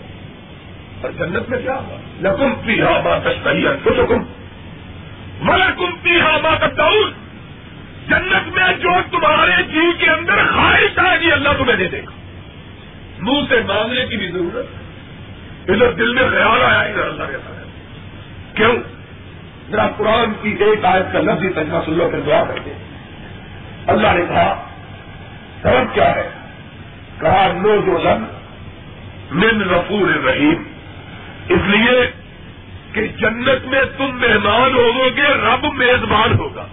اور 1.01 1.11
جنت 1.11 1.49
میں 1.49 1.59
کیا 1.59 1.75
ہوگا؟ 1.75 1.97
لکم 2.21 2.53
پی 2.65 2.81
ہا 2.81 2.99
بات 2.99 3.25
کچھ 3.83 3.99
حکم 3.99 4.23
ملکم 5.41 5.95
پی 6.01 6.19
ہا 6.19 6.37
بات 6.37 6.77
جنت 8.07 8.47
میں 8.47 8.73
جو 8.73 8.89
تمہارے 9.11 9.63
جی 9.63 10.05
کے 10.05 10.09
اندر 10.09 10.35
خواہش 10.35 10.99
آئے 10.99 11.19
گی، 11.19 11.31
اللہ 11.31 11.49
تمہیں 11.57 11.75
دے 11.75 11.87
دے 11.87 11.99
گا۔ 11.99 12.11
منہ 13.19 13.41
سے 13.49 13.61
مانگنے 13.67 14.05
کی 14.05 14.17
بھی 14.17 14.27
ضرورت۔ 14.27 14.65
ہے 14.75 14.86
ادھر 15.67 15.91
دل 15.91 16.13
میں 16.13 16.23
خیال 16.23 16.61
آیا 16.63 16.79
ادھر 16.79 17.07
اللہ 17.07 17.23
کے 17.23 17.37
ساتھ۔ 17.47 17.57
کیوں؟ 18.55 18.75
ذرا 19.71 19.87
قرآن 19.97 20.33
کی 20.41 20.55
ایک 20.59 20.85
آیت 20.85 21.13
کا 21.13 21.19
لفظ 21.19 21.41
تجمہ 21.55 21.77
سن 21.85 21.93
لو 21.93 22.09
پھر 22.09 22.19
دعا 22.19 22.43
کرتے 22.43 22.71
اللہ 23.87 24.07
نے 24.07 24.25
کہا، 24.29 24.69
سبب 25.61 25.95
کیا 25.95 26.15
ہے؟ 26.15 26.29
کہا 27.19 27.47
نو 27.53 27.81
جو 27.85 27.97
لم 27.97 28.25
من 29.31 29.69
رفور 29.69 30.25
رحیم۔ 30.25 30.63
اس 31.49 31.59
لیے 31.67 32.11
کہ 32.93 33.07
جنت 33.07 33.67
میں 33.67 33.81
تم 33.97 34.05
مہمان 34.05 34.73
ہوگو 34.73 35.09
گے، 35.15 35.21
رب 35.21 35.73
میزبان 35.73 36.39
ہوگا۔ 36.39 36.67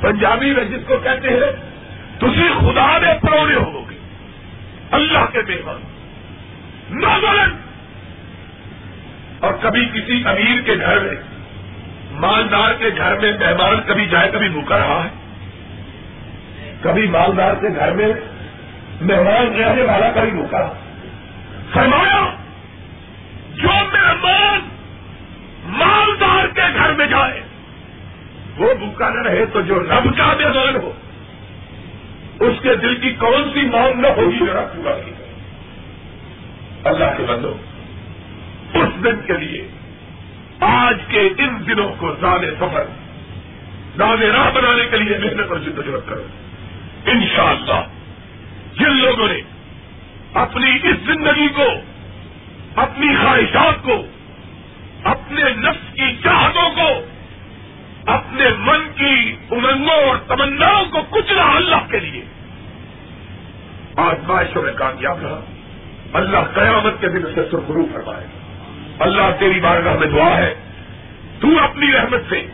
پنجابی 0.00 0.54
میں 0.54 0.64
جس 0.64 0.80
کو 0.86 0.94
کہتے 1.02 1.28
ہیں 1.28 1.72
تھی 2.18 2.48
خدا 2.58 2.98
میں 2.98 3.14
پرونے 3.22 3.54
ہو 3.54 3.90
گے۔ 3.90 3.96
اللہ 4.90 5.18
کے 5.32 5.38
مہمان 5.48 5.91
نوزن 6.92 7.56
اور 9.40 9.52
کبھی 9.60 9.86
کسی 9.86 10.22
امیر 10.24 10.60
کے 10.60 10.74
گھر 10.80 10.98
میں، 10.98 11.14
مالدار 12.10 12.72
کے 12.78 12.90
گھر 12.96 13.18
میں 13.18 13.32
مہمان 13.32 13.80
کبھی 13.86 14.06
جائے، 14.06 14.30
کبھی 14.32 14.48
بھوکا 14.48 14.78
رہا 14.78 15.04
ہے۔ 15.04 15.08
کبھی 16.82 17.06
مالدار 17.06 17.54
کے 17.54 17.68
گھر 17.76 17.92
میں 17.92 18.08
مہمان 19.00 19.60
رہنے 19.60 19.82
والا 19.82 20.10
کبھی 20.14 20.30
بھوکا 20.30 20.58
رہا 20.60 20.72
فرمایا، 21.72 22.34
جو 23.54 23.68
مہمان 23.68 24.68
مالدار 25.64 26.46
کے 26.46 26.62
گھر 26.74 26.92
میں 26.92 27.06
جائے، 27.06 27.40
وہ 28.56 28.74
بھوکا 28.74 29.08
نہ 29.08 29.22
رہے 29.22 29.46
تو 29.46 29.60
جو 29.60 29.78
رب 29.80 30.16
کا 30.16 30.26
مہمان 30.26 30.76
ہو، 30.76 30.92
اس 32.40 32.54
کے 32.62 32.76
دل 32.76 32.94
کی 32.94 33.10
کون 33.10 33.50
سی 33.54 33.60
مانگ 33.60 34.00
نہ 34.00 34.06
ہوگی 34.06 34.38
ذرا 34.46 34.60
پورا 34.60 34.92
کی 34.92 35.10
اللہ 36.84 37.04
کے 37.16 37.22
بندو، 37.22 37.56
اس 38.74 39.04
دن 39.04 39.26
کے 39.26 39.32
لیے 39.32 39.68
آج 40.60 40.96
کے 41.08 41.20
ان 41.38 41.66
دنوں 41.66 41.94
کو 41.98 42.14
زیادہ 42.20 42.46
سفر 42.56 42.84
زیادہ 43.96 44.24
راہ 44.24 44.50
بنانے 44.50 44.84
کے 44.90 44.96
لیے 44.96 45.18
محنت 45.18 45.50
اور 45.50 45.58
جدوجہد 45.58 46.08
کرو۔ 46.08 46.26
انشاءاللہ، 47.06 47.80
جن 48.78 48.96
لوگوں 48.96 49.28
نے 49.28 49.40
اپنی 50.34 50.70
اس 50.82 50.96
زندگی 51.06 51.48
کو، 51.48 51.66
اپنی 52.76 53.16
خواہشات 53.16 53.82
کو، 53.82 54.06
اپنے 55.04 55.42
نفس 55.56 55.94
کی 55.94 56.16
چاہتوں 56.22 56.70
کو، 56.70 57.06
اپنے 58.10 58.44
من 58.58 58.80
کی 58.96 59.36
امنگوں 59.50 60.08
اور 60.08 60.16
تمناؤں 60.28 60.84
کو 60.84 60.98
کچلا 61.10 61.56
اللہ 61.56 61.90
کے 61.90 62.00
لیے، 62.00 62.24
آزمائشوں 63.96 64.62
میں 64.62 64.72
کامیاب 64.72 65.22
رہا۔ 65.22 65.40
اللہ 66.12 66.38
قیامت 66.54 67.00
کے 67.00 67.08
دن 67.08 67.22
سے 67.22 67.40
سرخرو 67.50 67.86
فرمائے۔ 67.92 68.26
اللہ 68.98 69.22
تیری 69.38 69.60
بارگاہ 69.60 69.94
میں 69.94 70.06
دعا 70.06 70.36
ہے۔ 70.36 70.54
تو 71.40 71.48
اپنی 71.64 71.92
رحمت 71.92 72.20
سے 72.28 72.46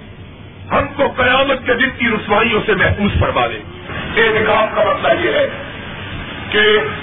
ہم 0.72 0.86
کو 0.96 1.08
قیامت 1.16 1.66
کے 1.66 1.74
دن 1.74 1.88
کی 1.98 2.06
رسوائیوں 2.06 2.60
سے 2.66 2.74
محفوظ 2.74 3.20
فرما 3.20 3.46
دے۔ 3.46 3.58
احتکاب 4.16 4.76
کا 4.76 4.84
مطلب 4.84 5.24
یہ 5.24 5.30
ہے 5.30 5.48
کہ 6.50 6.58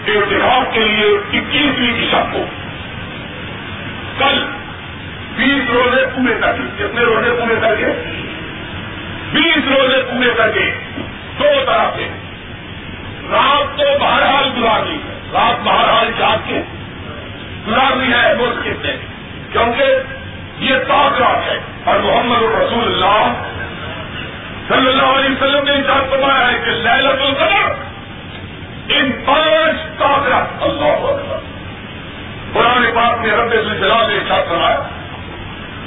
احتکاب 0.08 0.74
کے 0.74 0.80
لیے 0.80 1.40
اکیسویں 1.40 1.94
دشا 2.02 2.24
کو 2.32 2.46
کل 4.18 4.46
بیس 5.36 5.70
روزے 5.70 6.06
پورے 6.16 6.34
کر 6.42 6.54
کے 6.54 6.84
کتنے 6.84 7.02
روزے 7.02 7.30
پورے 7.42 7.56
کر 7.62 7.76
کے 7.76 7.86
بیس 9.34 9.68
روزے 9.68 10.02
پورے 10.12 10.30
کر 10.38 10.52
کے 10.52 10.72
دو 11.40 11.64
طرح 11.66 11.90
سے 11.96 12.10
رات 13.32 13.78
کو 13.78 13.84
بہرحال 14.00 14.50
گزارنی 14.58 14.96
ہے 14.96 15.15
رات 15.34 15.64
بہرحال 15.64 16.12
جاگ 16.18 16.38
کے 16.48 16.62
گزارنی 17.68 18.14
ہے 18.14 18.34
ملک 18.34 18.84
کے 18.84 18.98
کیونکہ 19.52 19.84
یہ 20.58 20.76
پاک 20.88 21.22
رات 21.22 21.52
ہے۔ 21.52 21.60
اور 21.84 22.00
محمد 22.00 22.44
الرسول 22.44 22.84
اللہ 22.84 23.44
صلی 24.68 24.88
اللہ 24.88 25.04
علیہ 25.04 25.30
وسلم 25.30 25.64
نے 25.64 25.72
انتظار 25.72 26.10
فرمایا 26.10 26.52
ہے 26.52 26.60
کہ 26.66 26.72
لہلت 26.72 27.22
القدر 27.22 27.74
ان 28.90 29.12
پانچ 29.26 30.00
طاقت 30.00 30.64
اللہ 30.64 31.08
اکبر۔ 31.08 31.40
قرآن 32.54 32.86
پاک 32.96 33.26
نے 33.26 33.32
رب 33.32 33.52
سے 33.52 33.78
جلا 33.80 34.08
نے 34.08 34.16
ارشاد 34.16 34.50
فرمایا، 34.50 34.80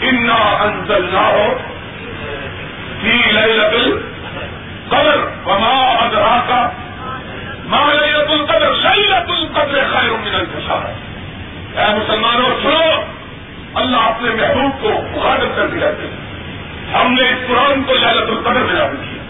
انا 0.01 0.57
انزل 0.61 1.07
نہ 1.13 1.19
ہو 1.19 1.55
ليلة 3.03 3.73
القدر 3.73 5.19
وما 5.47 6.07
أدراك 6.07 6.71
ما 7.65 7.93
ليلة 7.93 8.33
القدر 8.33 8.73
ليلة 8.73 9.29
القدر 9.29 9.85
خير 9.93 10.13
من 10.13 10.35
الفشار 10.35 10.83
اے 11.89 11.95
مسلمانوں، 11.95 12.51
سنو، 12.63 13.03
اللہ 13.75 13.97
اپنے 13.97 14.31
محبوب 14.31 14.83
کو 14.83 15.19
مخاطب 15.19 15.57
کر 15.57 15.67
دیا 15.67 15.91
ہم 17.01 17.13
نے 17.13 17.23
اس 17.23 17.49
قرآن 17.49 17.83
کو 17.83 17.95
لہلت 17.95 18.31
القدر 18.31 18.61
میں 18.61 18.75
لاگو 18.75 19.03
کیا۔ 19.03 19.23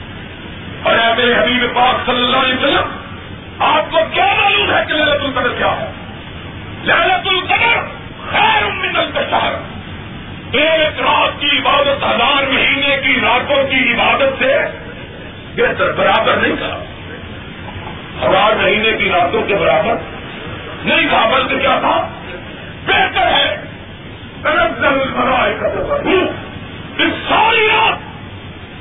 اور 0.82 0.98
اے 0.98 1.14
میرے 1.16 1.38
حبیب 1.38 1.74
پاک 1.74 2.06
صلی 2.06 2.24
اللہ 2.24 2.36
علیہ 2.36 2.54
وسلم، 2.54 2.96
آپ 3.58 3.90
کو 3.90 3.98
کیا 4.12 4.26
معلوم 4.40 4.72
ہے 4.72 4.84
کہ 4.88 4.92
لہلت 4.92 5.24
القدر 5.24 5.48
کیا 5.58 5.80
ہے؟ 5.80 5.92
لہلت 6.84 7.28
القدر 7.28 7.80
خیر 8.30 8.64
من 8.64 8.96
الفشار 8.96 9.52
ایک 10.52 11.00
رات 11.00 11.40
کی 11.40 11.58
عبادت 11.58 12.04
ہزار 12.04 12.42
مہینے 12.52 12.96
کی، 13.04 13.20
راتوں 13.20 13.64
کی 13.70 13.94
عبادت 13.94 14.42
سے 14.42 14.58
بہتر، 15.54 15.92
برابر 15.92 16.36
نہیں 16.36 16.56
تھا۔ 16.56 16.84
ہزار 18.28 18.56
مہینے 18.62 18.92
کی، 18.92 19.10
راتوں 19.10 19.42
کے 19.42 19.54
برابر 19.54 19.94
نہیں 20.84 21.08
تھا، 21.08 21.30
بلکہ 21.34 21.58
کیا 21.58 21.78
تھا؟ 21.80 22.08
بہتر 22.88 23.26
ہے۔ 23.26 23.56
اس 26.98 27.12
ساری 27.28 27.66
رات 27.66 27.98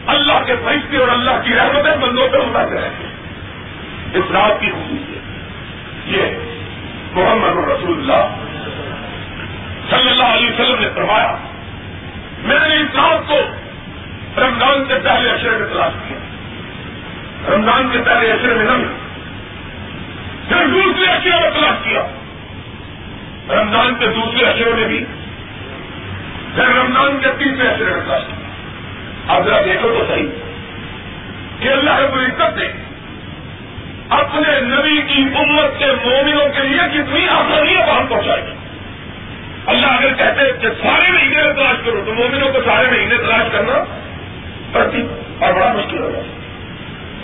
اللہ 0.08 0.44
کے 0.46 0.56
فیصلے 0.56 0.98
اور 0.98 1.08
اللہ 1.08 1.32
کی 1.44 1.56
رحمتیں 1.56 1.98
بندوں 1.98 2.28
پہ 2.28 2.38
ہوتا 2.38 2.64
رہے 2.64 2.90
اس 4.14 4.24
رات 4.32 4.62
کی 4.62 4.70
خصوصیت 4.70 5.22
یہ 6.06 6.22
محمد 7.12 7.70
رسول 7.70 7.98
اللہ 8.00 8.36
صلی 9.90 10.10
اللہ 10.10 10.24
علیہ 10.24 10.50
وسلم 10.50 10.80
نے 10.80 10.90
فرمایا، 10.96 11.36
میں 12.40 12.60
نے 12.60 12.76
اس 12.76 12.96
رات 12.96 13.28
کو 13.28 13.40
رمضان 14.38 14.84
کے 14.88 14.94
پہلے 15.04 15.30
اشرے 15.30 15.58
میں 15.58 15.68
تلاش 15.68 15.94
کیا۔ 16.08 16.18
رمضان 17.56 17.90
کے 17.92 17.98
پہلے 18.06 18.32
اشرے 18.32 18.54
میں 18.54 18.66
نہیں 18.66 18.86
پھر 20.48 20.68
دوسرے 20.68 21.06
اشرے 21.12 21.42
میں 21.42 21.50
تلاش 21.50 21.84
کیا۔ 21.84 22.17
رمضان 23.50 23.96
کے 24.00 24.08
دوسرے 24.08 24.46
اشرے 24.46 24.74
میں 24.74 24.88
بھی۔ 24.88 25.06
پھر 26.56 26.64
رمضان 26.64 27.20
کے 27.22 27.28
تیسرے 27.38 27.68
اشرے 27.68 27.86
میں 27.86 28.02
تلاش 28.06 28.22
کیا 28.22 29.36
آپ 29.36 29.46
ذرا 29.46 29.62
دیکھو 29.66 29.88
تو 29.88 30.06
صحیح۔ 30.08 30.28
کہ 31.60 31.70
اللہ 31.70 31.96
رب 31.96 32.14
العزت 32.14 32.58
نے 32.58 32.66
اپنے 34.10 34.60
نبی 34.60 35.02
کی 35.02 35.26
امت 35.36 35.80
کے 35.80 35.86
مومنوں 35.86 36.50
کے 36.50 36.68
لیے 36.68 36.80
کتنی 36.94 37.28
آسانیاں 37.30 37.88
وہاں 37.88 38.02
پہنچائے 38.10 38.42
گی 38.48 38.52
اللہ 39.66 39.88
اگر 39.88 40.14
کہتے 40.14 40.52
کہ 40.62 40.68
سارے 40.82 41.12
مہینے 41.12 41.44
میں 41.44 41.54
تلاش 41.54 41.76
کرو 41.86 42.02
تو 42.06 42.14
مومنوں 42.14 42.54
کو 42.54 42.60
سارے 42.66 42.88
مہینے 42.92 43.18
تلاش 43.18 43.46
کرنا 43.52 43.84
پڑتی 44.72 45.08
اور 45.40 45.54
بڑا 45.54 45.74
مشکل 45.74 46.00
ہوگا 46.00 46.22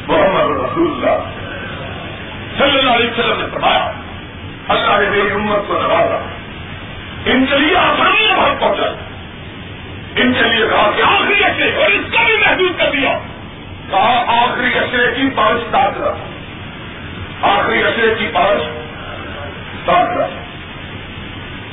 محمد 0.08 0.66
رسول 0.66 0.92
اللہ 0.92 1.30
صلی 2.58 2.80
اللہ 2.80 2.92
علیہ 2.92 3.10
وسلم 3.10 3.40
نے 3.40 3.46
فرمایا 3.54 3.92
اللہ 4.70 5.00
نے 5.00 5.10
میری 5.10 5.32
امت 5.32 5.68
کو 5.68 5.74
نوازا۔ 5.74 6.26
ان 7.26 7.46
کے 7.46 7.58
لیے 7.58 7.78
آسانیاں 7.78 8.38
وہاں 8.38 8.56
پہنچائی 8.60 8.96
ان 10.16 10.34
کے 10.34 10.44
لیے 10.44 10.68
کہا 10.68 10.92
کہ 10.96 11.02
آخری 11.02 11.44
اشرے 11.44 11.84
اور 11.84 11.92
اس 11.92 12.14
کا 12.14 12.24
بھی 12.24 12.34
محدود 12.46 12.80
کر 12.80 12.92
دیا۔ 12.92 13.20
کہا 13.92 14.26
آخری 14.28 14.80
اشرے 14.80 15.12
کی 15.16 15.30
پانچ 15.36 15.62
تاطرہ 15.72 16.14
آخری 17.42 17.84
اشرے 17.84 18.16
کی 18.20 18.28
پانچ 18.34 18.62
تاطرہ 19.86 20.28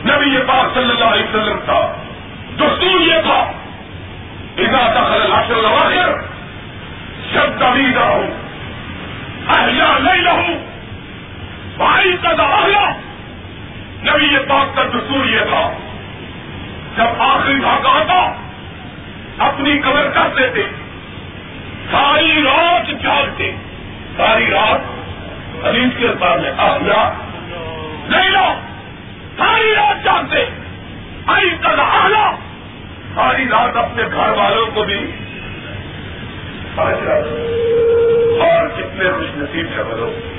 نبی 0.04 0.34
یہ 0.34 0.38
پاک 0.46 0.74
صلی 0.74 0.90
اللہ 0.90 1.04
علیہ 1.04 1.24
وسلم 1.24 1.58
کا 1.66 1.92
دستور 2.56 3.00
یہ 3.00 3.20
تھا 3.22 3.52
ادا 4.58 4.92
دخل 4.94 5.22
الحشر 5.22 5.54
الاواخر 5.54 6.12
جب 7.32 7.60
کبھی 7.60 7.82
نہ 7.82 8.00
ہوں 8.00 8.26
اہیا 9.48 9.98
نہیں 10.00 10.24
رہوں 10.24 10.69
بھائی 11.80 12.16
کا 12.22 12.32
دہلا 12.32 12.90
نبی 14.02 14.24
یہ 14.32 14.38
پاک 14.48 14.76
کا 14.76 14.82
دستور 14.82 15.24
یہ 15.24 15.40
تھا۔ 15.40 15.72
جب 16.96 17.22
آخری 17.22 17.60
بھاگ 17.60 17.86
آتا، 17.86 18.32
اپنی 19.38 19.78
کمر 19.78 20.08
کر 20.08 20.28
دیتے 20.38 20.62
ساری 21.90 22.42
رات 22.44 23.02
جاگتے۔ 23.02 23.52
ساری 24.16 24.50
رات 24.50 24.80
حدیث 25.66 25.98
کے 25.98 26.06
سامنے 26.20 26.50
آیا 26.56 27.12
نہیں 28.08 28.30
رہو 28.30 28.54
ساری 29.38 29.74
رات 29.74 30.04
جانتے 30.04 30.44
آئی 31.26 31.50
کل 31.50 31.80
آلہ 31.80 32.30
ساری 33.14 33.44
رات 33.48 33.76
اپنے 33.76 34.02
گھر 34.12 34.30
والوں 34.30 34.66
کو 34.74 34.82
بھی 34.82 35.10
اور 38.40 38.68
کتنے 38.68 39.10
خوش 39.10 39.26
نصیب 39.36 39.66
سے 39.76 39.82
بولو 39.82 40.29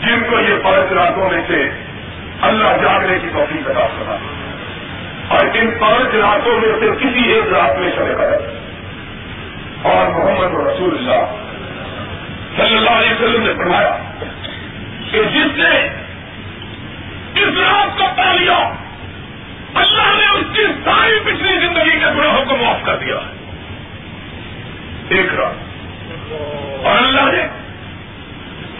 جن 0.00 0.22
کو 0.30 0.40
یہ 0.40 0.54
پانچ 0.62 0.92
راتوں 0.92 1.30
میں 1.30 1.40
سے 1.48 1.70
اللہ 2.40 2.82
جاگنے 2.82 3.18
کی 3.22 3.28
توفیق 3.32 3.70
ادا 3.70 3.86
کرا 3.86 4.16
اور 5.28 5.46
ان 5.54 5.70
پانچ 5.80 6.14
راتوں 6.14 6.60
میں 6.60 6.80
سے 6.80 7.04
کسی 7.04 7.32
ایک 7.32 7.52
رات 7.52 7.78
میں 7.78 7.90
چلے 7.90 8.16
گئے 8.16 8.60
اور 9.82 10.06
محمد 10.06 10.66
رسول 10.66 10.98
اللہ 10.98 11.46
صلی 12.56 12.76
اللہ 12.76 12.90
علیہ 12.90 13.10
وسلم 13.10 13.42
نے 13.42 13.52
پڑھایا 13.54 13.96
کہ 15.10 15.22
جس 15.22 15.58
نے 15.58 15.88
اس 17.34 17.58
رات 17.58 17.98
کو 17.98 18.04
پا 18.16 18.32
لیا، 18.32 18.72
اللہ 19.74 20.16
نے 20.16 20.38
اس 20.38 20.44
کی 20.52 20.66
ساری 20.84 21.20
پچھلی 21.24 21.58
زندگی 21.66 21.98
کے 21.98 22.06
گناہوں 22.06 22.44
کو 22.44 22.56
معاف 22.56 22.76
کر 22.82 22.96
دیا۔ 22.96 23.16
ایک 25.08 25.34
رات۔ 25.34 25.54
اور 26.86 26.96
اللہ 26.96 27.20
نے 27.20 27.46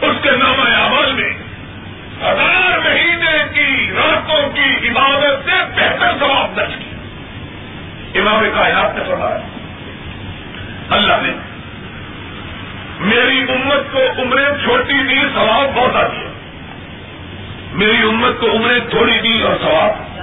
اس 0.02 0.16
کے 0.22 0.30
نام 0.30 0.60
عمل 0.60 1.12
میں 1.12 1.30
ہزار 2.22 2.78
مہینے 2.78 3.44
کی 3.54 3.92
راتوں 3.96 4.48
کی 4.52 4.88
عبادت 4.88 5.48
سے 5.48 5.52
بہتر 5.76 6.18
ثواب 6.18 6.56
درج 6.56 6.72
کی 6.78 8.18
امام 8.18 8.44
کائنات 8.54 8.96
نے 8.96 9.04
فرمایا، 9.06 9.38
اللہ 10.90 11.12
نے 11.22 11.32
میری 13.00 13.38
امت 13.48 13.92
کو 13.92 14.22
عمریں 14.22 14.64
چھوٹی 14.64 15.02
دی 15.08 15.18
ثواب 15.34 15.76
بہت 15.76 15.96
آتی 15.96 16.16
ہے۔ 16.16 16.30
میری 17.72 18.02
امت 18.02 18.40
کو 18.40 18.50
عمریں 18.50 18.78
تھوڑی 18.90 19.20
دی 19.20 19.42
اور 19.42 19.54
ثواب۔ 19.60 20.20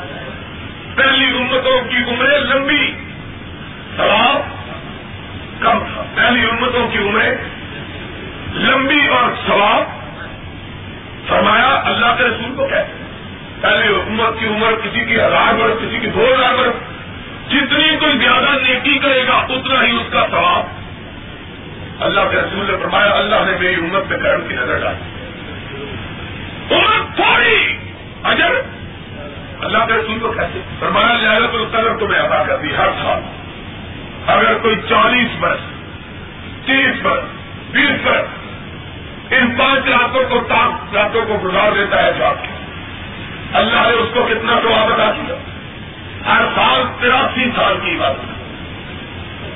پہلی 0.95 1.37
امتوں 1.37 1.81
کی 1.89 1.97
عمریں 1.97 2.39
لمبی، 2.39 2.93
ثواب 3.97 4.41
کم 5.59 5.79
تھا۔ 5.79 6.03
پہلی 6.15 6.43
امتوں 6.49 6.87
کی 6.87 6.97
عمریں 6.97 7.31
لمبی 8.53 9.07
اور 9.07 9.23
ثواب 9.47 10.07
فرمایا 11.27 11.81
اللہ 11.85 12.15
کے 12.17 12.23
رسول 12.23 12.55
کو 12.55 12.67
کہتے 12.67 13.07
پہلی 13.61 13.87
امت 13.87 14.39
کی 14.39 14.47
عمر، 14.47 14.73
کسی 14.83 15.05
کی 15.05 15.15
ہزار 15.15 15.53
برس، 15.53 15.81
کسی 15.81 15.99
کی 15.99 16.07
دو 16.07 16.25
ہزار 16.25 16.53
برس، 16.57 16.73
جتنی 17.51 17.95
کوئی 17.99 18.17
زیادہ 18.17 18.61
نیکی 18.61 18.97
کرے 18.97 19.27
گا، 19.27 19.33
اتنا 19.33 19.83
ہی 19.83 19.95
اس 19.95 20.13
کا 20.13 20.27
ثواب۔ 20.31 20.65
اللہ 22.03 22.21
کے 22.31 22.37
رسول 22.37 22.65
نے 22.71 22.77
فرمایا، 22.81 23.11
اللہ 23.11 23.35
نے 23.35 23.51
میری 23.59 23.75
امت 23.75 24.09
پہ 24.09 24.15
کرم 24.15 24.41
کی 24.47 24.53
نظر 24.53 24.79
ڈالی۔ 24.79 24.97
تھوڑی 27.15 27.77
اجر۔ 28.23 28.61
اللہ 29.59 29.77
کے 29.77 29.93
رسول 29.93 30.19
کو 30.19 30.31
کیسے 30.31 30.61
فرمایا 30.79 31.13
لہرت 31.13 31.53
القدر 31.53 31.97
تمہیں 31.99 32.21
ادا 32.21 32.43
کر 32.43 32.57
دی 32.57 32.75
ہر 32.77 32.89
سال۔ 33.03 33.21
اگر 34.27 34.57
کوئی 34.57 34.75
چالیس 34.89 35.37
برس، 35.39 35.59
تیس 36.65 37.01
برس، 37.03 37.23
بیس 37.71 38.01
برس 38.03 38.36
ان 39.31 39.55
پانچ 39.55 39.87
راتوں 39.87 40.23
کو 40.29 40.39
سات 40.49 40.95
راتوں 40.95 41.25
کو 41.25 41.37
گزار 41.43 41.71
دیتا 41.71 42.03
ہے 42.03 42.11
جا 42.19 42.29
اللہ 43.53 43.81
نے 43.81 43.93
اس 43.93 44.09
کو 44.13 44.23
کتنا 44.23 44.59
جواب 44.63 44.93
ادا 44.93 45.11
کیا 45.11 45.35
ہر 46.33 46.45
سال 46.55 46.83
تراسی 46.99 47.49
سال 47.55 47.77
کی 47.83 47.97
بات۔ 47.99 48.15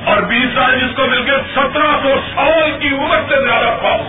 اور 0.05 0.21
بیس 0.21 0.55
سال 0.55 0.79
جس 0.79 0.95
کو 0.95 1.07
مل 1.07 1.23
کے 1.23 1.31
سترہ 1.31 1.91
سو 2.03 2.15
سال 2.35 2.77
کی 2.79 2.87
عمر 2.87 3.17
سے 3.29 3.47
زیادہ 3.47 3.77
خواب 3.81 4.01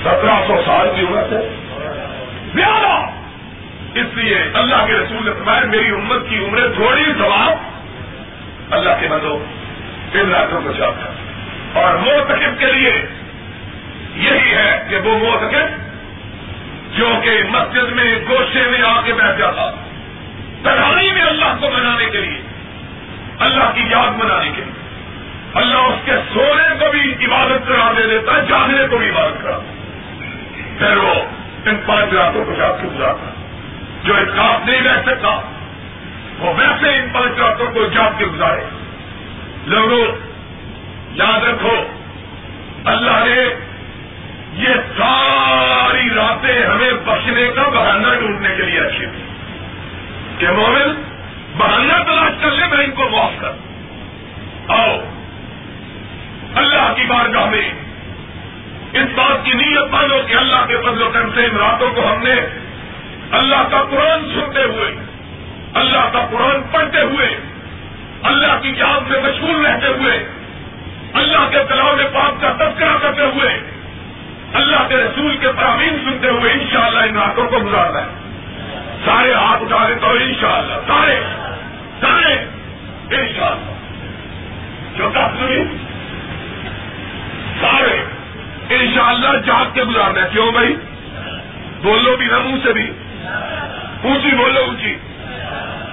سترہ 0.00 0.46
سو 0.46 0.62
سال 0.66 0.88
کی 0.96 1.02
عمر 1.02 1.22
سے۔ 1.30 1.54
زیادہ۔ 2.54 3.06
اس 3.94 4.06
لیے 4.14 4.38
اللہ 4.54 4.86
کے 4.86 4.92
رسول 4.92 5.24
نے 5.24 5.30
فرمایا، 5.30 5.60
میری 5.64 5.88
امت 5.88 6.28
کی 6.28 6.38
عمریں 6.38 6.68
تھوڑی 6.74 7.04
جواب 7.18 7.56
اللہ 8.70 8.90
کے 9.00 9.08
بدو 9.08 9.44
تین 10.12 10.28
لاکھوں 10.28 10.60
کو 10.64 10.72
چاہتا 10.72 11.12
اور 11.72 11.94
موتقب 11.94 12.58
کے 12.58 12.72
لیے 12.72 13.06
یہی 14.14 14.54
ہے 14.54 14.84
کہ 14.88 14.96
وہ 14.96 15.18
موتقب 15.18 15.88
جو 16.98 17.20
کہ 17.24 17.30
مسجد 17.48 17.92
میں 17.92 18.14
گوشے 18.28 18.62
میں 18.70 18.82
آ 18.82 19.00
کے 19.04 19.12
بیٹھ 19.12 19.38
جاتا، 19.38 19.70
تنہائی 20.62 21.10
میں 21.10 21.22
اللہ 21.22 21.54
کو 21.60 21.70
منانے 21.70 22.06
کے 22.10 22.18
لیے، 22.18 22.42
اللہ 23.38 23.70
کی 23.74 23.82
یاد 23.90 24.24
منانے 24.24 24.50
کے 24.56 24.62
لیے۔ 24.62 24.88
اللہ 25.54 25.76
اس 25.76 26.00
کے 26.04 26.12
سونے 26.34 26.74
کو 26.78 26.92
بھی 26.92 27.26
عبادت 27.26 27.68
کرا 27.68 27.92
دے 27.96 28.02
دیتا 28.06 28.36
ہے، 28.36 28.46
جاگنے 28.48 28.86
کو 28.90 28.98
بھی 28.98 29.08
عبادت 29.08 29.42
کرا 29.42 29.58
دیتا 29.58 29.74
پھر 30.78 30.96
وہ 30.96 31.14
ان 31.66 31.76
پانچ 31.86 32.12
راتوں 32.12 32.44
کو 32.44 32.52
یاد 32.52 32.82
کے 32.82 32.88
گزارتا 32.96 33.30
جو 34.04 34.14
انصاف 34.16 34.66
نہیں 34.66 34.82
رہ 34.82 35.02
سکتا، 35.02 35.40
وہ 36.38 36.54
ویسے 36.56 36.96
ان 36.96 37.08
پانچ 37.12 37.38
راتوں 37.38 37.66
کو 37.74 37.86
جاگ 37.86 38.18
کے 38.18 38.26
گزارے۔ 38.26 38.60
لوگوں 39.66 40.27
یاد 41.14 41.44
رکھو، 41.44 41.82
اللہ 42.84 43.24
نے 43.24 43.54
یہ 44.52 44.74
ساری 44.74 46.10
راتیں 46.10 46.66
ہمیں 46.66 46.92
بچنے 47.04 47.50
کا 47.54 47.62
بہانہ 47.62 48.18
ڈھونڈنے 48.18 48.54
کے 48.56 48.62
لیے 48.62 48.80
اچھی 48.80 49.06
تھی 49.06 49.22
کہ 50.38 50.48
مومن 50.52 51.02
بہانہ 51.56 51.92
تلاش 51.92 52.32
کر 52.40 52.50
لے، 52.50 52.66
میں 52.66 52.84
ان 52.84 52.90
کو 52.90 53.08
معاف 53.08 53.30
کر۔ 53.40 53.50
آؤ، 54.68 54.98
اللہ 56.54 56.92
کی 56.96 57.04
بارگاہ 57.04 57.46
میں 57.46 57.70
اس 58.92 59.06
بات 59.14 59.44
کی 59.44 59.52
نیت 59.52 59.90
مانو 59.90 60.18
کہ 60.26 60.34
اللہ 60.34 60.66
کے 60.68 60.76
فضل 60.76 61.02
و 61.02 61.10
کرم 61.10 61.30
سے 61.34 61.44
ان 61.44 61.56
راتوں 61.56 61.90
کو 61.94 62.12
ہم 62.12 62.22
نے 62.22 62.34
اللہ 63.30 63.68
کا 63.70 63.82
قرآن 63.90 64.30
سنتے 64.34 64.62
ہوئے، 64.62 64.94
اللہ 65.74 66.08
کا 66.12 66.26
قرآن 66.30 66.62
پڑھتے 66.72 67.00
ہوئے، 67.00 67.28
اللہ 68.22 68.58
کی 68.62 68.72
یاد 68.76 69.10
میں 69.10 69.20
مشغول 69.20 69.66
رہتے 69.66 69.86
ہوئے 69.86 70.28
اللہ 71.18 71.50
کے 71.50 71.58
تلاؤ 71.68 71.96
پاک 72.14 72.40
کا 72.40 72.52
تذکرہ 72.52 72.96
کرتے 73.02 73.22
ہوئے، 73.22 73.60
اللہ 74.52 74.88
کے 74.88 74.96
رسول 74.96 75.36
کے 75.36 75.46
تعمیر 75.60 75.90
سنتے 76.04 76.28
ہوئے 76.28 76.52
انشاءاللہ 76.52 76.98
ان 76.98 77.16
راتوں 77.16 77.46
کو 77.46 77.58
گزارنا 77.58 78.00
ہے 78.00 78.06
سارے 79.04 79.32
ہاتھ 79.32 79.62
اٹھا 79.62 79.88
لے 79.88 79.94
تو 79.94 80.10
ان 80.10 80.32
شاء 80.40 80.56
اللہ 80.56 80.74
سارے 80.74 81.20
سارے 82.00 82.34
ان 83.16 83.32
شاء 83.36 83.46
اللہ 83.46 83.72
جو 84.96 85.10
سارے، 87.60 88.04
انشاءاللہ 88.68 89.26
شاء 89.26 89.28
اللہ 89.28 89.40
جاگ 89.46 89.64
کے 89.74 89.84
گزارنا 89.84 90.22
ہے 90.22 90.28
کیوں 90.32 90.52
بھائی؟ 90.52 90.76
بولو 91.82 92.16
بھی 92.16 92.26
نہ، 92.26 92.38
منہ 92.38 92.58
سے 92.64 92.72
بھی۔ 92.72 92.90
اونچی 94.02 94.36
بولو، 94.36 94.60
اونچی۔ 94.60 94.96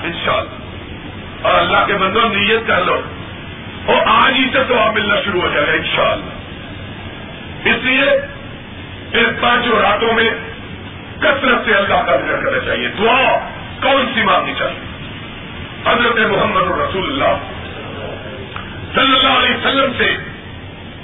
انشاءاللہ۔ 0.03 1.47
اور 1.47 1.61
اللہ 1.61 1.77
کے 1.87 1.93
بندوں، 1.93 2.29
نیت 2.29 2.67
کر 2.67 2.85
لو۔ 2.85 3.01
اور 3.85 4.01
آج 4.07 4.33
ہی 4.35 4.47
سے 4.53 4.63
تو 4.67 4.79
آپ 4.79 4.93
ملنا 4.93 5.21
شروع 5.25 5.41
ہو 5.41 5.47
جائے 5.47 5.67
گا، 5.67 5.71
انشاءاللہ۔ 5.71 6.25
اس 7.69 7.83
لیے 7.83 8.09
ان 9.13 9.33
پانچوں 9.41 9.79
راتوں 9.79 10.13
میں 10.13 10.29
کثرت 11.19 11.65
سے 11.65 11.73
اللہ 11.73 11.95
کا 11.95 12.15
ذکر 12.15 12.43
کرنا 12.43 12.59
چاہیے۔ 12.65 12.87
دعا 12.87 13.39
کون 13.81 14.05
سی 14.13 14.23
مانگنی 14.23 14.53
چاہیے؟ 14.59 14.79
حضرت 15.85 16.31
محمد 16.31 16.61
رسول 16.61 17.05
اللہ۔ 17.05 17.37
صلی 18.95 19.15
اللہ 19.17 19.39
علیہ 19.39 19.55
وسلم 19.55 19.91
سے 19.97 20.17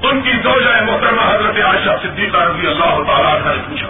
ان 0.07 0.21
کی 0.21 0.31
دو 0.43 0.53
محترمہ 0.81 1.21
حضرت 1.21 1.65
عائشہ 1.65 2.07
صدیقہ 2.07 2.37
رضی 2.37 2.67
اللہ 2.67 3.03
تعالیٰ 3.07 3.55
نے 3.55 3.61
پوچھا۔ 3.69 3.87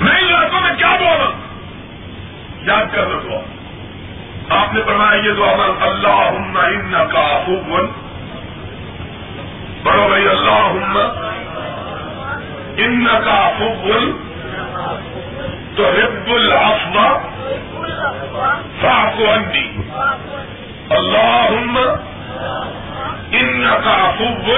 میں 0.00 0.20
ان 0.20 0.32
لڑکوں 0.32 0.60
میں 0.60 0.72
کیا 0.78 0.96
بولا 1.00 1.30
یاد 2.62 2.84
کر 2.92 3.04
دو 3.04 3.40
آپ 4.50 4.72
نے 4.74 4.80
فرمایا 4.86 5.18
یہ 5.22 5.32
دعا 5.32 5.66
اللہ 5.80 6.56
ان 6.60 6.94
کا 7.12 7.26
خوب 7.46 7.68
پڑھو 9.84 10.08
بھائی 10.08 10.26
اللہ 10.28 10.96
ان 12.76 13.06
کا 13.24 13.38
خوب 13.58 13.86
تو 15.76 15.90
رب 15.92 16.32
الفا 16.32 17.06
فاق 18.80 19.20
انڈی 19.28 19.66
اللہ 20.90 21.78
ان 23.32 23.66
کا 23.84 23.98
خوب 24.18 24.50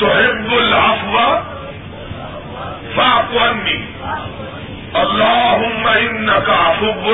تو 0.00 0.12
رب 0.20 0.52
الفا 0.54 1.28
فاق 2.94 3.36
انڈی 3.42 3.82
اللہ 4.94 5.68
ان 5.98 6.30
کا 6.46 6.62
خوب 6.80 7.08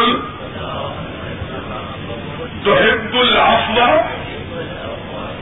تو 2.64 2.76
ہند 2.76 3.14
الفا 3.14 3.90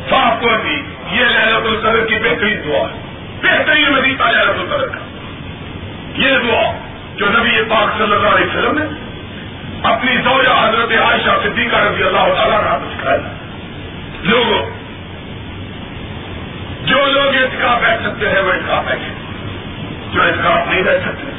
فاقی 0.09 0.83
یہ 1.13 1.25
لہرت 1.25 1.67
القدر 1.67 2.07
کی 2.07 2.17
بہترین 2.19 2.59
دعا 2.65 2.81
ہے. 2.81 3.03
بہترین 3.43 3.93
نبی 3.95 4.11
لہرت 4.11 4.59
القدر 4.59 4.89
کا 4.89 5.03
یہ 6.17 6.37
دعا 6.45 6.65
جو 7.17 7.27
نبی 7.39 7.63
پاک 7.69 7.99
صلی 7.99 8.13
اللہ 8.13 8.35
علیہ 8.37 8.47
وسلم 8.47 8.79
نے 8.79 8.85
اپنی 9.91 10.17
زوجہ 10.25 10.53
حضرت 10.59 10.93
عائشہ 11.01 11.35
صدیقہ 11.43 11.77
رضی 11.77 12.03
اللہ 12.03 12.35
تعالیٰ 12.37 12.61
کا 12.63 12.79
سکھایا 12.93 13.33
لوگوں، 14.23 14.63
جو 16.85 16.99
لوگ 17.07 17.35
اتکا 17.35 17.77
بیٹھ 17.81 18.03
سکتے 18.03 18.29
ہیں 18.29 18.43
وہ 18.43 18.53
اتکا 18.53 18.81
بیٹھے 18.87 19.13
جو 20.13 20.23
اتکا 20.23 20.55
نہیں 20.71 20.83
بیٹھ 20.83 21.03
سکتے، 21.03 21.33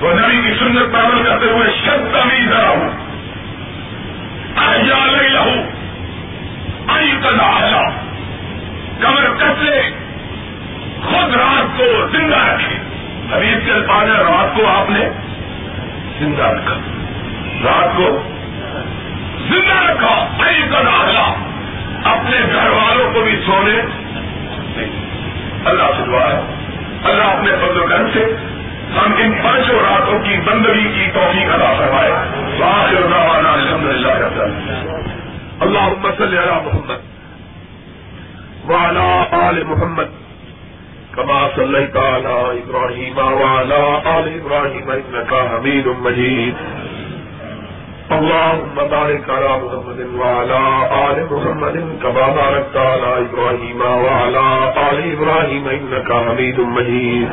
وہ 0.00 0.12
نبی 0.12 0.40
کی 0.42 0.54
سندر 0.58 0.86
پابل 0.92 1.22
کرتے 1.24 1.50
ہوئے 1.50 1.70
شد 1.84 2.12
تمیز 2.14 2.52
رہا 2.52 2.68
ہوں. 2.68 3.07
لہو۔ 4.60 5.50
آئی 6.88 7.10
کلا 7.22 7.80
کمر 9.00 9.34
کسے 9.38 9.90
خود 11.04 11.34
رات 11.34 11.78
کو 11.78 11.84
زندہ 12.12 12.36
رکھے۔ 12.36 12.76
ابھی 13.34 13.52
اس 13.52 13.58
کے 13.64 13.72
الفاظ 13.72 14.08
رات 14.08 14.56
کو 14.56 14.66
آپ 14.66 14.90
نے 14.90 15.08
زندہ 16.18 16.42
رکھا۔ 16.42 16.74
رات 17.64 17.96
کو 17.96 18.22
زندہ 19.48 19.90
رکھا۔ 19.90 20.28
آئی 20.38 20.62
کلا 20.62 21.32
اپنے 22.04 22.36
گھر 22.52 22.68
والوں 22.70 23.14
کو 23.14 23.20
بھی 23.20 23.40
سونے۔ 23.46 23.80
اللہ 25.64 25.86
سے 25.96 26.04
دعا 26.06 26.32
ہے۔ 26.32 26.54
اللہ 27.04 27.22
اپنے 27.22 27.52
فضل 27.52 27.92
گھر 27.92 28.10
سے 28.12 28.47
ہم 28.96 29.12
ان 29.18 29.32
پانچوں 29.44 29.78
راتوں 29.78 30.18
کی 30.18 30.36
بندگی 30.44 30.88
کی 30.94 31.10
توفیق 31.14 31.54
ادا 31.54 31.74
کروائے 31.78 32.12
الحمد 33.48 33.84
للہ 33.84 34.08
اللہ 35.60 36.06
صلی 36.18 36.38
علی 36.38 36.60
محمد۔ 36.64 37.00
وعلى 38.70 39.22
آل 39.30 39.62
محمد۔ 39.64 40.04
كما 41.14 41.48
صليت 41.56 41.96
على 41.96 42.58
إبراهيم 42.58 43.18
وعلى 43.18 43.82
آل 44.04 44.40
إبراهيم 44.40 44.90
إنك 44.90 45.32
حميد 45.32 45.86
مجيد 45.86 46.54
اللهم 48.12 48.74
بارك 48.74 49.30
على 49.30 49.52
محمد 49.62 50.14
وعلى 50.14 50.60
آل 50.90 51.24
محمد 51.30 52.02
كما 52.02 52.28
باركت 52.28 52.76
على 52.76 53.24
إبراهيم 53.30 53.80
وعلى 53.80 54.70
آل 54.90 55.16
إبراهيم 55.16 55.68
إنك 55.68 56.12
حميد 56.12 56.58
مجيد 56.58 57.28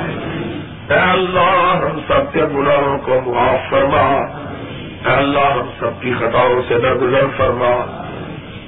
اے 0.89 0.95
اللہ، 0.95 1.75
ہم 1.75 1.99
سب 2.07 2.33
کے 2.33 2.41
گناہوں 2.41 2.97
کو 2.97 3.31
معاف 3.31 3.69
فرما۔ 3.69 4.25
اے 5.05 5.15
اللہ، 5.15 5.39
ہم 5.39 5.69
سب 5.79 6.01
کی 6.01 6.13
خطاؤں 6.13 6.61
سے 6.67 6.79
درگزر 6.79 7.25
فرما۔ 7.37 8.01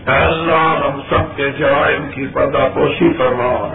اے 0.07 0.23
اللہ، 0.23 0.89
ہم 0.91 1.01
سب 1.09 1.37
کے 1.37 1.49
جرائم 1.49 2.09
کی 2.11 2.27
پردہ 2.27 2.67
پوشی 2.73 3.13
فرما۔ 3.17 3.73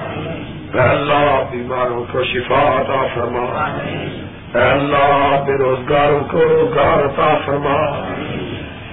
اے 0.74 0.88
اللہ، 0.88 1.44
بیماروں 1.50 2.04
کو 2.12 2.24
شفا 2.24 2.80
عطا 2.80 3.06
فرما۔ 3.14 3.68
اے 4.54 4.70
اللہ، 4.70 5.42
بے 5.46 5.52
روزگاروں 5.52 6.20
کو 6.30 6.38
روزگار 6.38 7.04
عطا 7.04 7.34
فرما۔ 7.44 8.04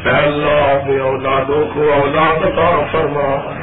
اے 0.06 0.26
اللہ، 0.26 0.88
بے 0.88 1.00
اولادوں 1.00 1.64
کو 1.74 1.93
اولاد 1.93 2.45
عطا 2.45 2.82
فرما۔ 2.91 3.54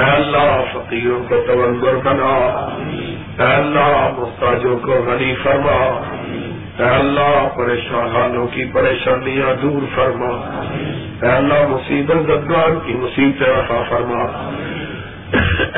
اے 0.00 0.10
اللہ، 0.10 0.64
فقیروں 0.72 1.20
کو 1.28 1.34
تونگر 1.46 1.94
بنا۔ 2.04 2.68
اے 3.38 3.54
اللہ 3.54 4.10
محتاجوں 4.18 4.78
کو 4.78 4.92
غنی 4.92 5.34
فرما۔ 5.42 6.00
اے 6.78 6.88
اللہ 6.88 7.48
پریشانوں 7.56 8.46
کی 8.46 8.64
پریشانیاں 8.72 9.62
دور 9.62 9.82
فرما۔ 9.94 10.60
اے 11.22 11.28
اللہ، 11.28 11.66
مصیبت 11.68 12.16
زدگار 12.26 12.68
کی 12.86 12.92
مصیبت 12.94 13.42
رفا 13.42 13.82
فرما۔ 13.88 14.50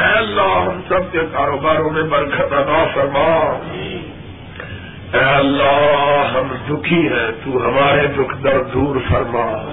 اے 0.01 0.17
اللہ، 0.17 0.71
ہم 0.71 0.81
سب 0.89 1.13
کے 1.13 1.19
کاروباروں 1.33 1.91
میں 1.91 2.03
برکت 2.03 2.53
ادا 2.53 2.85
فرما۔ 2.95 3.59
اے 5.13 5.35
اللہ، 5.35 6.31
ہم 6.35 6.49
دکھی 6.71 7.09
ہیں، 7.09 7.33
تو 7.45 7.69
ہمارے 7.69 8.07
دکھ 8.07 8.43
درد 8.45 8.75
دور 8.75 8.97
فرما۔ 9.13 9.73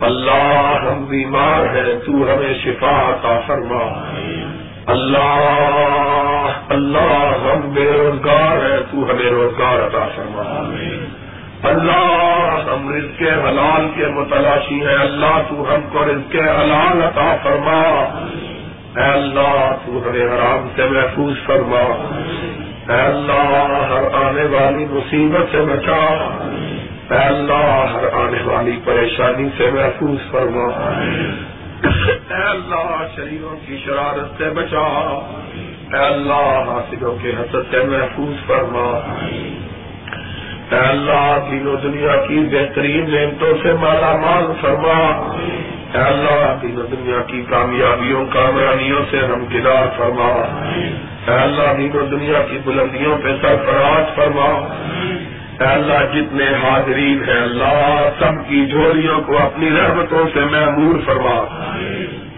اللہ، 0.00 0.90
ہم 0.90 1.04
بیمار 1.04 1.76
ہیں، 1.76 1.94
تو 2.06 2.12
ہمیں 2.12 2.54
شفا 2.64 3.08
عطا 3.08 3.40
فرما۔ 3.46 4.04
اللہ 4.90 6.50
اللہ 6.68 7.52
ہم 7.52 7.74
بے 7.74 7.92
روزگار 7.92 8.70
ہیں 8.70 8.80
تو 8.90 9.10
ہمیں 9.10 9.30
روزگار 9.30 9.86
عطا 9.86 10.08
فرما 10.16 10.74
اللہ 11.62 12.72
ہم 12.72 12.94
رزق 12.94 13.18
کے 13.18 13.30
حلال 13.30 13.88
کے 13.94 14.06
متلاشی 14.06 14.86
ہیں، 14.86 14.96
اللہ 14.96 15.40
تو 15.48 15.74
ہم 15.74 15.80
کو 15.92 16.04
رزق 16.04 16.32
کے 16.32 16.40
حلال 16.40 17.02
عطا 17.02 17.36
فرما۔ 17.42 17.80
اے 18.96 19.12
اللہ 19.12 19.76
تو 19.86 19.92
ہمیں 19.92 20.26
حرام 20.26 20.68
سے 20.76 20.84
محفوظ 20.84 21.34
فرما۔ 21.46 22.08
اے 22.92 23.00
اللہ 23.00 23.76
ہر 23.90 24.14
آنے 24.14 24.44
والی 24.44 24.86
مصیبت 24.90 25.52
سے 25.52 25.60
بچا۔ 25.60 26.06
اے 27.10 27.26
اللہ 27.26 27.86
ہر 27.92 28.04
آنے 28.12 28.42
والی 28.44 28.80
پریشانی 28.84 29.48
سے 29.56 29.70
محفوظ 29.70 30.30
فرما۔ 30.30 30.92
اے 31.84 32.42
اللہ 32.42 33.06
شریروں 33.16 33.56
کی 33.66 33.78
شرارت 33.84 34.38
سے 34.38 34.50
بچا۔ 34.50 34.86
اے 35.92 36.06
اللہ 36.06 36.70
حاصلوں 36.70 37.16
کے 37.22 37.30
حسد 37.30 37.70
سے 37.70 37.84
محفوظ 37.84 38.46
فرما۔ 38.46 39.14
اے 40.70 40.78
اللہ 40.78 41.36
دین 41.50 41.66
و 41.66 41.76
دنیا 41.76 42.16
کی 42.28 42.48
بہترین 42.52 43.10
نعمتوں 43.10 43.52
سے 43.62 43.72
مالا 43.72 44.16
مال 44.16 44.52
فرما۔ 44.60 45.34
اے 45.94 45.98
اللہ 45.98 46.54
دین 46.62 46.80
و 46.80 46.86
دنیا 46.86 47.22
کی 47.26 47.44
کامیابیوں 47.50 48.26
کامیابیوں 48.26 49.00
سے 49.10 49.18
ہم 49.18 49.44
گدار 49.54 49.98
فرما۔ 49.98 50.32
اے 51.28 51.34
اللہ 51.34 51.74
دین 51.78 51.96
و 51.96 52.06
دنیا 52.06 52.42
کی 52.50 52.58
بلندیوں 52.64 53.18
پہ 53.22 53.28
سرفراز 53.42 54.16
فرما۔ 54.16 54.74
اللہ 55.66 56.14
جتنے 56.14 56.44
حاضرین 56.44 57.24
ہیں، 57.28 57.42
اللہ 57.42 58.08
سب 58.18 58.48
کی 58.48 58.66
جھولیوں 58.66 59.20
کو 59.20 59.38
اپنی 59.38 59.70
رحمتوں 59.70 60.28
سے 60.34 60.40
محمور 60.40 60.94
فرما۔ 61.06 61.64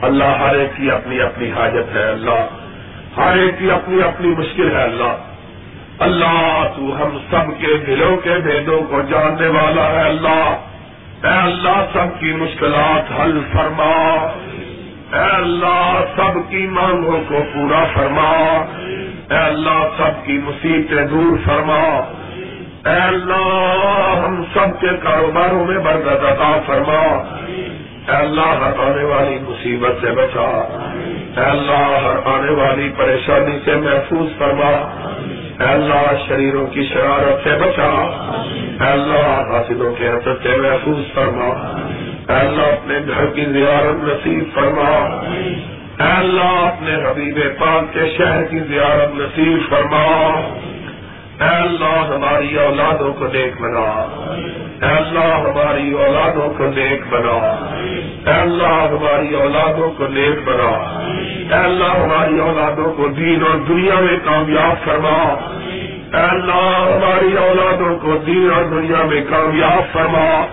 اللہ 0.00 0.24
ہر 0.24 0.54
ایک 0.54 0.76
کی 0.76 0.90
اپنی 0.90 1.20
اپنی 1.20 1.50
حاجت 1.50 1.96
ہے، 1.96 2.02
اللہ 2.02 2.46
ہر 3.16 3.38
ایک 3.38 3.58
کی 3.58 3.70
اپنی 3.70 4.02
اپنی 4.02 4.28
مشکل 4.28 4.76
ہے، 4.76 4.82
اللہ۔ 4.82 5.16
اللہ، 5.98 6.64
تو 6.76 6.82
ہم 6.82 7.18
سب 7.30 7.60
کے 7.60 7.76
دلوں 7.86 8.16
کے 8.16 8.30
بھیدوں 8.42 8.82
کو 8.82 9.02
جاننے 9.02 9.48
والا 9.48 9.90
ہے، 9.90 10.08
اللہ۔ 10.08 10.56
اے 11.22 11.42
اللہ، 11.42 11.84
سب 11.92 12.20
کی 12.20 12.32
مشکلات 12.32 13.20
حل 13.20 13.40
فرما۔ 13.52 14.26
اے 15.12 15.34
اللہ، 15.34 16.04
سب 16.16 16.50
کی 16.50 16.66
مانگوں 16.66 17.20
کو 17.28 17.42
پورا 17.54 17.84
فرما۔ 17.94 18.64
اے 19.30 19.38
اللہ، 19.38 19.88
سب 19.98 20.26
کی 20.26 20.40
مصیبتیں 20.44 21.06
دور 21.06 21.38
فرما۔ 21.44 22.12
اے 22.86 22.92
اللہ، 22.92 24.20
ہم 24.26 24.42
سب 24.54 24.80
کے 24.80 24.86
کاروباروں 25.02 25.64
میں 25.64 25.78
برکت 25.78 26.24
عطا 26.24 26.60
فرما۔ 26.66 27.02
اے 28.08 28.16
اللہ، 28.16 28.40
ہر 28.40 28.72
آنے 28.78 29.04
والی 29.04 29.38
مصیبت 29.48 30.00
سے 30.00 30.10
بچا۔ 30.10 30.78
اے 31.36 31.44
اللہ، 31.44 32.06
ہر 32.06 32.16
آنے 32.24 32.52
والی 32.52 32.90
پریشانی 32.96 33.58
سے 33.64 33.74
محفوظ 33.74 34.38
فرما۔ 34.38 34.70
اے 35.60 35.72
اللہ، 35.72 36.28
شریروں 36.28 36.66
کی 36.66 36.84
شرارت 36.92 37.44
سے 37.44 37.50
بچا۔ 37.50 37.90
اے 38.80 38.92
اللہ، 38.92 39.52
حاصلوں 39.52 39.94
کے 39.94 40.08
حسد 40.08 40.42
سے 40.42 40.56
محفوظ 40.56 41.14
فرما۔ 41.14 41.76
اے 42.32 42.46
اللہ، 42.46 42.62
اپنے 42.62 42.98
گھر 43.08 43.26
کی 43.26 43.44
زیارت 43.44 44.04
نصیب 44.04 44.44
فرما۔ 44.54 45.20
اے 46.04 46.12
اللہ، 46.12 46.66
اپنے 46.66 46.94
حبیب 46.94 47.38
پاک 47.58 47.94
کے 47.94 48.14
شہر 48.18 48.44
کی 48.44 48.58
زیارت 48.58 49.14
نصیب 49.14 49.70
فرما۔ 49.70 50.28
اے 51.40 51.48
اللہ 51.48 52.14
ہماری 52.14 52.58
اولادوں 52.58 53.12
کو 53.12 53.26
دیکھ 53.26 53.62
بنا۔ 53.62 54.06
اے 54.82 54.96
اللہ 54.96 55.18
ہماری 55.18 55.92
اولادوں 55.92 56.54
کو 56.58 56.64
نیک 56.66 57.02
بنا۔ 57.10 57.66
اے 58.26 58.40
اللہ 58.40 58.66
ہماری 58.66 59.34
اولادوں 59.34 59.90
کو 59.90 60.06
نیک 60.06 60.48
بنا۔ 60.48 60.98
اے 61.50 61.64
اللہ 61.64 61.84
ہماری 61.84 62.38
اولادوں 62.38 62.92
کو 62.92 63.08
دین 63.08 63.42
اور 63.42 63.58
دنیا 63.68 63.94
میں 64.00 64.18
کامیاب 64.24 64.84
فرما۔ 64.84 65.34
اے 66.14 66.22
اللہ 66.22 66.86
ہماری 66.96 67.36
اولادوں 67.36 67.96
کو 67.96 68.18
دین 68.26 68.50
اور 68.54 68.64
دنیا 68.64 69.06
میں 69.06 69.24
کامیاب 69.30 69.92
فرما۔ 69.92 70.46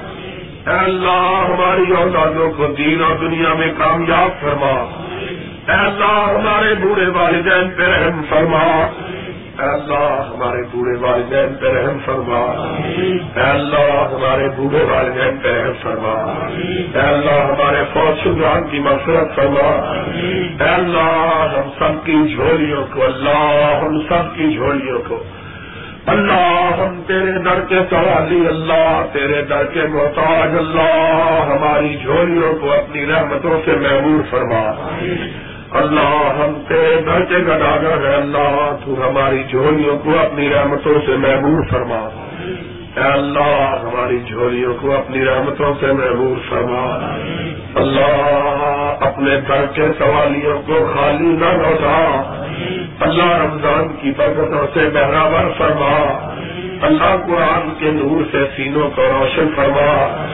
اے 0.67 0.79
اللہ 0.79 1.45
ہماری 1.49 1.91
اولادوں 1.91 2.51
کو 2.57 2.67
دین 2.67 3.03
اور 3.03 3.15
دنیا 3.15 3.53
میں 3.53 3.73
کامیاب 3.77 4.41
فرما۔ 4.41 5.03
اے 5.67 5.85
اللہ 5.85 6.33
ہمارے 6.39 6.75
بوڑھے 6.75 7.05
والدین 7.07 7.69
پہ 7.77 7.83
رحم 7.83 8.21
فرما۔ 8.29 8.87
اے 9.59 9.65
اللہ 9.65 10.33
ہمارے 10.33 10.61
بوڑھے 10.71 10.99
والدین 10.99 11.55
پہ 11.55 11.67
رحم 11.67 11.97
فرما۔ 12.05 12.39
اے 13.35 13.41
اللہ 13.41 14.07
ہمارے 14.13 14.49
بوڑھے 14.57 14.83
والدین 14.83 15.37
پہ 15.43 15.49
رحم 15.53 15.73
فرما۔ 15.81 16.45
اے 16.95 16.99
اللہ 16.99 17.31
ہمارے 17.31 17.83
فوج 17.93 18.23
شدران 18.23 18.63
کی 18.71 18.79
مفرت 18.79 19.35
فرما۔ 19.35 19.91
اے 20.63 20.69
اللہ 20.69 21.57
ہم 21.57 21.69
سب 21.79 22.05
کی 22.05 22.35
جھولیوں 22.35 22.85
کو، 22.93 23.05
اللہ 23.05 23.79
ہم 23.83 23.99
سب 24.01 24.35
کی 24.35 24.53
جھولیوں 24.53 24.99
کو۔ 25.07 25.23
اللہ 26.05 26.71
ہم 26.79 27.01
تیرے 27.07 27.31
در 27.31 27.59
کے 27.69 27.79
سوالی، 27.89 28.47
اللہ 28.47 29.05
تیرے 29.13 29.41
در 29.41 29.65
کے 29.65 29.81
محتاج، 29.89 30.49
اللہ 30.57 31.47
ہماری 31.49 31.97
جھولیوں 32.01 32.53
کو 32.59 32.71
اپنی 32.71 33.05
رحمتوں 33.05 33.61
سے 33.65 33.71
محبوب 33.71 34.31
فرما۔ 34.31 34.71
اللہ 35.71 36.33
ہم 36.39 36.53
تیرے 36.67 37.01
گھر 37.05 37.25
کے 37.25 37.37
گداگر 37.37 38.09
ہے 38.09 38.15
اللہ، 38.15 38.75
تو 38.85 39.09
ہماری 39.09 39.43
جھولیوں 39.49 39.99
کو 39.99 40.19
اپنی 40.19 40.49
رحمتوں 40.49 40.93
سے 41.05 41.17
محبوب 41.17 41.69
فرما۔ 41.69 42.09
اے 42.95 43.11
اللہ، 43.13 43.75
ہماری 43.81 44.19
جھولیوں 44.27 44.73
کو 44.81 44.97
اپنی 44.97 45.25
رحمتوں 45.25 45.73
سے 45.79 45.87
محبوب 45.87 46.49
فرما۔ 46.49 47.15
اللہ، 47.75 48.95
اپنے 48.99 49.39
گھر 49.47 49.65
کے 49.65 49.87
سوالیوں 49.97 50.61
کو 50.67 50.91
خالی 50.95 51.25
نہ 51.25 51.45
لوٹا 51.45 52.33
اللہ، 52.99 53.31
رمضان 53.31 53.87
کی 54.01 54.11
برکتوں 54.17 54.67
سے 54.73 54.89
بہراور 54.93 55.51
فرما۔ 55.57 56.29
اللہ 56.81 57.25
قرآن 57.27 57.69
کے 57.79 57.91
نور 57.91 58.23
سے 58.31 58.37
سینوں 58.55 58.89
کو 58.89 59.01
روشن 59.01 59.47
فرما۔ 59.55 60.25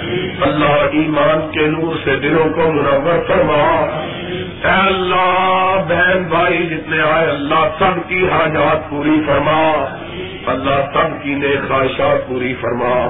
اللہ 0.42 0.88
ایمان 0.92 1.52
کے 1.52 1.68
نور 1.68 1.96
سے 2.04 2.16
دلوں 2.16 2.50
کو 2.50 2.72
منور 2.72 3.28
فرما۔ 3.28 3.86
اے 4.64 4.88
اللہ، 4.88 5.76
بہن 5.88 6.24
بھائی، 6.24 6.58
جتنے 6.58 7.02
آئے، 7.02 7.28
اللہ 7.28 7.68
سب 7.80 8.10
کی 8.10 8.28
حاجات 8.30 8.90
پوری 8.90 9.22
فرما۔ 9.28 9.86
اللہ 10.48 10.92
سب 10.94 11.24
کی 11.24 11.36
نئے 11.36 11.58
خواہشات 11.68 12.28
پوری 12.28 12.54
فرما۔ 12.62 13.08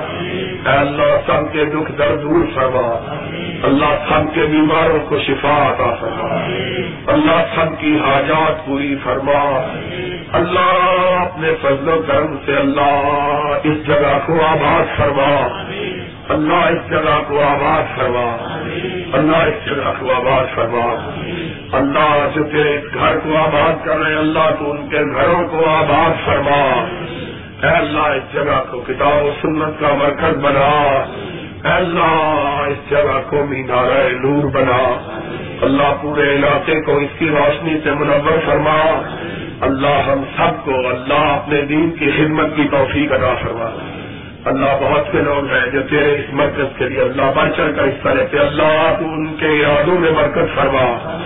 اے 0.66 0.78
اللہ 0.78 1.18
سب 1.26 1.54
کے 1.54 1.66
دکھ 1.66 1.92
درد 1.98 2.24
دور 2.24 2.46
فرما۔ 2.56 3.16
اللہ 3.64 3.96
سب 4.10 4.36
کے 4.36 4.42
بیماروں 4.42 5.00
کو 5.10 5.20
شفا 5.20 5.68
عطا 5.68 5.96
فرما۔ 5.96 6.46
اللہ 7.08 7.46
سب 7.56 7.80
کی 7.80 7.98
حاجات 7.98 8.66
پوری 8.66 8.96
فرما۔ 9.04 9.68
اللہ 10.32 11.20
اپنے 11.22 11.48
فضل 11.62 11.90
و 11.90 12.02
کرم 12.08 12.38
سے 12.46 12.58
اللہ 12.58 13.08
اس 13.64 13.88
جگہ 13.88 14.20
کو 14.26 14.34
آباد 14.34 14.98
فرما۔ 14.98 15.64
اللہ 16.30 16.54
اس 16.54 16.90
جگہ 16.90 17.22
کو 17.28 17.40
آباد 17.42 17.98
فرما۔ 17.98 18.60
اللہ 19.14 19.38
اس 19.38 19.66
جگہ 19.66 19.92
کو 20.00 20.12
آباد 20.12 20.56
فرما۔ 20.56 21.10
اللہ 21.72 22.28
جو 22.36 22.44
تیرے 22.44 22.82
گھر 22.94 23.20
کو 23.20 23.38
آباد 23.38 23.86
کر 23.86 23.98
رہے 23.98 24.14
اللہ 24.14 24.50
تو 24.60 24.72
ان 24.72 24.90
کے 24.90 24.98
گھروں 24.98 25.48
کو 25.48 25.70
آباد 25.70 26.26
فرما۔ 26.26 26.86
اے 27.64 27.70
اللہ، 27.70 28.00
اس 28.00 28.34
جگہ 28.34 28.64
کو 28.72 28.82
کتاب 28.88 29.24
و 29.24 29.32
سنت 29.42 29.80
کا 29.80 29.96
مرکز 29.96 30.38
بنا۔ 30.38 31.04
اے 31.64 31.72
اللہ، 31.72 32.62
اس 32.68 32.90
جگہ 32.90 33.22
کو 33.30 33.46
مینار 33.46 34.10
نور 34.10 34.44
بنا۔ 34.44 35.12
اللہ 35.62 35.94
پورے 36.02 36.36
علاقے 36.36 36.82
کو 36.82 36.98
اس 36.98 37.20
کی 37.20 37.30
روشنی 37.30 37.78
سے 37.84 37.92
منور 37.92 38.38
فرما۔ 38.46 39.02
اللہ 39.62 40.12
ہم 40.12 40.24
سب 40.38 40.66
کو، 40.66 40.88
اللہ 40.90 41.14
اپنے 41.14 41.62
دین 41.62 41.92
کی 41.92 42.12
خدمت 42.12 42.56
کی 42.56 42.64
توفیق 42.72 43.12
ادا 43.12 43.34
فرما۔ 43.42 43.95
اللہ 44.46 44.66
بہت 44.66 45.06
سے 45.12 45.22
لوگ 45.22 45.52
ہیں 45.52 45.72
جو 45.72 45.82
تیرے 45.82 46.16
اس 46.16 46.34
مرکز 46.34 46.78
کے 46.78 46.90
لیے 46.90 47.02
اللہ 47.02 47.32
بڑھ 47.36 47.50
چڑھ 47.58 47.76
کر 47.76 47.84
حصہ 47.84 48.10
لیتے 48.10 48.40
اللہ 48.40 48.96
تو 49.00 49.06
ان 49.06 49.36
کے 49.36 49.46
ارادوں 49.46 50.00
میں 50.00 50.12
برکت 50.12 50.56
فرما۔ 50.56 51.18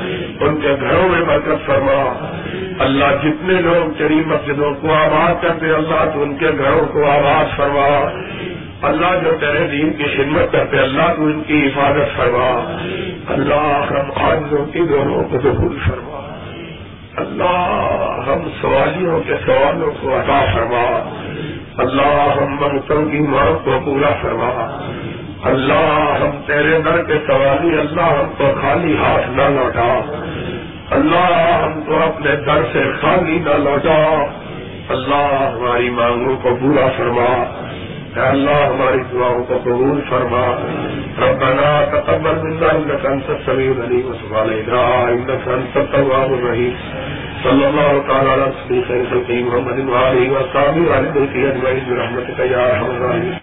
ان 0.42 0.62
کے 0.62 0.76
گھروں 0.82 1.10
میں 1.10 1.22
برکت 1.22 1.66
فرما۔ 1.66 2.30
اللہ 2.80 3.06
جتنے 3.24 3.54
لوگ 3.54 3.98
تیری 3.98 4.16
مسجدوں 4.16 4.74
کو 4.74 4.94
آباد 4.94 5.44
کرتے 5.44 5.70
اللہ 5.72 6.12
تو 6.14 6.22
ان 6.22 6.38
کے 6.38 6.48
گھروں 6.58 6.86
کو 6.86 7.06
آباد 7.12 7.58
فرما۔ 7.58 8.10
اللہ 8.82 9.20
جو 9.24 9.32
تیرے 9.40 9.68
دین 9.68 9.94
کی 9.94 10.04
خدمت 10.04 10.52
کرتے 10.52 10.78
اللہ 10.78 11.14
تو 11.18 11.26
ان 11.26 11.44
کی 11.48 11.68
حفاظت 11.68 12.18
فرما۔ 12.18 12.78
اللہ 13.28 13.86
ہم 13.92 14.12
خاصوں 14.12 14.66
کی 14.66 14.80
دونوں 14.80 15.24
کو 15.24 15.38
ضرور 15.44 15.90
فرما۔ 15.90 16.38
اللہ 17.18 17.76
ہم 18.28 18.50
سوالیوں 18.62 19.22
کے 19.28 19.34
سوالوں 19.46 19.92
کو 20.02 20.20
عطا 20.20 20.46
فرما۔ 20.54 21.16
اللہ 21.80 22.42
ہم 22.42 22.58
منگتوں 22.62 23.06
کی 23.06 23.20
ماں 23.20 23.52
کو 23.64 23.72
پورا 23.86 24.10
فرما 24.22 24.50
اللہ 25.44 26.18
ہم 26.22 26.42
تیرے 26.46 26.82
در 26.86 27.04
کے 27.04 27.14
سوالی 27.28 27.80
اللہ 27.80 28.02
ہم 28.02 28.32
کو 28.38 28.44
خالی 28.62 28.98
ہاتھ 28.98 29.30
نہ 29.30 29.42
لوٹا. 29.42 30.00
اللہ 30.90 31.64
ہم 31.64 31.82
کو 31.86 31.98
اپنے 31.98 32.36
در 32.36 32.62
سے 32.74 32.84
خالی 33.02 33.40
نہ 33.40 33.58
لوٹا. 33.58 34.26
اللہ 34.90 35.56
ہماری 35.56 35.90
مانگوں 35.90 36.36
کو 36.42 36.50
پورا 36.62 36.88
فرما. 36.98 37.32
اللہ 38.16 38.66
ہماری 38.66 39.04
دعاؤں 39.12 39.44
کو 39.44 39.60
قبول 39.64 40.02
فرما۔ 40.10 40.46
ربنا 41.22 41.86
تقبل 41.92 42.36
منا 42.44 42.68
انك 42.68 43.06
انت 43.06 43.30
السميع 43.30 43.72
العليم 43.72 44.06
وتب 44.06 44.36
علينا 44.36 45.08
انك 45.08 45.48
انت 45.48 45.78
التواب 45.78 46.34
الرحيم 46.34 46.74
صلى 47.44 47.68
الله 47.68 48.04
تعالى 48.08 48.30
على 48.32 48.52
سيدنا 48.68 49.50
محمد 49.50 49.90
وعلى 49.90 50.18
اله 50.18 50.32
وصحبه 50.32 51.02
بيته 51.14 51.50
أجمعين 51.50 51.84
برحمتك 51.90 52.40
يا 52.40 52.72
ارحم 52.72 52.86
الراحمين 52.86 53.34